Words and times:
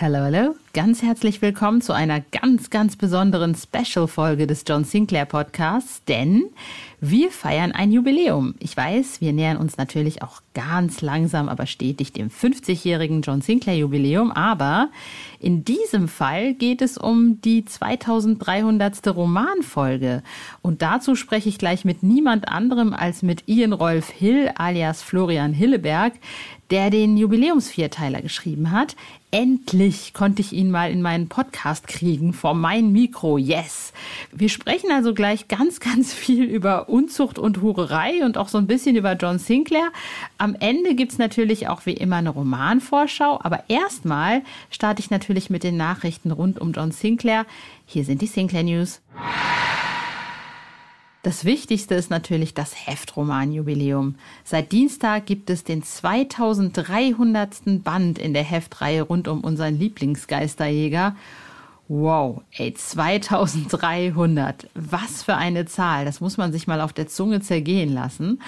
Hallo, 0.00 0.18
hallo. 0.18 0.54
Ganz 0.74 1.02
herzlich 1.02 1.42
willkommen 1.42 1.80
zu 1.80 1.92
einer 1.92 2.20
ganz, 2.20 2.70
ganz 2.70 2.94
besonderen 2.94 3.56
Special-Folge 3.56 4.46
des 4.46 4.62
John 4.64 4.84
Sinclair 4.84 5.24
Podcasts, 5.24 6.04
denn 6.04 6.44
wir 7.00 7.32
feiern 7.32 7.72
ein 7.72 7.90
Jubiläum. 7.90 8.54
Ich 8.60 8.76
weiß, 8.76 9.20
wir 9.20 9.32
nähern 9.32 9.56
uns 9.56 9.76
natürlich 9.76 10.22
auch 10.22 10.40
ganz 10.54 11.00
langsam, 11.00 11.48
aber 11.48 11.66
stetig 11.66 12.12
dem 12.12 12.30
50-jährigen 12.30 13.22
John 13.22 13.40
Sinclair 13.40 13.76
Jubiläum, 13.76 14.30
aber 14.30 14.90
in 15.40 15.64
diesem 15.64 16.06
Fall 16.06 16.54
geht 16.54 16.80
es 16.80 16.96
um 16.96 17.40
die 17.40 17.64
2300. 17.64 19.04
Romanfolge 19.08 20.22
und 20.62 20.80
dazu 20.80 21.16
spreche 21.16 21.48
ich 21.48 21.58
gleich 21.58 21.84
mit 21.84 22.04
niemand 22.04 22.46
anderem 22.46 22.92
als 22.92 23.22
mit 23.22 23.48
Ian 23.48 23.72
Rolf 23.72 24.10
Hill 24.10 24.52
alias 24.54 25.02
Florian 25.02 25.54
Hilleberg, 25.54 26.12
der 26.70 26.90
den 26.90 27.16
Jubiläumsvierteiler 27.16 28.20
geschrieben 28.20 28.70
hat. 28.70 28.94
Endlich 29.30 30.14
konnte 30.14 30.40
ich 30.40 30.54
ihn 30.54 30.70
mal 30.70 30.90
in 30.90 31.02
meinen 31.02 31.28
Podcast 31.28 31.86
kriegen, 31.86 32.32
vor 32.32 32.54
mein 32.54 32.92
Mikro, 32.92 33.36
yes. 33.36 33.92
Wir 34.32 34.48
sprechen 34.48 34.90
also 34.90 35.12
gleich 35.12 35.48
ganz, 35.48 35.80
ganz 35.80 36.14
viel 36.14 36.44
über 36.44 36.88
Unzucht 36.88 37.38
und 37.38 37.60
Hurerei 37.60 38.24
und 38.24 38.38
auch 38.38 38.48
so 38.48 38.56
ein 38.56 38.66
bisschen 38.66 38.96
über 38.96 39.12
John 39.12 39.38
Sinclair. 39.38 39.92
Am 40.38 40.56
Ende 40.58 40.94
gibt's 40.94 41.18
natürlich 41.18 41.68
auch 41.68 41.84
wie 41.84 41.92
immer 41.92 42.16
eine 42.16 42.30
Romanvorschau, 42.30 43.38
aber 43.42 43.64
erstmal 43.68 44.40
starte 44.70 45.00
ich 45.00 45.10
natürlich 45.10 45.50
mit 45.50 45.62
den 45.62 45.76
Nachrichten 45.76 46.30
rund 46.30 46.58
um 46.58 46.72
John 46.72 46.90
Sinclair. 46.90 47.44
Hier 47.84 48.06
sind 48.06 48.22
die 48.22 48.26
Sinclair 48.26 48.62
News. 48.62 49.02
Das 51.28 51.44
Wichtigste 51.44 51.94
ist 51.94 52.08
natürlich 52.08 52.54
das 52.54 52.86
Heftroman-Jubiläum. 52.86 54.14
Seit 54.44 54.72
Dienstag 54.72 55.26
gibt 55.26 55.50
es 55.50 55.62
den 55.62 55.82
2300. 55.82 57.84
Band 57.84 58.18
in 58.18 58.32
der 58.32 58.44
Heftreihe 58.44 59.02
rund 59.02 59.28
um 59.28 59.44
unseren 59.44 59.78
Lieblingsgeisterjäger. 59.78 61.16
Wow, 61.90 62.42
ey, 62.52 62.74
2300. 62.74 64.68
Was 64.74 65.22
für 65.22 65.36
eine 65.36 65.64
Zahl. 65.64 66.04
Das 66.04 66.20
muss 66.20 66.36
man 66.36 66.52
sich 66.52 66.66
mal 66.66 66.82
auf 66.82 66.92
der 66.92 67.08
Zunge 67.08 67.40
zergehen 67.40 67.94
lassen. 67.94 68.42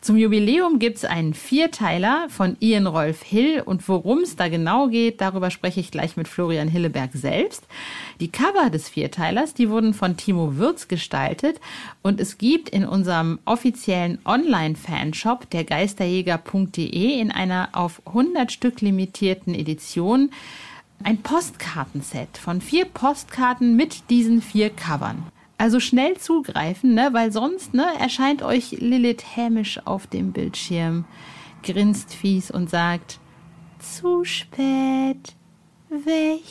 Zum 0.00 0.16
Jubiläum 0.16 0.78
gibt's 0.78 1.04
einen 1.04 1.34
Vierteiler 1.34 2.28
von 2.30 2.56
Ian 2.58 2.86
Rolf 2.86 3.22
Hill 3.22 3.62
und 3.66 3.86
worum 3.86 4.20
es 4.20 4.34
da 4.34 4.48
genau 4.48 4.88
geht, 4.88 5.20
darüber 5.20 5.50
spreche 5.50 5.78
ich 5.78 5.90
gleich 5.90 6.16
mit 6.16 6.26
Florian 6.26 6.68
Hilleberg 6.68 7.10
selbst. 7.12 7.66
Die 8.18 8.32
Cover 8.32 8.70
des 8.70 8.88
Vierteilers, 8.88 9.52
die 9.52 9.68
wurden 9.68 9.92
von 9.92 10.16
Timo 10.16 10.56
Würz 10.56 10.88
gestaltet 10.88 11.60
und 12.00 12.18
es 12.18 12.38
gibt 12.38 12.70
in 12.70 12.86
unserem 12.86 13.40
offiziellen 13.44 14.20
Online-Fanshop 14.24 15.50
der 15.50 15.64
Geisterjäger.de 15.64 17.20
in 17.20 17.30
einer 17.30 17.68
auf 17.74 18.00
100 18.06 18.50
Stück 18.50 18.80
limitierten 18.80 19.54
Edition 19.54 20.30
ein 21.02 21.22
Postkartenset 21.22 22.38
von 22.38 22.60
vier 22.60 22.84
Postkarten 22.84 23.76
mit 23.76 24.10
diesen 24.10 24.42
vier 24.42 24.70
Covern. 24.70 25.24
Also 25.58 25.80
schnell 25.80 26.16
zugreifen, 26.16 26.94
ne? 26.94 27.10
weil 27.12 27.32
sonst 27.32 27.74
ne, 27.74 27.86
erscheint 27.98 28.42
euch 28.42 28.72
Lilith 28.72 29.36
hämisch 29.36 29.84
auf 29.86 30.06
dem 30.06 30.32
Bildschirm, 30.32 31.04
grinst 31.62 32.14
fies 32.14 32.50
und 32.50 32.70
sagt, 32.70 33.18
zu 33.78 34.24
spät, 34.24 35.34
weg. 35.88 36.42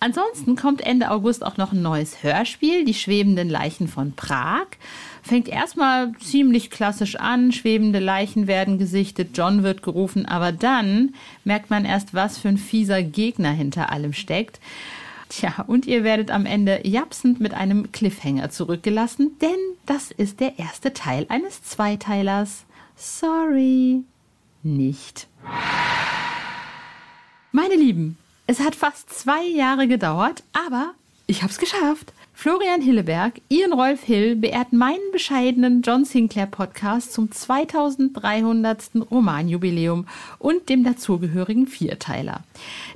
Ansonsten 0.00 0.54
kommt 0.56 0.82
Ende 0.82 1.10
August 1.10 1.44
auch 1.44 1.56
noch 1.56 1.72
ein 1.72 1.82
neues 1.82 2.22
Hörspiel, 2.22 2.84
Die 2.84 2.94
schwebenden 2.94 3.48
Leichen 3.48 3.88
von 3.88 4.12
Prag. 4.12 4.66
Fängt 5.24 5.48
erstmal 5.48 6.12
ziemlich 6.18 6.70
klassisch 6.70 7.16
an, 7.16 7.50
schwebende 7.50 7.98
Leichen 7.98 8.46
werden 8.46 8.76
gesichtet, 8.76 9.30
John 9.32 9.62
wird 9.62 9.82
gerufen, 9.82 10.26
aber 10.26 10.52
dann 10.52 11.14
merkt 11.44 11.70
man 11.70 11.86
erst, 11.86 12.12
was 12.12 12.36
für 12.36 12.48
ein 12.48 12.58
fieser 12.58 13.02
Gegner 13.02 13.50
hinter 13.50 13.90
allem 13.90 14.12
steckt. 14.12 14.60
Tja, 15.30 15.64
und 15.66 15.86
ihr 15.86 16.04
werdet 16.04 16.30
am 16.30 16.44
Ende 16.44 16.86
japsend 16.86 17.40
mit 17.40 17.54
einem 17.54 17.90
Cliffhanger 17.90 18.50
zurückgelassen, 18.50 19.38
denn 19.40 19.56
das 19.86 20.10
ist 20.10 20.40
der 20.40 20.58
erste 20.58 20.92
Teil 20.92 21.24
eines 21.30 21.62
Zweiteilers. 21.62 22.64
Sorry, 22.94 24.02
nicht. 24.62 25.26
Meine 27.50 27.76
Lieben, 27.76 28.18
es 28.46 28.60
hat 28.60 28.74
fast 28.74 29.08
zwei 29.08 29.42
Jahre 29.42 29.88
gedauert, 29.88 30.42
aber 30.52 30.92
ich 31.26 31.42
hab's 31.42 31.56
geschafft. 31.56 32.12
Florian 32.36 32.82
Hilleberg, 32.82 33.40
Ian 33.48 33.72
Rolf 33.72 34.02
Hill 34.02 34.34
beehrt 34.34 34.72
meinen 34.72 35.12
bescheidenen 35.12 35.82
John 35.82 36.04
Sinclair 36.04 36.46
Podcast 36.46 37.12
zum 37.12 37.30
2300. 37.30 38.90
Romanjubiläum 39.10 40.06
und 40.40 40.68
dem 40.68 40.82
dazugehörigen 40.82 41.68
Vierteiler. 41.68 42.42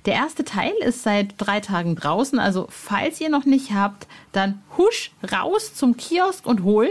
Der 0.07 0.15
erste 0.15 0.45
Teil 0.45 0.75
ist 0.85 1.05
seit 1.05 1.35
drei 1.39 1.61
Tagen 1.61 1.95
draußen, 1.95 2.39
also 2.41 2.67
falls 2.69 3.21
ihr 3.21 3.31
noch 3.31 3.45
nicht 3.45 3.73
habt, 3.73 4.09
dann 4.33 4.61
husch 4.77 5.13
raus 5.33 5.73
zum 5.73 5.97
Kiosk 5.97 6.45
und 6.45 6.65
holen. 6.65 6.91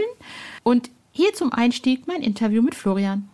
Und 0.62 0.90
hier 1.12 1.34
zum 1.34 1.52
Einstieg 1.52 2.08
mein 2.08 2.22
Interview 2.22 2.62
mit 2.62 2.74
Florian. 2.74 3.28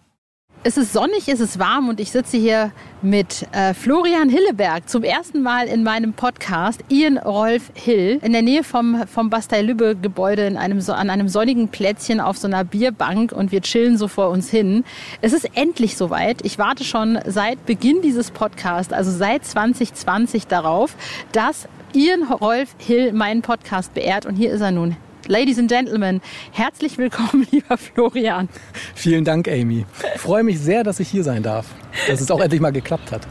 Es 0.67 0.79
ist 0.79 0.95
sonnig, 0.95 1.29
es 1.29 1.41
ist 1.41 1.59
warm 1.59 1.91
und 1.91 2.01
ich 2.01 2.11
sitze 2.11 2.39
hier 2.39 2.73
mit 3.03 3.47
äh, 3.53 3.75
Florian 3.75 4.31
Hilleberg 4.31 4.89
zum 4.89 5.03
ersten 5.03 5.43
Mal 5.43 5.67
in 5.67 5.83
meinem 5.83 6.15
Podcast, 6.15 6.81
Ian 6.89 7.19
Rolf 7.19 7.71
Hill, 7.75 8.19
in 8.23 8.33
der 8.33 8.41
Nähe 8.41 8.65
vom, 8.65 9.07
vom 9.07 9.29
Bastei-Lübbe-Gebäude 9.29 10.47
in 10.47 10.57
einem, 10.57 10.81
an 10.89 11.11
einem 11.11 11.29
sonnigen 11.29 11.69
Plätzchen 11.69 12.19
auf 12.19 12.39
so 12.39 12.47
einer 12.47 12.65
Bierbank 12.65 13.31
und 13.33 13.53
wir 13.53 13.61
chillen 13.61 13.99
so 13.99 14.09
vor 14.09 14.31
uns 14.31 14.49
hin. 14.49 14.85
Es 15.21 15.35
ist 15.35 15.51
endlich 15.55 15.99
soweit. 15.99 16.43
Ich 16.47 16.59
warte 16.59 16.83
schon 16.83 17.19
seit 17.27 17.67
Beginn 17.67 18.01
dieses 18.01 18.31
Podcasts, 18.31 18.95
also 18.95 19.11
seit 19.11 19.45
2020 19.45 20.47
darauf, 20.47 20.97
dass 21.33 21.69
Ian 21.93 22.23
Rolf 22.23 22.75
Hill 22.79 23.13
meinen 23.13 23.43
Podcast 23.43 23.93
beehrt 23.93 24.25
und 24.25 24.37
hier 24.37 24.51
ist 24.51 24.63
er 24.63 24.71
nun. 24.71 24.97
Ladies 25.27 25.59
and 25.59 25.71
Gentlemen, 25.71 26.21
herzlich 26.53 26.99
willkommen, 26.99 27.47
lieber 27.51 27.79
Florian. 27.79 28.49
Vielen 28.95 29.25
Dank, 29.25 29.49
Amy. 29.49 29.87
Ich 30.15 30.21
freue 30.21 30.43
mich 30.43 30.61
sehr, 30.61 30.85
dass 30.85 31.01
ich 31.01 31.09
hier 31.09 31.25
sein 31.25 31.43
darf, 31.43 31.67
dass 32.09 32.21
es 32.21 32.31
auch 32.31 32.41
endlich 32.41 32.61
mal 32.61 32.73
geklappt 32.73 33.11
hat. 33.11 33.27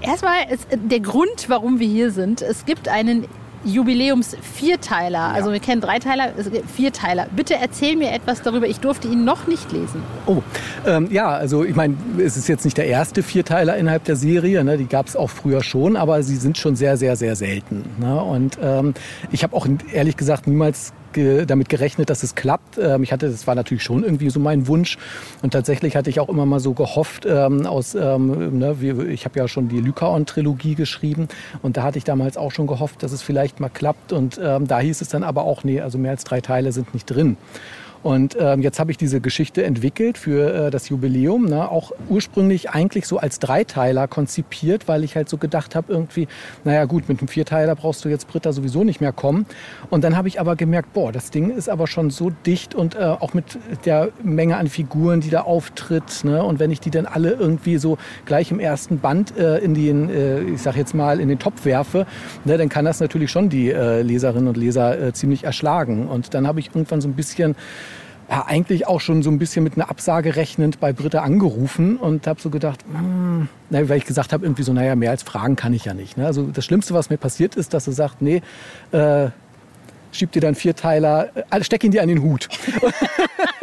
Erstmal 0.00 0.50
ist 0.50 0.66
der 0.70 1.00
Grund, 1.00 1.48
warum 1.48 1.78
wir 1.78 1.88
hier 1.88 2.10
sind. 2.10 2.42
Es 2.42 2.66
gibt 2.66 2.88
einen 2.88 3.26
Jubiläums-Vierteiler. 3.68 5.18
Ja. 5.18 5.30
Also 5.32 5.52
wir 5.52 5.60
kennen 5.60 5.80
Dreiteiler, 5.80 6.32
Vierteiler. 6.74 7.26
Bitte 7.34 7.54
erzähl 7.54 7.96
mir 7.96 8.12
etwas 8.12 8.42
darüber. 8.42 8.66
Ich 8.66 8.80
durfte 8.80 9.08
ihn 9.08 9.24
noch 9.24 9.46
nicht 9.46 9.70
lesen. 9.72 10.02
Oh, 10.26 10.42
ähm, 10.86 11.08
ja, 11.10 11.28
also 11.28 11.64
ich 11.64 11.74
meine, 11.74 11.96
es 12.18 12.36
ist 12.36 12.48
jetzt 12.48 12.64
nicht 12.64 12.76
der 12.76 12.86
erste 12.86 13.22
Vierteiler 13.22 13.76
innerhalb 13.76 14.04
der 14.04 14.16
Serie. 14.16 14.64
Ne? 14.64 14.78
Die 14.78 14.86
gab 14.86 15.06
es 15.06 15.16
auch 15.16 15.30
früher 15.30 15.62
schon, 15.62 15.96
aber 15.96 16.22
sie 16.22 16.36
sind 16.36 16.58
schon 16.58 16.76
sehr, 16.76 16.96
sehr, 16.96 17.16
sehr 17.16 17.36
selten. 17.36 17.84
Ne? 17.98 18.20
Und 18.20 18.58
ähm, 18.62 18.94
ich 19.30 19.42
habe 19.42 19.54
auch 19.56 19.66
ehrlich 19.92 20.16
gesagt 20.16 20.46
niemals 20.46 20.92
damit 21.46 21.68
gerechnet, 21.68 22.10
dass 22.10 22.22
es 22.22 22.34
klappt. 22.34 22.78
Ähm, 22.78 23.02
ich 23.02 23.12
hatte, 23.12 23.30
das 23.30 23.46
war 23.46 23.54
natürlich 23.54 23.82
schon 23.82 24.04
irgendwie 24.04 24.30
so 24.30 24.40
mein 24.40 24.66
Wunsch. 24.66 24.98
Und 25.42 25.52
tatsächlich 25.52 25.96
hatte 25.96 26.10
ich 26.10 26.20
auch 26.20 26.28
immer 26.28 26.46
mal 26.46 26.60
so 26.60 26.72
gehofft, 26.72 27.26
ähm, 27.26 27.66
aus, 27.66 27.94
ähm, 27.94 28.58
ne, 28.58 28.76
ich 29.08 29.24
habe 29.24 29.38
ja 29.38 29.48
schon 29.48 29.68
die 29.68 29.80
Lykaon-Trilogie 29.80 30.74
geschrieben 30.74 31.28
und 31.62 31.76
da 31.76 31.82
hatte 31.82 31.98
ich 31.98 32.04
damals 32.04 32.36
auch 32.36 32.52
schon 32.52 32.66
gehofft, 32.66 33.02
dass 33.02 33.12
es 33.12 33.22
vielleicht 33.22 33.60
mal 33.60 33.68
klappt. 33.68 34.12
Und 34.12 34.40
ähm, 34.42 34.66
da 34.66 34.80
hieß 34.80 35.00
es 35.00 35.08
dann 35.08 35.22
aber 35.22 35.44
auch, 35.44 35.64
nee, 35.64 35.80
also 35.80 35.98
mehr 35.98 36.12
als 36.12 36.24
drei 36.24 36.40
Teile 36.40 36.72
sind 36.72 36.94
nicht 36.94 37.06
drin. 37.06 37.36
Und 38.08 38.38
ähm, 38.40 38.62
jetzt 38.62 38.80
habe 38.80 38.90
ich 38.90 38.96
diese 38.96 39.20
Geschichte 39.20 39.64
entwickelt 39.64 40.16
für 40.16 40.68
äh, 40.68 40.70
das 40.70 40.88
Jubiläum, 40.88 41.44
ne? 41.44 41.70
auch 41.70 41.92
ursprünglich 42.08 42.70
eigentlich 42.70 43.06
so 43.06 43.18
als 43.18 43.38
Dreiteiler 43.38 44.08
konzipiert, 44.08 44.88
weil 44.88 45.04
ich 45.04 45.14
halt 45.14 45.28
so 45.28 45.36
gedacht 45.36 45.74
habe, 45.74 45.92
irgendwie, 45.92 46.26
naja 46.64 46.86
gut, 46.86 47.06
mit 47.10 47.18
einem 47.18 47.28
Vierteiler 47.28 47.74
brauchst 47.74 48.06
du 48.06 48.08
jetzt 48.08 48.26
Britta 48.26 48.54
sowieso 48.54 48.82
nicht 48.82 49.02
mehr 49.02 49.12
kommen. 49.12 49.44
Und 49.90 50.04
dann 50.04 50.16
habe 50.16 50.26
ich 50.26 50.40
aber 50.40 50.56
gemerkt, 50.56 50.94
boah, 50.94 51.12
das 51.12 51.30
Ding 51.30 51.50
ist 51.50 51.68
aber 51.68 51.86
schon 51.86 52.08
so 52.08 52.30
dicht 52.30 52.74
und 52.74 52.94
äh, 52.94 53.00
auch 53.00 53.34
mit 53.34 53.58
der 53.84 54.08
Menge 54.22 54.56
an 54.56 54.68
Figuren, 54.68 55.20
die 55.20 55.28
da 55.28 55.42
auftritt. 55.42 56.24
Ne? 56.24 56.42
Und 56.42 56.60
wenn 56.60 56.70
ich 56.70 56.80
die 56.80 56.90
dann 56.90 57.04
alle 57.04 57.32
irgendwie 57.32 57.76
so 57.76 57.98
gleich 58.24 58.50
im 58.50 58.58
ersten 58.58 59.00
Band 59.00 59.36
äh, 59.36 59.58
in 59.58 59.74
den, 59.74 60.08
äh, 60.08 60.40
ich 60.44 60.62
sag 60.62 60.78
jetzt 60.78 60.94
mal, 60.94 61.20
in 61.20 61.28
den 61.28 61.38
Topf 61.38 61.66
werfe, 61.66 62.06
ne, 62.46 62.56
dann 62.56 62.70
kann 62.70 62.86
das 62.86 63.00
natürlich 63.00 63.30
schon 63.30 63.50
die 63.50 63.70
äh, 63.70 64.00
Leserinnen 64.00 64.48
und 64.48 64.56
Leser 64.56 64.98
äh, 64.98 65.12
ziemlich 65.12 65.44
erschlagen. 65.44 66.08
Und 66.08 66.32
dann 66.32 66.46
habe 66.46 66.58
ich 66.58 66.68
irgendwann 66.68 67.02
so 67.02 67.08
ein 67.08 67.14
bisschen 67.14 67.54
ja, 68.30 68.44
eigentlich 68.46 68.86
auch 68.86 69.00
schon 69.00 69.22
so 69.22 69.30
ein 69.30 69.38
bisschen 69.38 69.64
mit 69.64 69.76
einer 69.76 69.88
Absage 69.88 70.36
rechnend 70.36 70.80
bei 70.80 70.92
Britta 70.92 71.22
angerufen 71.22 71.96
und 71.96 72.26
habe 72.26 72.40
so 72.40 72.50
gedacht, 72.50 72.84
hm, 72.92 73.48
na, 73.70 73.88
weil 73.88 73.98
ich 73.98 74.04
gesagt 74.04 74.32
habe, 74.32 74.44
irgendwie 74.44 74.62
so, 74.62 74.72
naja, 74.72 74.94
mehr 74.96 75.10
als 75.10 75.22
fragen 75.22 75.56
kann 75.56 75.72
ich 75.72 75.86
ja 75.86 75.94
nicht. 75.94 76.16
Ne? 76.16 76.26
Also 76.26 76.44
das 76.44 76.64
Schlimmste, 76.64 76.92
was 76.94 77.08
mir 77.08 77.16
passiert 77.16 77.56
ist, 77.56 77.72
dass 77.72 77.86
sie 77.86 77.92
sagt, 77.92 78.20
nee, 78.20 78.42
äh, 78.92 79.28
schieb 80.12 80.32
dir 80.32 80.40
dann 80.40 80.54
Vierteiler, 80.54 81.30
äh, 81.50 81.64
steck 81.64 81.84
ihn 81.84 81.90
dir 81.90 82.02
an 82.02 82.08
den 82.08 82.22
Hut. 82.22 82.48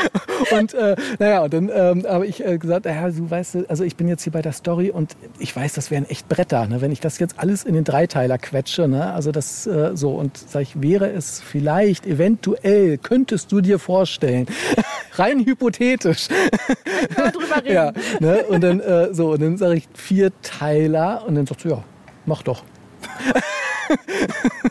und 0.50 0.74
äh, 0.74 0.96
naja, 1.18 1.42
und 1.42 1.54
dann 1.54 1.70
ähm, 1.72 2.06
habe 2.06 2.26
ich 2.26 2.44
äh, 2.44 2.58
gesagt, 2.58 2.86
ja, 2.86 3.08
du 3.08 3.30
weißt, 3.30 3.58
also 3.68 3.84
ich 3.84 3.96
bin 3.96 4.08
jetzt 4.08 4.22
hier 4.22 4.32
bei 4.32 4.42
der 4.42 4.52
Story 4.52 4.90
und 4.90 5.16
ich 5.38 5.54
weiß, 5.54 5.74
das 5.74 5.90
wären 5.90 6.08
echt 6.08 6.28
Bretter, 6.28 6.66
ne? 6.66 6.80
wenn 6.80 6.92
ich 6.92 7.00
das 7.00 7.18
jetzt 7.18 7.38
alles 7.38 7.64
in 7.64 7.74
den 7.74 7.84
Dreiteiler 7.84 8.38
quetsche, 8.38 8.88
ne? 8.88 9.12
also 9.12 9.32
das 9.32 9.66
äh, 9.66 9.96
so 9.96 10.12
und 10.12 10.36
sag 10.36 10.62
ich, 10.62 10.80
wäre 10.80 11.10
es 11.10 11.40
vielleicht, 11.40 12.06
eventuell, 12.06 12.98
könntest 12.98 13.52
du 13.52 13.60
dir 13.60 13.78
vorstellen, 13.78 14.46
rein 15.12 15.44
hypothetisch. 15.44 16.28
drüber 16.28 17.56
reden. 17.64 17.74
ja, 17.74 17.92
ne? 18.20 18.44
Und 18.48 18.62
dann 18.62 18.80
äh, 18.80 19.14
so, 19.14 19.32
und 19.32 19.42
dann 19.42 19.56
sage 19.56 19.76
ich 19.76 19.88
Vierteiler 19.94 21.24
und 21.26 21.34
dann 21.34 21.46
sagt 21.46 21.62
sie, 21.62 21.70
ja, 21.70 21.82
mach 22.24 22.42
doch. 22.42 22.62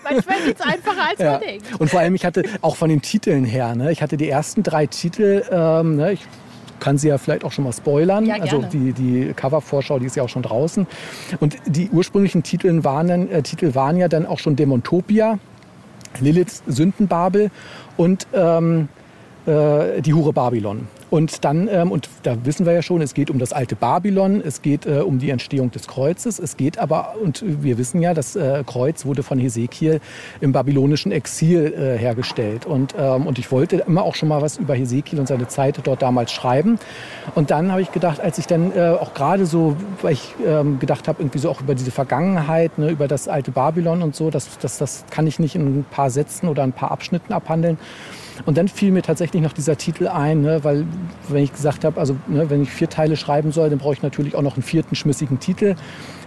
Manchmal 0.03 0.37
geht 0.45 0.59
es 0.59 0.65
einfacher, 0.65 1.09
als 1.09 1.19
Ja. 1.19 1.31
man 1.33 1.41
denkt. 1.41 1.65
Und 1.79 1.89
vor 1.89 1.99
allem, 1.99 2.15
ich 2.15 2.25
hatte 2.25 2.43
auch 2.61 2.75
von 2.75 2.89
den 2.89 3.01
Titeln 3.01 3.45
her, 3.45 3.75
ne, 3.75 3.91
ich 3.91 4.01
hatte 4.01 4.17
die 4.17 4.29
ersten 4.29 4.63
drei 4.63 4.85
Titel, 4.85 5.43
ähm, 5.51 5.95
ne, 5.95 6.13
ich 6.13 6.25
kann 6.79 6.97
sie 6.97 7.07
ja 7.07 7.17
vielleicht 7.17 7.43
auch 7.43 7.51
schon 7.51 7.63
mal 7.63 7.73
spoilern. 7.73 8.25
Ja, 8.25 8.35
also 8.35 8.61
die, 8.61 8.93
die 8.93 9.33
Covervorschau, 9.33 9.97
die 9.97 10.05
ist 10.05 10.15
ja 10.15 10.23
auch 10.23 10.29
schon 10.29 10.43
draußen. 10.43 10.85
Und 11.39 11.55
die 11.65 11.89
ursprünglichen 11.89 12.43
Titeln 12.43 12.83
waren, 12.83 13.07
dann, 13.07 13.31
äh, 13.31 13.41
Titel 13.41 13.75
waren 13.75 13.97
ja 13.97 14.07
dann 14.07 14.25
auch 14.25 14.39
schon 14.39 14.55
Demontopia, 14.55 15.39
Liliths 16.19 16.63
Sündenbabel 16.67 17.49
und 17.97 18.27
ähm, 18.33 18.89
äh, 19.47 20.01
die 20.01 20.13
Hure 20.13 20.33
Babylon. 20.33 20.87
Und 21.09 21.45
dann, 21.45 21.67
ähm, 21.67 21.91
und 21.91 22.09
da 22.23 22.35
wissen 22.45 22.65
wir 22.65 22.73
ja 22.73 22.81
schon, 22.81 23.01
es 23.01 23.13
geht 23.13 23.29
um 23.29 23.39
das 23.39 23.53
alte 23.53 23.75
Babylon, 23.75 24.41
es 24.41 24.61
geht 24.61 24.85
äh, 24.85 24.99
um 24.99 25.19
die 25.19 25.29
Entstehung 25.29 25.71
des 25.71 25.87
Kreuzes, 25.87 26.39
es 26.39 26.57
geht 26.57 26.77
aber, 26.77 27.15
und 27.21 27.43
wir 27.45 27.77
wissen 27.77 28.01
ja, 28.01 28.13
das 28.13 28.35
äh, 28.35 28.63
Kreuz 28.65 29.05
wurde 29.05 29.23
von 29.23 29.39
Hesekiel 29.39 30.01
im 30.41 30.51
babylonischen 30.51 31.11
Exil 31.11 31.73
äh, 31.73 31.97
hergestellt. 31.97 32.65
Und, 32.65 32.95
ähm, 32.97 33.27
und 33.27 33.39
ich 33.39 33.51
wollte 33.51 33.77
immer 33.77 34.03
auch 34.03 34.15
schon 34.15 34.29
mal 34.29 34.41
was 34.41 34.57
über 34.57 34.73
Hesekiel 34.73 35.19
und 35.19 35.27
seine 35.27 35.47
Zeit 35.47 35.79
dort 35.83 36.01
damals 36.01 36.31
schreiben. 36.31 36.79
Und 37.35 37.51
dann 37.51 37.71
habe 37.71 37.81
ich 37.81 37.91
gedacht, 37.91 38.19
als 38.19 38.37
ich 38.37 38.47
dann 38.47 38.71
äh, 38.75 38.95
auch 38.99 39.13
gerade 39.13 39.45
so, 39.45 39.75
weil 40.01 40.13
ich 40.13 40.33
ähm, 40.45 40.79
gedacht 40.79 41.07
habe, 41.07 41.21
irgendwie 41.21 41.39
so 41.39 41.49
auch 41.49 41.61
über 41.61 41.75
diese 41.75 41.91
Vergangenheit, 41.91 42.77
ne, 42.77 42.89
über 42.89 43.07
das 43.07 43.27
alte 43.27 43.51
Babylon 43.51 44.01
und 44.01 44.15
so, 44.15 44.29
das, 44.29 44.57
das, 44.59 44.77
das 44.77 45.05
kann 45.11 45.27
ich 45.27 45.39
nicht 45.39 45.55
in 45.55 45.79
ein 45.79 45.85
paar 45.89 46.09
Sätzen 46.09 46.47
oder 46.47 46.63
ein 46.63 46.73
paar 46.73 46.91
Abschnitten 46.91 47.33
abhandeln. 47.33 47.77
Und 48.45 48.57
dann 48.57 48.67
fiel 48.67 48.91
mir 48.91 49.01
tatsächlich 49.01 49.41
noch 49.41 49.53
dieser 49.53 49.77
Titel 49.77 50.07
ein, 50.07 50.41
ne, 50.41 50.63
weil 50.63 50.85
wenn 51.29 51.43
ich 51.43 51.53
gesagt 51.53 51.85
habe, 51.85 51.99
also 51.99 52.17
ne, 52.27 52.49
wenn 52.49 52.61
ich 52.61 52.69
vier 52.69 52.89
Teile 52.89 53.15
schreiben 53.15 53.51
soll, 53.51 53.69
dann 53.69 53.79
brauche 53.79 53.93
ich 53.93 54.01
natürlich 54.01 54.35
auch 54.35 54.41
noch 54.41 54.55
einen 54.55 54.63
vierten 54.63 54.95
schmissigen 54.95 55.39
Titel. 55.39 55.75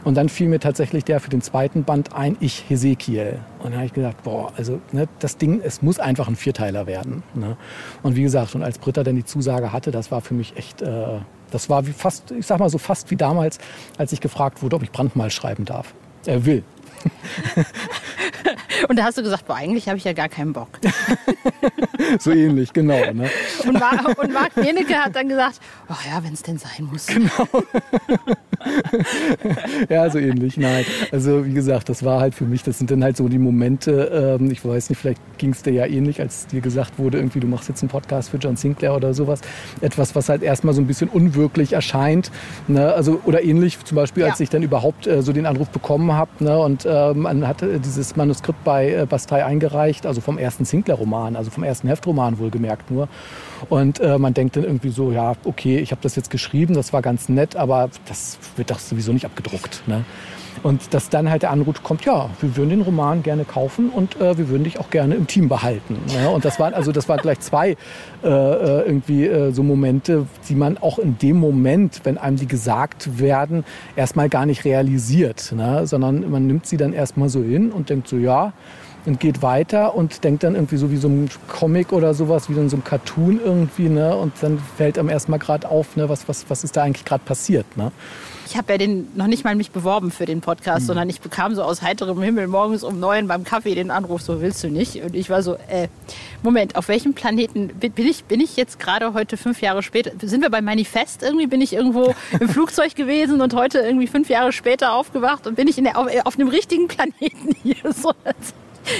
Und 0.04 0.16
dann 0.16 0.28
fiel 0.28 0.48
mir 0.48 0.60
tatsächlich 0.60 1.04
der 1.04 1.20
für 1.20 1.28
den 1.28 1.42
zweiten 1.42 1.84
Band 1.84 2.14
ein, 2.14 2.36
Ich 2.40 2.64
Hesekiel. 2.68 3.40
Und 3.58 3.72
da 3.72 3.78
habe 3.78 3.86
ich 3.86 3.92
gedacht, 3.92 4.22
boah, 4.22 4.52
also 4.56 4.80
ne, 4.92 5.08
das 5.18 5.36
Ding, 5.36 5.60
es 5.62 5.82
muss 5.82 5.98
einfach 5.98 6.28
ein 6.28 6.36
Vierteiler 6.36 6.86
werden. 6.86 7.22
Ne? 7.34 7.56
Und 8.02 8.16
wie 8.16 8.22
gesagt, 8.22 8.54
und 8.54 8.62
als 8.62 8.78
Britta 8.78 9.02
dann 9.02 9.16
die 9.16 9.24
Zusage 9.24 9.72
hatte, 9.72 9.90
das 9.90 10.10
war 10.10 10.20
für 10.20 10.34
mich 10.34 10.56
echt, 10.56 10.82
äh, 10.82 11.18
das 11.50 11.68
war 11.68 11.86
wie 11.86 11.92
fast, 11.92 12.30
ich 12.30 12.46
sag 12.46 12.58
mal 12.60 12.70
so 12.70 12.78
fast 12.78 13.10
wie 13.10 13.16
damals, 13.16 13.58
als 13.98 14.12
ich 14.12 14.20
gefragt 14.20 14.62
wurde, 14.62 14.76
ob 14.76 14.82
ich 14.82 14.92
Brandmal 14.92 15.30
schreiben 15.30 15.64
darf. 15.64 15.94
Er 16.26 16.44
will. 16.44 16.62
Und 18.88 18.96
da 18.98 19.04
hast 19.04 19.18
du 19.18 19.22
gesagt, 19.22 19.46
boah, 19.46 19.56
eigentlich 19.56 19.88
habe 19.88 19.98
ich 19.98 20.04
ja 20.04 20.12
gar 20.12 20.28
keinen 20.28 20.52
Bock. 20.52 20.68
So 22.20 22.30
ähnlich, 22.30 22.72
genau. 22.72 23.12
Ne? 23.12 23.28
Und, 23.66 23.72
Mar 23.74 24.16
und 24.18 24.32
Marc 24.32 24.54
Benecke 24.54 24.94
hat 24.94 25.14
dann 25.14 25.28
gesagt, 25.28 25.60
oh 25.88 25.96
ja, 26.08 26.22
wenn 26.22 26.32
es 26.32 26.42
denn 26.42 26.56
sein 26.56 26.88
muss. 26.90 27.08
Ja, 29.88 30.10
so 30.10 30.18
ähnlich, 30.18 30.56
nein. 30.56 30.84
Also 31.12 31.46
wie 31.46 31.52
gesagt, 31.52 31.88
das 31.88 32.04
war 32.04 32.20
halt 32.20 32.34
für 32.34 32.44
mich, 32.44 32.62
das 32.62 32.78
sind 32.78 32.90
dann 32.90 33.02
halt 33.04 33.16
so 33.16 33.28
die 33.28 33.38
Momente, 33.38 34.38
ähm, 34.40 34.50
ich 34.50 34.64
weiß 34.64 34.90
nicht, 34.90 34.98
vielleicht 34.98 35.20
ging 35.38 35.50
es 35.50 35.62
dir 35.62 35.72
ja 35.72 35.86
ähnlich, 35.86 36.20
als 36.20 36.46
dir 36.46 36.60
gesagt 36.60 36.98
wurde, 36.98 37.18
irgendwie 37.18 37.40
du 37.40 37.46
machst 37.46 37.68
jetzt 37.68 37.82
einen 37.82 37.90
Podcast 37.90 38.30
für 38.30 38.36
John 38.38 38.56
Sinclair 38.56 38.94
oder 38.94 39.14
sowas. 39.14 39.40
Etwas, 39.80 40.14
was 40.14 40.28
halt 40.28 40.42
erstmal 40.42 40.74
so 40.74 40.80
ein 40.80 40.86
bisschen 40.86 41.08
unwirklich 41.08 41.72
erscheint. 41.72 42.30
Ne? 42.66 42.92
Also, 42.92 43.20
oder 43.24 43.42
ähnlich 43.42 43.78
zum 43.84 43.96
Beispiel, 43.96 44.24
als 44.24 44.38
Ja. 44.38 44.42
ich 44.44 44.50
dann 44.50 44.62
überhaupt 44.62 45.06
äh, 45.06 45.22
so 45.22 45.32
den 45.32 45.46
Anruf 45.46 45.68
bekommen 45.70 46.12
habe 46.12 46.30
ne? 46.40 46.58
und 46.58 46.86
ähm, 46.88 47.20
man 47.20 47.46
hatte 47.46 47.78
dieses 47.80 48.16
Manuskript 48.16 48.62
bei 48.64 48.92
äh, 48.92 49.06
Bastei 49.08 49.44
eingereicht, 49.44 50.06
also 50.06 50.20
vom 50.20 50.38
ersten 50.38 50.64
Sinclair-Roman, 50.64 51.36
also 51.36 51.50
vom 51.50 51.62
ersten 51.64 51.88
Heftroman 51.88 52.38
wohlgemerkt 52.38 52.90
nur. 52.90 53.08
Und 53.68 54.00
äh, 54.00 54.18
man 54.18 54.34
denkt 54.34 54.56
dann 54.56 54.64
irgendwie 54.64 54.90
so, 54.90 55.12
ja, 55.12 55.34
okay, 55.44 55.78
ich 55.78 55.90
habe 55.90 56.00
das 56.02 56.16
jetzt 56.16 56.30
geschrieben, 56.30 56.74
das 56.74 56.92
war 56.92 57.02
ganz 57.02 57.28
nett, 57.28 57.56
aber 57.56 57.90
das 58.06 58.38
wird 58.56 58.70
doch 58.70 58.78
sowieso 58.78 59.12
nicht 59.12 59.24
abgedruckt. 59.24 59.82
Ne? 59.86 60.04
Und 60.62 60.94
dass 60.94 61.08
dann 61.08 61.30
halt 61.30 61.42
der 61.42 61.50
Anruf 61.50 61.82
kommt, 61.82 62.04
ja, 62.04 62.30
wir 62.40 62.56
würden 62.56 62.70
den 62.70 62.80
Roman 62.82 63.22
gerne 63.22 63.44
kaufen 63.44 63.90
und 63.90 64.20
äh, 64.20 64.36
wir 64.38 64.48
würden 64.48 64.64
dich 64.64 64.78
auch 64.78 64.90
gerne 64.90 65.14
im 65.14 65.26
Team 65.26 65.48
behalten. 65.48 65.98
Ne? 66.12 66.28
Und 66.30 66.44
das 66.44 66.58
waren 66.58 66.74
also 66.74 66.92
das 66.92 67.08
waren 67.08 67.20
gleich 67.20 67.40
zwei 67.40 67.76
äh, 68.22 68.26
äh, 68.26 68.86
irgendwie 68.86 69.26
äh, 69.26 69.52
so 69.52 69.62
Momente, 69.62 70.26
die 70.48 70.54
man 70.54 70.78
auch 70.78 70.98
in 70.98 71.18
dem 71.18 71.38
Moment, 71.38 72.00
wenn 72.04 72.18
einem 72.18 72.36
die 72.36 72.46
gesagt 72.46 73.18
werden, 73.18 73.64
erstmal 73.96 74.28
gar 74.28 74.46
nicht 74.46 74.64
realisiert, 74.64 75.52
ne? 75.56 75.86
sondern 75.86 76.30
man 76.30 76.46
nimmt 76.46 76.66
sie 76.66 76.76
dann 76.76 76.92
erstmal 76.92 77.28
so 77.28 77.42
hin 77.42 77.70
und 77.70 77.90
denkt 77.90 78.08
so, 78.08 78.16
ja, 78.16 78.52
und 79.06 79.20
geht 79.20 79.42
weiter 79.42 79.94
und 79.94 80.24
denkt 80.24 80.42
dann 80.42 80.54
irgendwie 80.54 80.76
so 80.76 80.90
wie 80.90 80.96
so 80.96 81.08
ein 81.08 81.30
Comic 81.48 81.92
oder 81.92 82.14
sowas, 82.14 82.48
wie 82.48 82.54
in 82.54 82.68
so 82.68 82.76
einem 82.76 82.84
Cartoon 82.84 83.40
irgendwie, 83.42 83.88
ne? 83.88 84.16
Und 84.16 84.32
dann 84.40 84.58
fällt 84.76 84.98
einem 84.98 85.08
erstmal 85.08 85.38
gerade 85.38 85.68
auf, 85.68 85.96
ne, 85.96 86.08
was, 86.08 86.28
was, 86.28 86.48
was 86.48 86.64
ist 86.64 86.76
da 86.76 86.82
eigentlich 86.82 87.04
gerade 87.04 87.24
passiert, 87.24 87.76
ne? 87.76 87.92
Ich 88.50 88.56
habe 88.56 88.72
ja 88.72 88.78
den 88.78 89.08
noch 89.14 89.26
nicht 89.26 89.44
mal 89.44 89.54
mich 89.54 89.72
beworben 89.72 90.10
für 90.10 90.24
den 90.24 90.40
Podcast, 90.40 90.86
sondern 90.86 91.10
ich 91.10 91.20
bekam 91.20 91.54
so 91.54 91.62
aus 91.62 91.82
heiterem 91.82 92.22
Himmel 92.22 92.46
morgens 92.46 92.82
um 92.82 92.98
neun 92.98 93.28
beim 93.28 93.44
Kaffee 93.44 93.74
den 93.74 93.90
Anruf, 93.90 94.22
so 94.22 94.40
willst 94.40 94.64
du 94.64 94.68
nicht? 94.68 95.02
Und 95.02 95.14
ich 95.14 95.28
war 95.28 95.42
so, 95.42 95.56
äh, 95.68 95.88
Moment, 96.42 96.74
auf 96.74 96.88
welchem 96.88 97.12
Planeten 97.12 97.68
bin 97.68 97.92
bin 97.92 98.06
ich, 98.06 98.24
bin 98.24 98.40
ich 98.40 98.56
jetzt 98.56 98.80
gerade 98.80 99.12
heute 99.12 99.36
fünf 99.36 99.60
Jahre 99.60 99.82
später? 99.82 100.12
Sind 100.22 100.40
wir 100.40 100.48
bei 100.48 100.62
Manifest 100.62 101.22
irgendwie? 101.22 101.46
Bin 101.46 101.60
ich 101.60 101.74
irgendwo 101.74 102.14
im 102.40 102.48
Flugzeug 102.48 102.94
gewesen 102.94 103.42
und 103.42 103.52
heute 103.52 103.80
irgendwie 103.80 104.06
fünf 104.06 104.30
Jahre 104.30 104.50
später 104.52 104.94
aufgewacht 104.94 105.46
und 105.46 105.56
bin 105.56 105.68
ich 105.68 105.76
in 105.76 105.84
der, 105.84 105.98
auf, 105.98 106.06
auf 106.24 106.36
einem 106.36 106.48
richtigen 106.48 106.88
Planeten 106.88 107.54
hier? 107.62 107.76
So, 107.92 108.12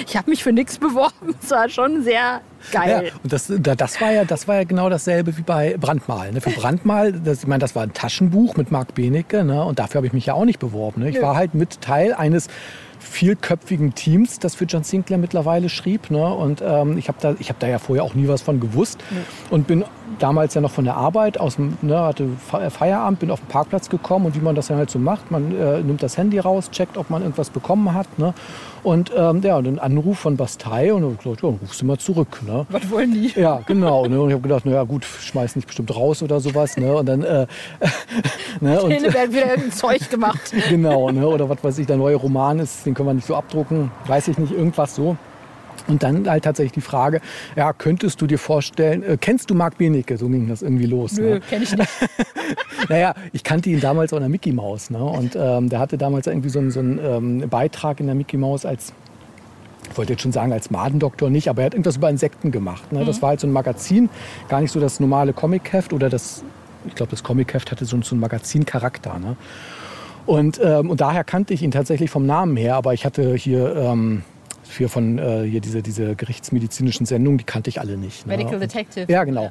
ich 0.07 0.17
habe 0.17 0.31
mich 0.31 0.43
für 0.43 0.53
nichts 0.53 0.79
beworben. 0.79 1.35
Es 1.43 1.51
war 1.51 1.69
schon 1.69 2.03
sehr 2.03 2.41
geil. 2.73 3.05
Ja, 3.07 3.13
und 3.23 3.33
das, 3.33 3.53
da- 3.59 3.75
das, 3.75 4.01
war 4.01 4.13
ja, 4.13 4.25
das 4.25 4.49
war 4.49 4.57
ja 4.57 4.65
genau 4.65 4.89
dasselbe 4.89 5.37
wie 5.37 5.43
bei 5.43 5.77
Brandmal. 5.79 6.33
Ne? 6.33 6.41
Für 6.41 6.51
Brandmal, 6.51 7.13
das, 7.13 7.41
ich 7.41 7.47
meine, 7.47 7.61
das 7.61 7.75
war 7.75 7.83
ein 7.83 7.93
Taschenbuch 7.93 8.57
mit 8.57 8.71
Marc 8.71 8.95
Benecke 8.95 9.45
ne? 9.45 9.65
und 9.65 9.79
dafür 9.79 9.99
habe 9.99 10.07
ich 10.07 10.13
mich 10.13 10.27
ja 10.27 10.35
auch 10.35 10.45
nicht 10.45 10.59
beworben. 10.59 11.03
Ne? 11.03 11.11
Ich 11.11 11.23
war 11.23 11.37
halt 11.37 11.55
mit 11.55 11.81
Teil 11.81 12.13
eines 12.15 12.49
vielköpfigen 12.99 13.95
Teams, 13.95 14.39
das 14.39 14.55
für 14.55 14.65
John 14.65 14.85
Sinclair 14.85 15.19
mittlerweile 15.19 15.69
schrieb. 15.69 16.11
Ne? 16.11 16.25
Und 16.35 16.63
ähm, 16.65 16.99
ich 16.99 17.09
habe 17.09 17.19
da, 17.21 17.35
ich 17.39 17.49
hab 17.49 17.59
da 17.59 17.67
ja 17.69 17.79
vorher 17.79 18.05
auch 18.05 18.15
nie 18.15 18.29
was 18.29 18.43
von 18.43 18.61
gewusst 18.61 18.99
und 19.51 19.67
bin 19.67 19.85
damals 20.19 20.55
ja 20.55 20.61
noch 20.61 20.71
von 20.71 20.85
der 20.85 20.97
Arbeit 20.97 21.39
aus 21.39 21.57
dem, 21.57 21.77
ne, 21.83 21.99
hatte 22.01 22.29
Fe- 22.51 22.71
Feierabend, 22.71 23.21
bin 23.21 23.31
auf 23.31 23.41
den 23.41 23.49
Parkplatz 23.49 23.89
gekommen 23.89 24.27
und 24.27 24.35
wie 24.35 24.41
man 24.41 24.55
das 24.55 24.69
dann 24.69 24.79
halt 24.79 24.91
so 24.91 24.99
macht, 24.99 25.31
man 25.31 25.55
äh, 25.55 25.81
nimmt 25.83 26.03
das 26.03 26.17
Handy 26.17 26.39
raus, 26.39 26.71
checkt, 26.71 26.97
ob 26.97 27.11
man 27.11 27.23
irgendwas 27.23 27.51
bekommen 27.51 27.93
hat. 27.93 28.19
Ne? 28.19 28.33
Und 28.83 29.13
ähm, 29.15 29.43
ja, 29.43 29.57
und 29.57 29.67
ein 29.67 29.79
Anruf 29.79 30.21
von 30.21 30.37
Bastei 30.37 30.93
und 30.95 31.13
ich 31.13 31.19
gesagt, 31.19 31.43
ja, 31.43 31.51
dann 31.51 31.59
rufst 31.61 31.81
du 31.83 31.85
mal 31.85 31.99
zurück. 31.99 32.41
Ne? 32.47 32.65
Was 32.71 32.89
wollen 32.91 33.13
die? 33.13 33.33
Ja, 33.39 33.61
genau. 33.67 34.07
Ne? 34.07 34.21
Und 34.21 34.29
ich 34.29 34.35
habe 34.35 34.43
gedacht, 34.43 34.65
naja 34.65 34.85
gut, 34.85 35.05
schmeiß 35.05 35.57
nicht 35.57 35.67
bestimmt 35.67 35.95
raus 35.95 36.23
oder 36.23 36.41
sowas. 36.41 36.77
Ne? 36.77 36.95
Und 36.95 37.07
dann, 37.07 37.23
äh, 37.23 37.47
ne? 38.61 38.81
und, 38.81 38.91
werden 38.91 39.33
wieder 39.35 39.47
irgendein 39.51 39.73
Zeug 39.73 40.09
gemacht. 40.11 40.53
genau, 40.69 41.11
ne? 41.11 41.27
oder 41.27 41.49
was 41.49 41.63
weiß 41.63 41.79
ich, 41.79 41.87
der 41.87 41.97
neue 41.97 42.17
Roman 42.17 42.61
ist, 42.61 42.85
den 42.89 42.95
können 42.95 43.09
wir 43.09 43.15
nicht 43.15 43.27
so 43.27 43.37
abdrucken, 43.37 43.91
weiß 44.07 44.29
ich 44.29 44.39
nicht, 44.39 44.53
irgendwas 44.53 44.95
so. 44.95 45.17
Und 45.87 46.03
dann 46.03 46.29
halt 46.29 46.45
tatsächlich 46.45 46.73
die 46.73 46.81
Frage, 46.81 47.21
ja, 47.57 47.73
könntest 47.73 48.21
du 48.21 48.27
dir 48.27 48.39
vorstellen, 48.39 49.03
äh, 49.03 49.17
kennst 49.19 49.49
du 49.49 49.55
Marc 49.55 49.79
Benecke? 49.79 50.19
So 50.19 50.29
ging 50.29 50.49
das 50.49 50.61
irgendwie 50.63 50.87
los. 50.87 51.13
Nö, 51.13 51.35
Ne? 51.35 51.41
kenne 51.41 51.65
ich 51.65 51.77
nicht. 51.77 51.89
Naja, 52.89 53.15
ich 53.33 53.45
kannte 53.45 53.69
ihn 53.71 53.81
damals 53.81 54.13
auch 54.13 54.17
in 54.19 54.23
der 54.23 54.31
Mickey 54.31 54.53
Mouse. 54.53 54.91
Ne? 54.91 55.03
Und 55.03 55.37
ähm, 55.37 55.69
der 55.69 55.79
hatte 55.79 55.99
damals 55.99 56.27
irgendwie 56.27 56.49
so 56.49 56.59
einen, 56.59 56.71
so 56.71 56.81
einen 56.81 56.99
ähm, 57.43 57.49
Beitrag 57.49 58.01
in 58.01 58.07
der 58.07 58.15
Mickey 58.15 58.37
Mouse 58.37 58.65
als 58.67 58.93
ich 59.91 59.97
wollte 59.97 60.13
jetzt 60.13 60.23
schon 60.23 60.33
sagen 60.33 60.53
als 60.53 60.71
Madendoktor 60.71 61.31
nicht, 61.31 61.49
aber 61.49 61.63
er 61.63 61.67
hat 61.67 61.75
irgendwas 61.75 61.97
über 61.97 62.11
Insekten 62.11 62.51
gemacht. 62.51 62.93
Ne? 62.93 63.05
Das 63.07 63.23
war 63.23 63.31
halt 63.31 63.41
so 63.41 63.47
ein 63.47 63.53
Magazin, 63.53 64.11
gar 64.49 64.61
nicht 64.61 64.71
so 64.71 64.81
das 64.81 65.01
normale 65.01 65.33
Comicheft 65.33 65.93
oder 65.95 66.11
das, 66.11 66.45
ich 66.87 66.95
glaube, 66.95 67.11
das 67.11 67.23
Comicheft 67.23 67.71
hatte 67.71 67.85
so, 67.87 68.01
so 68.03 68.15
einen 68.15 68.21
Magazincharakter. 68.21 69.19
Ne? 69.19 69.37
Und, 70.29 70.61
ähm, 70.63 70.91
und 70.91 71.01
daher 71.01 71.25
kannte 71.25 71.55
ich 71.55 71.63
ihn 71.63 71.71
tatsächlich 71.71 72.11
vom 72.11 72.27
Namen 72.27 72.55
her, 72.59 72.75
aber 72.75 72.93
ich 72.93 73.07
hatte 73.07 73.35
hier 73.35 73.75
ähm, 73.75 74.25
für 74.63 74.91
von 74.91 75.19
äh, 75.19 75.45
hier 75.45 75.63
diese, 75.63 75.83
diese 75.83 76.15
gerichtsmedizinischen 76.17 77.07
Sendungen, 77.07 77.39
die 77.39 77.45
kannte 77.45 77.71
ich 77.71 77.81
alle 77.81 77.97
nicht. 77.97 78.27
Ne? 78.27 78.37
Medical 78.37 78.61
Detective. 78.61 79.11
Ja, 79.11 79.25
genau. 79.25 79.51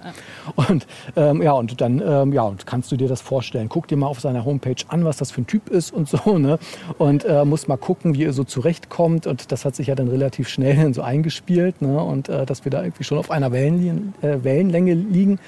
Und 0.56 0.86
ähm, 1.16 1.42
ja, 1.42 1.54
und 1.54 1.82
dann 1.82 2.00
ähm, 2.06 2.32
ja, 2.32 2.44
und 2.44 2.68
kannst 2.68 2.92
du 2.92 2.96
dir 2.96 3.08
das 3.08 3.22
vorstellen. 3.22 3.70
Guck 3.70 3.88
dir 3.88 3.98
mal 3.98 4.06
auf 4.06 4.20
seiner 4.20 4.46
Homepage 4.46 4.76
an, 4.88 5.04
was 5.04 5.18
das 5.18 5.32
für 5.32 5.42
ein 5.42 5.48
Typ 5.48 5.68
ist 5.70 5.92
und 5.92 6.08
so, 6.08 6.38
ne? 6.38 6.60
Und 7.00 7.26
äh, 7.26 7.44
musst 7.44 7.68
mal 7.68 7.78
gucken, 7.78 8.14
wie 8.14 8.26
er 8.26 8.34
so 8.34 8.44
zurechtkommt. 8.44 9.26
Und 9.26 9.52
das 9.52 9.66
hat 9.66 9.76
sich 9.76 9.88
ja 9.88 9.96
dann 9.96 10.10
relativ 10.10 10.48
schnell 10.48 10.94
so 10.94 11.02
eingespielt, 11.02 11.82
ne? 11.82 12.04
Und 12.04 12.30
äh, 12.30 12.46
dass 12.46 12.66
wir 12.66 12.70
da 12.70 12.84
irgendwie 12.84 13.04
schon 13.04 13.18
auf 13.18 13.32
einer 13.32 13.52
Wellenlänge, 13.52 14.14
äh, 14.22 14.44
Wellenlänge 14.44 14.94
liegen. 14.94 15.40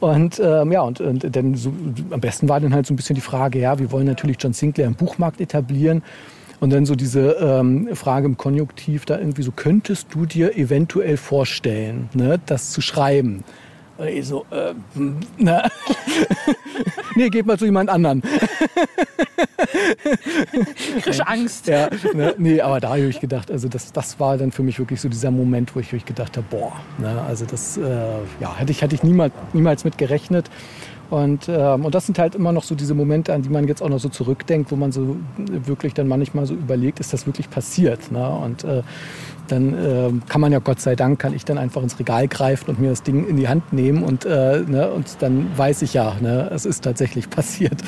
Und 0.00 0.40
ähm, 0.44 0.72
ja, 0.72 0.82
und, 0.82 1.00
und 1.00 1.36
dann 1.36 1.54
so, 1.54 1.72
am 2.10 2.20
besten 2.20 2.48
war 2.48 2.60
dann 2.60 2.74
halt 2.74 2.86
so 2.86 2.92
ein 2.92 2.96
bisschen 2.96 3.14
die 3.14 3.22
Frage, 3.22 3.58
ja, 3.58 3.78
wir 3.78 3.90
wollen 3.92 4.06
natürlich 4.06 4.36
John 4.40 4.52
Sinclair 4.52 4.86
im 4.86 4.94
Buchmarkt 4.94 5.40
etablieren. 5.40 6.02
Und 6.58 6.70
dann 6.72 6.86
so 6.86 6.94
diese 6.94 7.32
ähm, 7.32 7.94
Frage 7.94 8.26
im 8.26 8.36
Konjunktiv 8.36 9.04
da 9.04 9.18
irgendwie 9.18 9.42
so, 9.42 9.52
könntest 9.52 10.08
du 10.14 10.24
dir 10.24 10.56
eventuell 10.56 11.16
vorstellen, 11.18 12.08
ne, 12.14 12.40
das 12.46 12.70
zu 12.70 12.80
schreiben? 12.80 13.44
Und 13.98 14.08
ich 14.08 14.26
so, 14.26 14.44
äh, 14.50 14.74
na. 15.38 15.68
nee, 17.16 17.30
geht 17.30 17.46
mal 17.46 17.58
zu 17.58 17.64
jemand 17.64 17.88
anderen. 17.88 18.22
Krisch 21.00 21.20
Angst. 21.20 21.66
Ja, 21.66 21.88
ne, 22.14 22.34
nee, 22.36 22.60
aber 22.60 22.80
da 22.80 22.90
habe 22.90 23.00
ich 23.00 23.20
gedacht, 23.20 23.50
also 23.50 23.68
das, 23.68 23.92
das 23.92 24.20
war 24.20 24.36
dann 24.36 24.52
für 24.52 24.62
mich 24.62 24.78
wirklich 24.78 25.00
so 25.00 25.08
dieser 25.08 25.30
Moment, 25.30 25.74
wo 25.74 25.80
ich, 25.80 25.92
wo 25.92 25.96
ich 25.96 26.04
gedacht 26.04 26.36
habe, 26.36 26.46
boah, 26.50 26.72
ne, 26.98 27.22
also 27.26 27.46
das 27.46 27.78
äh, 27.78 27.82
ja, 28.40 28.54
hätte 28.56 28.72
ich, 28.72 28.82
hätte 28.82 28.94
ich 28.94 29.02
niemals, 29.02 29.32
niemals 29.52 29.84
mit 29.84 29.96
gerechnet. 29.96 30.50
Und, 31.08 31.48
ähm, 31.48 31.84
und 31.84 31.94
das 31.94 32.06
sind 32.06 32.18
halt 32.18 32.34
immer 32.34 32.52
noch 32.52 32.64
so 32.64 32.74
diese 32.74 32.94
Momente, 32.94 33.32
an 33.32 33.42
die 33.42 33.48
man 33.48 33.68
jetzt 33.68 33.80
auch 33.80 33.88
noch 33.88 34.00
so 34.00 34.08
zurückdenkt, 34.08 34.72
wo 34.72 34.76
man 34.76 34.90
so 34.90 35.16
wirklich 35.36 35.94
dann 35.94 36.08
manchmal 36.08 36.46
so 36.46 36.54
überlegt, 36.54 36.98
ist 36.98 37.12
das 37.12 37.26
wirklich 37.26 37.48
passiert? 37.48 38.10
Ne? 38.10 38.28
Und 38.28 38.64
äh, 38.64 38.82
dann 39.48 39.74
äh, 39.74 40.10
kann 40.28 40.40
man 40.40 40.52
ja 40.52 40.58
Gott 40.58 40.80
sei 40.80 40.96
Dank, 40.96 41.18
kann 41.18 41.34
ich 41.34 41.44
dann 41.44 41.58
einfach 41.58 41.82
ins 41.82 41.98
Regal 41.98 42.28
greifen 42.28 42.70
und 42.70 42.80
mir 42.80 42.90
das 42.90 43.02
Ding 43.02 43.26
in 43.26 43.36
die 43.36 43.48
Hand 43.48 43.72
nehmen 43.72 44.02
und, 44.02 44.24
äh, 44.24 44.60
ne, 44.66 44.90
und 44.90 45.16
dann 45.20 45.50
weiß 45.56 45.82
ich 45.82 45.94
ja, 45.94 46.16
ne, 46.20 46.50
es 46.52 46.66
ist 46.66 46.82
tatsächlich 46.84 47.30
passiert. 47.36 47.80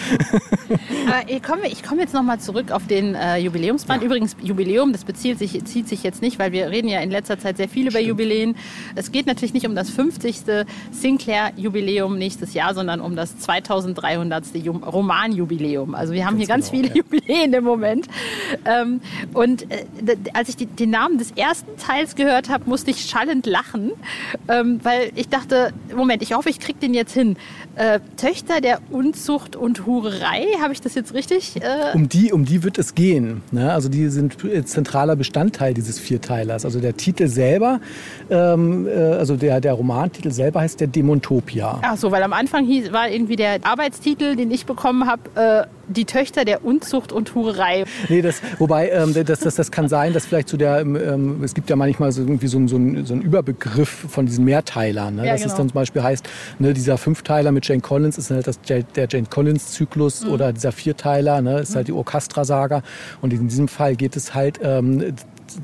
Aber 1.06 1.28
ich 1.28 1.42
komme, 1.42 1.68
ich 1.68 1.82
komme 1.82 2.02
jetzt 2.02 2.14
nochmal 2.14 2.38
zurück 2.40 2.70
auf 2.70 2.86
den 2.86 3.14
äh, 3.14 3.38
Jubiläumsband. 3.38 4.02
Ja. 4.02 4.06
Übrigens, 4.06 4.36
Jubiläum, 4.42 4.92
das 4.92 5.04
bezieht 5.04 5.38
sich, 5.38 5.64
zieht 5.64 5.88
sich 5.88 6.02
jetzt 6.02 6.22
nicht, 6.22 6.38
weil 6.38 6.52
wir 6.52 6.70
reden 6.70 6.88
ja 6.88 7.00
in 7.00 7.10
letzter 7.10 7.38
Zeit 7.38 7.56
sehr 7.56 7.68
viel 7.68 7.88
über 7.88 7.98
Stimmt. 7.98 8.08
Jubiläen. 8.08 8.56
Es 8.94 9.12
geht 9.12 9.26
natürlich 9.26 9.54
nicht 9.54 9.66
um 9.66 9.74
das 9.74 9.90
50. 9.90 10.66
Sinclair-Jubiläum 10.90 12.18
nächstes 12.18 12.54
Jahr, 12.54 12.74
sondern 12.74 13.00
um 13.00 13.16
das 13.16 13.38
2300. 13.38 14.44
Roman-Jubiläum. 14.86 15.94
Also 15.94 16.12
wir 16.12 16.26
haben 16.26 16.36
ganz 16.36 16.46
hier 16.46 16.46
ganz 16.46 16.70
genau, 16.70 16.82
viele 16.82 16.88
ja. 16.88 16.94
Jubiläen 17.02 17.52
im 17.52 17.64
Moment. 17.64 18.06
Ähm, 18.64 19.00
und 19.34 19.70
äh, 19.70 19.84
als 20.34 20.48
ich 20.48 20.56
die, 20.56 20.66
den 20.66 20.90
Namen 20.90 21.18
des 21.18 21.32
ersten 21.32 21.47
ersten 21.48 21.76
Teils 21.78 22.14
gehört 22.14 22.48
habe, 22.48 22.68
musste 22.68 22.90
ich 22.90 23.06
schallend 23.06 23.46
lachen, 23.46 23.92
ähm, 24.48 24.80
weil 24.82 25.12
ich 25.14 25.28
dachte, 25.28 25.72
Moment, 25.96 26.22
ich 26.22 26.34
hoffe, 26.34 26.50
ich 26.50 26.60
kriege 26.60 26.78
den 26.78 26.92
jetzt 26.92 27.14
hin. 27.14 27.36
Äh, 27.76 28.00
Töchter 28.16 28.60
der 28.60 28.80
Unzucht 28.90 29.56
und 29.56 29.86
Hurerei, 29.86 30.44
habe 30.60 30.72
ich 30.72 30.80
das 30.80 30.94
jetzt 30.94 31.14
richtig? 31.14 31.56
Äh 31.56 31.94
um, 31.94 32.08
die, 32.08 32.32
um 32.32 32.44
die 32.44 32.62
wird 32.64 32.78
es 32.78 32.94
gehen. 32.94 33.42
Ne? 33.50 33.72
Also 33.72 33.88
die 33.88 34.08
sind 34.08 34.36
zentraler 34.64 35.16
Bestandteil 35.16 35.74
dieses 35.74 35.98
Vierteilers. 35.98 36.64
Also 36.64 36.80
der 36.80 36.96
Titel 36.96 37.28
selber, 37.28 37.80
ähm, 38.30 38.86
äh, 38.86 38.90
also 38.90 39.36
der, 39.36 39.60
der 39.60 39.72
Romantitel 39.72 40.30
selber 40.30 40.60
heißt 40.60 40.80
der 40.80 40.88
Demontopia. 40.88 41.78
Ach 41.82 41.96
so, 41.96 42.10
weil 42.10 42.22
am 42.22 42.32
Anfang 42.32 42.66
hieß, 42.66 42.92
war 42.92 43.08
irgendwie 43.08 43.36
der 43.36 43.60
Arbeitstitel, 43.62 44.36
den 44.36 44.50
ich 44.50 44.66
bekommen 44.66 45.06
habe, 45.06 45.66
äh, 45.66 45.66
die 45.88 46.04
Töchter 46.04 46.44
der 46.44 46.64
Unzucht 46.64 47.12
und 47.12 47.34
Hurerei. 47.34 47.84
Nee, 48.08 48.22
das, 48.22 48.42
wobei, 48.58 48.90
ähm, 48.90 49.14
das, 49.14 49.40
das, 49.40 49.54
das 49.54 49.70
kann 49.70 49.88
sein, 49.88 50.12
dass 50.12 50.26
vielleicht 50.26 50.48
zu 50.48 50.56
der, 50.56 50.80
ähm, 50.80 51.37
es 51.42 51.54
gibt 51.54 51.70
ja 51.70 51.76
manchmal 51.76 52.12
so 52.12 52.22
irgendwie 52.22 52.46
so, 52.46 52.66
so, 52.66 52.76
ein, 52.76 53.04
so 53.04 53.14
einen 53.14 53.22
Überbegriff 53.22 53.88
von 53.88 54.26
diesen 54.26 54.44
Mehrteilern. 54.44 55.16
Ne? 55.16 55.26
Ja, 55.26 55.32
dass 55.32 55.42
genau. 55.42 55.52
es 55.52 55.58
dann 55.58 55.68
zum 55.68 55.74
Beispiel 55.74 56.02
heißt, 56.02 56.28
ne, 56.58 56.74
dieser 56.74 56.98
Fünfteiler 56.98 57.52
mit 57.52 57.66
Jane 57.66 57.80
Collins 57.80 58.18
ist 58.18 58.30
halt 58.30 58.46
das, 58.46 58.60
der 58.60 59.08
Jane 59.08 59.26
Collins-Zyklus 59.28 60.24
mhm. 60.24 60.30
oder 60.30 60.52
dieser 60.52 60.72
Vierteiler 60.72 61.40
ne, 61.40 61.60
ist 61.60 61.76
halt 61.76 61.88
die 61.88 61.92
Orchestra-Saga. 61.92 62.82
Und 63.20 63.32
in 63.32 63.48
diesem 63.48 63.68
Fall 63.68 63.96
geht 63.96 64.16
es 64.16 64.34
halt 64.34 64.60
ähm, 64.62 65.14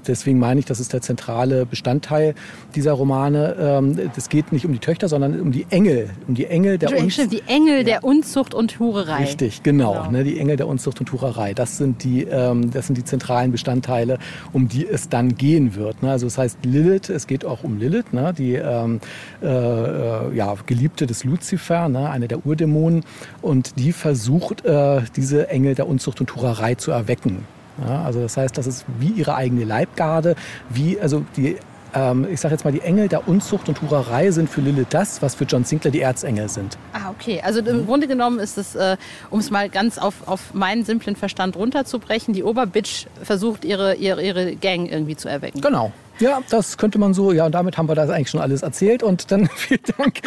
deswegen 0.07 0.39
meine 0.39 0.61
ich, 0.61 0.67
das 0.67 0.81
ist 0.81 0.93
der 0.93 1.01
zentrale 1.01 1.67
Bestandteil 1.67 2.35
dieser 2.75 2.93
Romane. 2.93 3.57
Ähm, 3.59 4.11
es 4.17 4.29
geht 4.29 4.53
nicht 4.53 4.67
um 4.67 4.73
die 4.73 4.79
Töchter, 4.79 5.09
sondern 5.09 5.41
um 5.41 5.53
die 5.53 5.67
Engel, 5.71 6.11
um 6.27 6.35
die 6.35 6.47
Engel 6.47 6.79
der 6.79 6.97
Unzucht. 6.97 7.33
Die 7.33 7.43
Engel 7.47 7.79
ja. 7.79 7.85
der 7.85 8.05
Unzucht 8.05 8.55
und 8.55 8.79
Hurerei. 8.79 9.23
Richtig, 9.23 9.63
genau, 9.63 9.93
genau. 9.93 10.11
Ne, 10.11 10.25
die 10.25 10.39
Engel 10.39 10.57
der 10.57 10.69
Unzucht 10.69 11.01
und 11.01 11.13
Hurerei. 11.13 11.55
Das 11.55 11.77
sind 11.77 12.05
die, 12.05 12.25
ähm, 12.25 12.71
das 12.71 12.87
sind 12.87 12.97
die 12.97 13.05
zentralen 13.05 13.53
Bestandteile, 13.53 14.19
um 14.53 14.69
die 14.69 14.87
es 14.87 15.09
dann 15.09 15.37
gehen 15.37 15.75
wird. 15.75 16.03
Ne? 16.03 16.11
Also 16.11 16.27
es 16.27 16.39
heißt 16.39 16.59
Lilith, 16.65 17.09
es 17.09 17.27
geht 17.27 17.45
auch 17.45 17.65
um 17.65 17.79
Lilith, 17.79 18.13
ne? 18.13 18.33
die 18.37 18.55
ähm, 18.55 19.01
äh, 19.43 19.47
äh, 19.47 20.35
ja, 20.35 20.55
Geliebte 20.67 21.07
des 21.07 21.25
Luzifer, 21.25 21.89
ne? 21.89 22.11
eine 22.11 22.29
der 22.29 22.47
Urdämonen, 22.47 23.05
und 23.43 23.79
die 23.79 23.93
versucht, 23.93 24.65
äh, 24.65 25.03
diese 25.17 25.49
Engel 25.49 25.75
der 25.75 25.89
Unzucht 25.89 26.21
und 26.21 26.35
Hurerei 26.35 26.75
zu 26.75 26.91
erwecken. 26.91 27.47
Ja, 27.87 28.03
also 28.03 28.21
das 28.21 28.37
heißt, 28.37 28.57
das 28.57 28.67
ist 28.67 28.85
wie 28.99 29.09
ihre 29.09 29.35
eigene 29.35 29.65
Leibgarde, 29.65 30.37
wie 30.71 31.01
also 31.01 31.25
die 31.37 31.57
ähm, 31.95 32.27
ich 32.31 32.41
sage 32.41 32.55
jetzt 32.55 32.65
mal, 32.65 32.73
die 32.73 32.81
Engel 32.81 33.09
der 33.09 33.29
Unzucht 33.29 33.69
und 33.69 33.81
Hurerei 33.81 34.31
sind 34.31 34.51
für 34.51 34.61
Lilith 34.61 34.89
das, 34.91 35.23
was 35.23 35.35
für 35.35 35.45
John 35.45 35.65
Sinclair 35.65 35.93
die 35.93 36.01
Erzengel 36.01 36.49
sind. 36.49 36.77
Ah, 36.93 37.11
okay. 37.11 37.41
Also 37.43 37.61
im 37.61 37.87
Grunde 37.87 38.09
genommen 38.09 38.41
ist 38.41 38.59
es, 38.59 38.75
äh, 38.75 38.97
um 39.31 39.39
es 39.39 39.51
mal 39.51 39.69
ganz 39.69 39.99
auf, 39.99 40.27
auf 40.27 40.55
meinen 40.55 40.85
simplen 40.85 41.17
Verstand 41.17 41.57
runterzubrechen, 41.57 42.35
die 42.35 42.43
Oberbitch 42.43 43.07
versucht, 43.23 43.65
ihre, 43.65 43.95
ihre, 43.95 44.23
ihre 44.23 44.57
Gang 44.57 44.91
irgendwie 44.91 45.17
zu 45.17 45.29
erwecken. 45.29 45.61
Genau. 45.61 45.93
Ja, 46.21 46.41
das 46.49 46.79
könnte 46.79 46.99
man 46.99 47.13
so. 47.13 47.33
Ja, 47.33 47.47
und 47.47 47.53
damit 47.53 47.77
haben 47.77 47.89
wir 47.89 47.95
das 47.95 48.09
eigentlich 48.11 48.31
schon 48.31 48.41
alles 48.41 48.63
erzählt. 48.63 49.03
Und 49.03 49.31
dann 49.31 49.49
vielen 49.57 49.81
Dank. 49.99 50.21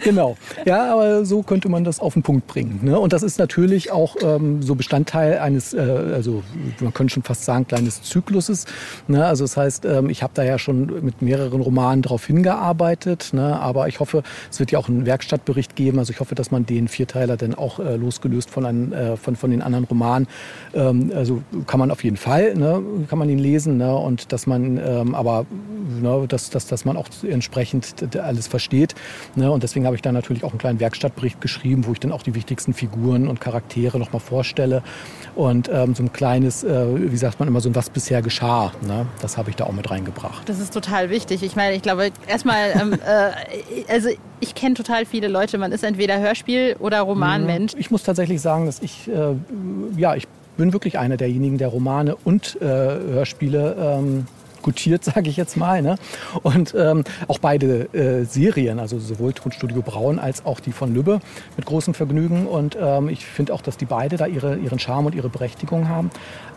genau. 0.02 0.36
Ja, 0.64 0.92
aber 0.92 1.24
so 1.24 1.42
könnte 1.42 1.68
man 1.68 1.84
das 1.84 2.00
auf 2.00 2.14
den 2.14 2.22
Punkt 2.22 2.46
bringen. 2.46 2.80
Ne? 2.82 2.98
Und 2.98 3.12
das 3.12 3.22
ist 3.22 3.38
natürlich 3.38 3.90
auch 3.90 4.16
ähm, 4.22 4.62
so 4.62 4.74
Bestandteil 4.74 5.38
eines, 5.38 5.72
äh, 5.72 5.80
also 5.80 6.42
man 6.80 6.92
könnte 6.92 7.14
schon 7.14 7.22
fast 7.22 7.44
sagen, 7.44 7.66
kleines 7.66 8.02
Zykluses. 8.02 8.66
Ne? 9.08 9.24
Also 9.24 9.44
das 9.44 9.56
heißt, 9.56 9.84
ähm, 9.86 10.10
ich 10.10 10.22
habe 10.22 10.32
da 10.34 10.42
ja 10.42 10.58
schon 10.58 11.02
mit 11.02 11.22
mehreren 11.22 11.60
Romanen 11.62 12.02
darauf 12.02 12.26
hingearbeitet. 12.26 13.30
Ne? 13.32 13.58
Aber 13.58 13.88
ich 13.88 14.00
hoffe, 14.00 14.22
es 14.50 14.60
wird 14.60 14.70
ja 14.72 14.78
auch 14.78 14.88
einen 14.88 15.06
Werkstattbericht 15.06 15.74
geben. 15.74 15.98
Also 15.98 16.12
ich 16.12 16.20
hoffe, 16.20 16.34
dass 16.34 16.50
man 16.50 16.66
den 16.66 16.88
Vierteiler 16.88 17.36
dann 17.36 17.54
auch 17.54 17.78
äh, 17.78 17.96
losgelöst 17.96 18.50
von, 18.50 18.66
einem, 18.66 18.92
äh, 18.92 19.16
von, 19.16 19.36
von 19.36 19.50
den 19.50 19.62
anderen 19.62 19.84
Romanen, 19.84 20.28
ähm, 20.74 21.12
also 21.14 21.42
kann 21.66 21.80
man 21.80 21.90
auf 21.90 22.04
jeden 22.04 22.16
Fall, 22.16 22.54
ne? 22.54 22.82
kann 23.08 23.18
man 23.18 23.21
man 23.22 23.28
ihn 23.28 23.38
lesen 23.38 23.76
ne? 23.76 23.94
und 23.94 24.32
dass 24.32 24.46
man 24.46 24.78
ähm, 24.78 25.14
aber 25.14 25.46
ne, 26.00 26.26
dass, 26.28 26.50
dass, 26.50 26.66
dass 26.66 26.84
man 26.84 26.96
auch 26.96 27.06
entsprechend 27.22 28.16
alles 28.16 28.48
versteht. 28.48 28.94
Ne? 29.36 29.50
Und 29.50 29.62
deswegen 29.62 29.86
habe 29.86 29.96
ich 29.96 30.02
da 30.02 30.10
natürlich 30.12 30.44
auch 30.44 30.50
einen 30.50 30.58
kleinen 30.58 30.80
Werkstattbericht 30.80 31.40
geschrieben, 31.40 31.86
wo 31.86 31.92
ich 31.92 32.00
dann 32.00 32.12
auch 32.12 32.22
die 32.22 32.34
wichtigsten 32.34 32.74
Figuren 32.74 33.28
und 33.28 33.40
Charaktere 33.40 33.98
nochmal 33.98 34.20
vorstelle. 34.20 34.82
Und 35.34 35.70
ähm, 35.72 35.94
so 35.94 36.02
ein 36.02 36.12
kleines, 36.12 36.64
äh, 36.64 37.10
wie 37.10 37.16
sagt 37.16 37.38
man 37.38 37.48
immer, 37.48 37.60
so 37.60 37.68
ein 37.68 37.74
Was 37.74 37.90
bisher 37.90 38.22
geschah. 38.22 38.72
Ne? 38.86 39.06
Das 39.20 39.36
habe 39.36 39.50
ich 39.50 39.56
da 39.56 39.64
auch 39.64 39.72
mit 39.72 39.90
reingebracht. 39.90 40.48
Das 40.48 40.58
ist 40.58 40.74
total 40.74 41.10
wichtig. 41.10 41.42
Ich 41.42 41.56
meine, 41.56 41.74
ich 41.76 41.82
glaube, 41.82 42.10
erstmal, 42.26 42.72
ähm, 42.74 42.92
äh, 43.06 43.92
also 43.92 44.08
ich 44.40 44.54
kenne 44.54 44.74
total 44.74 45.06
viele 45.06 45.28
Leute. 45.28 45.56
Man 45.58 45.70
ist 45.72 45.84
entweder 45.84 46.18
Hörspiel- 46.18 46.76
oder 46.80 47.00
Romanmensch. 47.00 47.74
Ich 47.76 47.90
muss 47.90 48.02
tatsächlich 48.02 48.40
sagen, 48.40 48.66
dass 48.66 48.80
ich, 48.80 49.08
äh, 49.08 49.34
ja, 49.96 50.16
ich 50.16 50.26
bin 50.56 50.72
wirklich 50.72 50.98
einer 50.98 51.16
derjenigen, 51.16 51.58
der 51.58 51.68
Romane 51.68 52.16
und 52.16 52.60
äh, 52.60 52.64
Hörspiele 52.66 53.76
ähm, 53.78 54.26
gutiert, 54.62 55.04
sage 55.12 55.28
ich 55.28 55.36
jetzt 55.36 55.56
mal. 55.56 55.82
Ne? 55.82 55.96
Und 56.42 56.74
ähm, 56.76 57.04
auch 57.28 57.38
beide 57.38 57.92
äh, 57.94 58.24
Serien, 58.24 58.78
also 58.78 58.98
sowohl 58.98 59.32
Tonstudio 59.32 59.82
Braun 59.82 60.18
als 60.18 60.44
auch 60.46 60.60
die 60.60 60.72
von 60.72 60.94
Lübbe, 60.94 61.20
mit 61.56 61.66
großem 61.66 61.94
Vergnügen. 61.94 62.46
Und 62.46 62.76
ähm, 62.80 63.08
ich 63.08 63.24
finde 63.24 63.54
auch, 63.54 63.62
dass 63.62 63.76
die 63.76 63.86
beide 63.86 64.16
da 64.16 64.26
ihre, 64.26 64.56
ihren 64.56 64.78
Charme 64.78 65.06
und 65.06 65.14
ihre 65.14 65.28
Berechtigung 65.28 65.88
haben. 65.88 66.10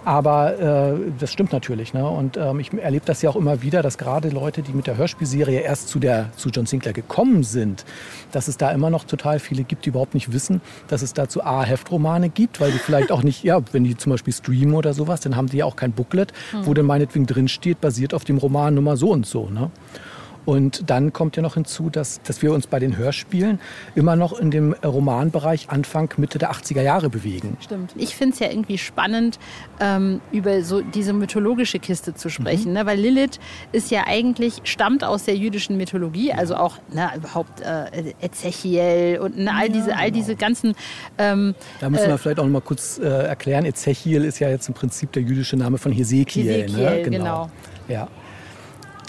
Aber 0.06 0.60
äh, 0.60 1.12
das 1.20 1.34
stimmt 1.34 1.52
natürlich. 1.52 1.94
Ne? 1.94 2.08
Und 2.08 2.38
ähm, 2.38 2.60
ich 2.60 2.72
erlebe 2.72 3.06
das 3.06 3.24
ja 3.24 3.30
auch 3.32 3.36
immer 3.36 3.64
wieder, 3.64 3.82
dass 3.82 3.98
gerade 3.98 4.30
Leute, 4.30 4.62
die 4.62 4.72
mit 4.72 4.86
der 4.86 4.98
Hörspielserie 4.98 5.62
erst 5.62 5.90
zu, 5.90 6.00
der, 6.00 6.32
zu 6.38 6.50
John 6.50 6.68
Sinclair 6.68 6.94
gekommen 6.94 7.44
sind, 7.44 7.86
dass 8.32 8.48
es 8.48 8.58
da 8.58 8.70
immer 8.72 8.92
noch 8.92 9.06
total 9.06 9.40
viele 9.40 9.64
gibt, 9.64 9.86
die 9.86 9.90
überhaupt 9.90 10.14
nicht 10.14 10.32
wissen, 10.32 10.62
dass 10.88 11.02
es 11.02 11.14
dazu 11.14 11.44
A, 11.44 11.64
Heftromane 11.64 12.30
gibt, 12.30 12.62
weil 12.62 12.72
die 12.72 12.78
vielleicht 12.78 13.12
auch 13.12 13.24
nicht, 13.24 13.44
ja, 13.44 13.60
wenn 13.72 13.84
die 13.84 13.98
zum 13.98 14.12
Beispiel 14.12 14.34
streamen 14.34 14.76
oder 14.76 14.94
sowas, 14.94 15.22
dann 15.22 15.36
haben 15.36 15.48
die 15.48 15.58
ja 15.58 15.66
auch 15.66 15.76
kein 15.76 15.92
Booklet, 15.92 16.34
wo 16.64 16.76
dann 16.76 16.86
meinetwegen 16.86 17.26
drinsteht, 17.26 17.82
basiert 17.96 18.14
auf 18.14 18.26
dem 18.26 18.38
Roman 18.38 18.74
Nummer 18.74 18.98
so 18.98 19.12
und 19.12 19.26
so. 19.26 19.50
Ne? 19.50 19.72
Und 20.46 20.90
dann 20.90 21.12
kommt 21.12 21.36
ja 21.36 21.42
noch 21.42 21.56
hinzu, 21.56 21.90
dass, 21.90 22.22
dass 22.22 22.42
wir 22.42 22.54
uns 22.54 22.68
bei 22.68 22.80
den 22.80 22.98
Hörspielen 22.98 23.60
immer 23.96 24.16
noch 24.16 24.40
in 24.40 24.52
dem 24.52 24.74
Romanbereich 24.74 25.70
Anfang, 25.70 26.14
Mitte 26.18 26.38
der 26.38 26.52
80er 26.52 26.82
Jahre 26.82 27.10
bewegen. 27.10 27.58
Stimmt. 27.60 27.94
Ich 27.98 28.16
finde 28.16 28.34
es 28.34 28.40
ja 28.40 28.50
irgendwie 28.50 28.78
spannend, 28.78 29.40
ähm, 29.80 30.22
über 30.32 30.62
so 30.62 30.82
diese 30.82 31.14
mythologische 31.14 31.80
Kiste 31.80 32.14
zu 32.14 32.30
sprechen, 32.30 32.70
mhm. 32.70 32.74
ne? 32.74 32.86
weil 32.86 33.00
Lilith 33.00 33.40
ist 33.72 33.90
ja 33.92 34.04
eigentlich, 34.06 34.62
stammt 34.64 35.04
aus 35.04 35.24
der 35.24 35.36
jüdischen 35.36 35.78
Mythologie, 35.78 36.32
also 36.32 36.56
auch 36.56 36.78
na, 36.94 37.08
ne, 37.08 37.18
überhaupt 37.18 37.62
äh, 37.62 38.14
Ezechiel 38.22 39.20
und 39.22 39.38
ne, 39.38 39.52
all, 39.54 39.70
diese, 39.70 39.96
all 39.96 40.12
diese 40.12 40.36
ganzen... 40.36 40.76
Ähm, 41.18 41.56
da 41.80 41.90
müssen 41.90 42.08
wir 42.08 42.14
äh, 42.14 42.18
vielleicht 42.18 42.40
auch 42.40 42.46
noch 42.46 42.52
mal 42.52 42.62
kurz 42.62 43.00
äh, 43.00 43.06
erklären, 43.06 43.66
Ezechiel 43.66 44.24
ist 44.24 44.40
ja 44.40 44.50
jetzt 44.50 44.68
im 44.68 44.76
Prinzip 44.76 45.12
der 45.14 45.24
jüdische 45.24 45.58
Name 45.58 45.80
von 45.80 45.92
Hesekiel. 45.92 46.46
Hesekiel, 46.46 46.78
ne? 46.78 47.02
genau. 47.02 47.18
genau. 47.18 47.50
Ja. 47.88 48.08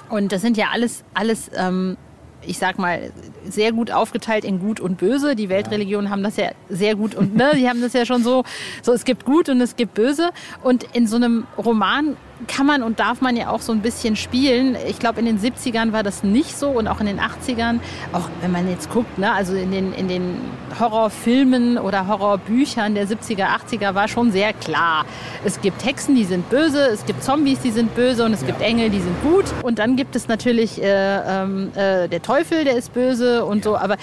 Und 0.08 0.32
das 0.32 0.42
sind 0.42 0.56
ja 0.56 0.66
alles, 0.72 1.02
alles 1.14 1.50
ähm, 1.56 1.96
ich 2.42 2.58
sag 2.58 2.78
mal, 2.78 3.12
sehr 3.48 3.72
gut 3.72 3.90
aufgeteilt 3.90 4.44
in 4.44 4.58
Gut 4.58 4.80
und 4.80 4.98
Böse. 4.98 5.36
Die 5.36 5.48
Weltreligionen 5.48 6.10
haben 6.10 6.22
das 6.22 6.36
ja 6.36 6.50
sehr 6.68 6.94
gut 6.94 7.14
und 7.14 7.36
ne, 7.36 7.52
die 7.54 7.68
haben 7.68 7.80
das 7.80 7.92
ja 7.92 8.06
schon 8.06 8.22
so, 8.22 8.44
so 8.82 8.92
es 8.92 9.04
gibt 9.04 9.24
Gut 9.24 9.48
und 9.48 9.60
es 9.60 9.76
gibt 9.76 9.94
Böse. 9.94 10.30
Und 10.62 10.84
in 10.94 11.06
so 11.06 11.16
einem 11.16 11.46
Roman 11.58 12.16
kann 12.46 12.66
man 12.66 12.82
und 12.82 13.00
darf 13.00 13.20
man 13.20 13.36
ja 13.36 13.48
auch 13.48 13.60
so 13.60 13.72
ein 13.72 13.80
bisschen 13.80 14.16
spielen. 14.16 14.76
Ich 14.86 14.98
glaube, 14.98 15.20
in 15.20 15.26
den 15.26 15.38
70ern 15.38 15.92
war 15.92 16.02
das 16.02 16.22
nicht 16.22 16.56
so 16.58 16.70
und 16.70 16.86
auch 16.88 17.00
in 17.00 17.06
den 17.06 17.20
80ern, 17.20 17.80
auch 18.12 18.28
wenn 18.40 18.52
man 18.52 18.68
jetzt 18.68 18.90
guckt, 18.90 19.18
ne, 19.18 19.32
also 19.32 19.54
in 19.54 19.70
den, 19.70 19.92
in 19.94 20.08
den 20.08 20.38
Horrorfilmen 20.78 21.78
oder 21.78 22.06
Horrorbüchern 22.06 22.94
der 22.94 23.06
70er, 23.06 23.46
80er 23.46 23.94
war 23.94 24.08
schon 24.08 24.32
sehr 24.32 24.52
klar. 24.52 25.06
Es 25.44 25.60
gibt 25.60 25.84
Hexen, 25.84 26.14
die 26.14 26.24
sind 26.24 26.48
böse, 26.50 26.86
es 26.86 27.06
gibt 27.06 27.22
Zombies, 27.24 27.60
die 27.60 27.70
sind 27.70 27.94
böse 27.94 28.24
und 28.24 28.32
es 28.32 28.42
ja. 28.42 28.48
gibt 28.48 28.60
Engel, 28.60 28.90
die 28.90 29.00
sind 29.00 29.22
gut. 29.22 29.44
Und 29.62 29.78
dann 29.78 29.96
gibt 29.96 30.14
es 30.14 30.28
natürlich 30.28 30.82
äh, 30.82 31.16
äh, 31.16 32.08
der 32.08 32.22
Teufel, 32.22 32.64
der 32.64 32.76
ist 32.76 32.92
böse 32.92 33.44
und 33.44 33.64
so. 33.64 33.76
Aber 33.76 33.96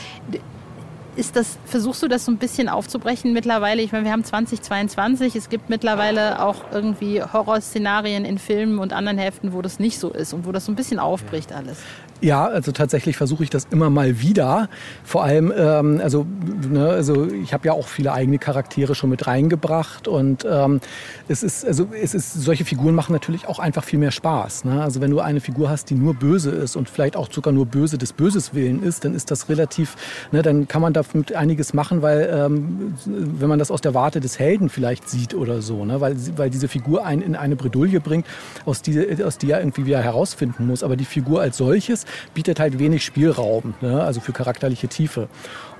ist 1.15 1.35
das, 1.35 1.57
versuchst 1.65 2.01
du 2.03 2.07
das 2.07 2.25
so 2.25 2.31
ein 2.31 2.37
bisschen 2.37 2.69
aufzubrechen 2.69 3.33
mittlerweile? 3.33 3.81
Ich 3.81 3.91
meine, 3.91 4.05
wir 4.05 4.11
haben 4.11 4.23
2022, 4.23 5.35
es 5.35 5.49
gibt 5.49 5.69
mittlerweile 5.69 6.43
auch 6.43 6.71
irgendwie 6.71 7.21
Horrorszenarien 7.21 8.25
in 8.25 8.37
Filmen 8.37 8.79
und 8.79 8.93
anderen 8.93 9.17
Heften, 9.17 9.53
wo 9.53 9.61
das 9.61 9.79
nicht 9.79 9.99
so 9.99 10.09
ist 10.09 10.33
und 10.33 10.45
wo 10.45 10.51
das 10.51 10.65
so 10.65 10.71
ein 10.71 10.75
bisschen 10.75 10.99
aufbricht 10.99 11.51
alles. 11.51 11.77
Ja, 12.23 12.45
also 12.45 12.71
tatsächlich 12.71 13.17
versuche 13.17 13.43
ich 13.43 13.49
das 13.49 13.67
immer 13.69 13.89
mal 13.89 14.21
wieder. 14.21 14.69
Vor 15.03 15.25
allem, 15.25 15.51
ähm, 15.57 15.99
also, 16.01 16.25
ne, 16.71 16.87
also 16.87 17.27
ich 17.27 17.53
habe 17.53 17.67
ja 17.67 17.73
auch 17.73 17.89
viele 17.89 18.13
eigene 18.13 18.37
Charaktere 18.37 18.95
schon 18.95 19.09
mit 19.09 19.27
reingebracht 19.27 20.07
und 20.07 20.47
ähm, 20.49 20.79
es 21.27 21.43
ist, 21.43 21.65
also 21.65 21.89
es 22.01 22.13
ist, 22.13 22.33
solche 22.33 22.63
Figuren 22.63 22.95
machen 22.95 23.11
natürlich 23.11 23.45
auch 23.49 23.59
einfach 23.59 23.83
viel 23.83 23.99
mehr 23.99 24.11
Spaß. 24.11 24.63
Ne? 24.63 24.81
Also 24.81 25.01
wenn 25.01 25.11
du 25.11 25.19
eine 25.19 25.41
Figur 25.41 25.69
hast, 25.69 25.89
die 25.89 25.95
nur 25.95 26.13
böse 26.13 26.51
ist 26.51 26.77
und 26.77 26.89
vielleicht 26.89 27.17
auch 27.17 27.29
sogar 27.29 27.53
nur 27.53 27.65
böse 27.65 27.97
des 27.97 28.13
Böses 28.13 28.53
willen 28.53 28.81
ist, 28.83 29.03
dann 29.03 29.15
ist 29.15 29.29
das 29.29 29.49
relativ, 29.49 29.97
ne, 30.31 30.41
dann 30.41 30.69
kann 30.69 30.81
man 30.81 30.93
damit 30.93 31.35
einiges 31.35 31.73
machen, 31.73 32.01
weil 32.01 32.31
ähm, 32.33 32.93
wenn 33.05 33.49
man 33.49 33.59
das 33.59 33.69
aus 33.69 33.81
der 33.81 33.93
Warte 33.95 34.21
des 34.21 34.39
Helden 34.39 34.69
vielleicht 34.69 35.09
sieht 35.09 35.33
oder 35.33 35.61
so, 35.61 35.83
ne? 35.83 35.99
weil, 35.99 36.15
weil 36.37 36.49
diese 36.49 36.69
Figur 36.69 37.05
einen 37.05 37.21
in 37.21 37.35
eine 37.35 37.57
Bredouille 37.57 37.99
bringt, 37.99 38.25
aus, 38.63 38.81
die, 38.81 39.21
aus 39.21 39.37
die 39.37 39.51
er 39.51 39.59
irgendwie 39.59 39.85
wieder 39.85 40.01
herausfinden 40.01 40.67
muss. 40.67 40.83
Aber 40.83 40.95
die 40.95 41.03
Figur 41.03 41.41
als 41.41 41.57
solches 41.57 42.05
bietet 42.33 42.59
halt 42.59 42.79
wenig 42.79 43.03
Spielraum, 43.03 43.73
ne? 43.81 44.03
also 44.03 44.19
für 44.19 44.33
charakterliche 44.33 44.87
Tiefe. 44.87 45.27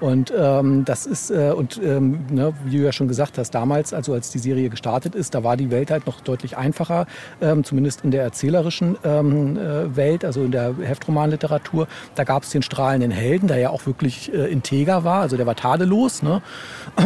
Und 0.04 0.34
ähm, 0.38 0.84
das 0.84 1.06
ist, 1.06 1.32
äh, 1.32 1.54
und 1.56 1.80
ähm, 1.82 2.26
ne, 2.30 2.54
wie 2.66 2.76
du 2.76 2.84
ja 2.84 2.92
schon 2.92 3.08
gesagt 3.08 3.38
hast, 3.38 3.52
damals, 3.52 3.94
also 3.94 4.12
als 4.12 4.32
die 4.32 4.38
Serie 4.40 4.68
gestartet 4.68 5.16
ist, 5.16 5.34
da 5.34 5.46
war 5.46 5.56
die 5.56 5.72
Welt 5.72 5.92
halt 5.92 6.06
noch 6.08 6.20
deutlich 6.20 6.58
einfacher, 6.58 7.08
ähm, 7.40 7.64
zumindest 7.64 8.04
in 8.04 8.12
der 8.12 8.22
erzählerischen 8.22 8.98
ähm, 9.06 9.56
äh, 9.56 9.96
Welt, 9.96 10.26
also 10.26 10.44
in 10.44 10.52
der 10.52 10.76
Heftromanliteratur. 10.78 11.88
Da 12.16 12.26
gab 12.26 12.44
es 12.44 12.50
den 12.50 12.64
strahlenden 12.64 13.12
Helden, 13.12 13.48
der 13.48 13.60
ja 13.60 13.70
auch 13.70 13.86
wirklich 13.86 14.34
äh, 14.34 14.52
integer 14.52 15.06
war, 15.06 15.22
also 15.22 15.38
der 15.38 15.46
war 15.46 15.56
tadellos. 15.56 16.22
Ne? 16.22 16.42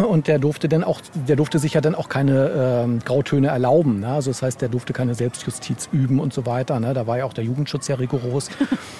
Und 0.09 0.27
der 0.27 0.39
durfte 0.39 0.67
dann 0.67 0.83
auch, 0.83 0.99
der 1.13 1.35
durfte 1.35 1.59
sich 1.59 1.75
ja 1.75 1.81
dann 1.81 1.93
auch 1.93 2.09
keine 2.09 2.49
ähm, 2.83 2.99
Grautöne 3.05 3.49
erlauben. 3.49 3.99
Ne? 3.99 4.07
Also 4.07 4.31
das 4.31 4.41
heißt, 4.41 4.59
der 4.59 4.69
durfte 4.69 4.93
keine 4.93 5.13
Selbstjustiz 5.13 5.87
üben 5.91 6.19
und 6.19 6.33
so 6.33 6.47
weiter. 6.47 6.79
Ne? 6.79 6.95
Da 6.95 7.05
war 7.05 7.19
ja 7.19 7.25
auch 7.25 7.33
der 7.33 7.43
Jugendschutz 7.43 7.87
ja 7.89 7.95
rigoros. 7.95 8.49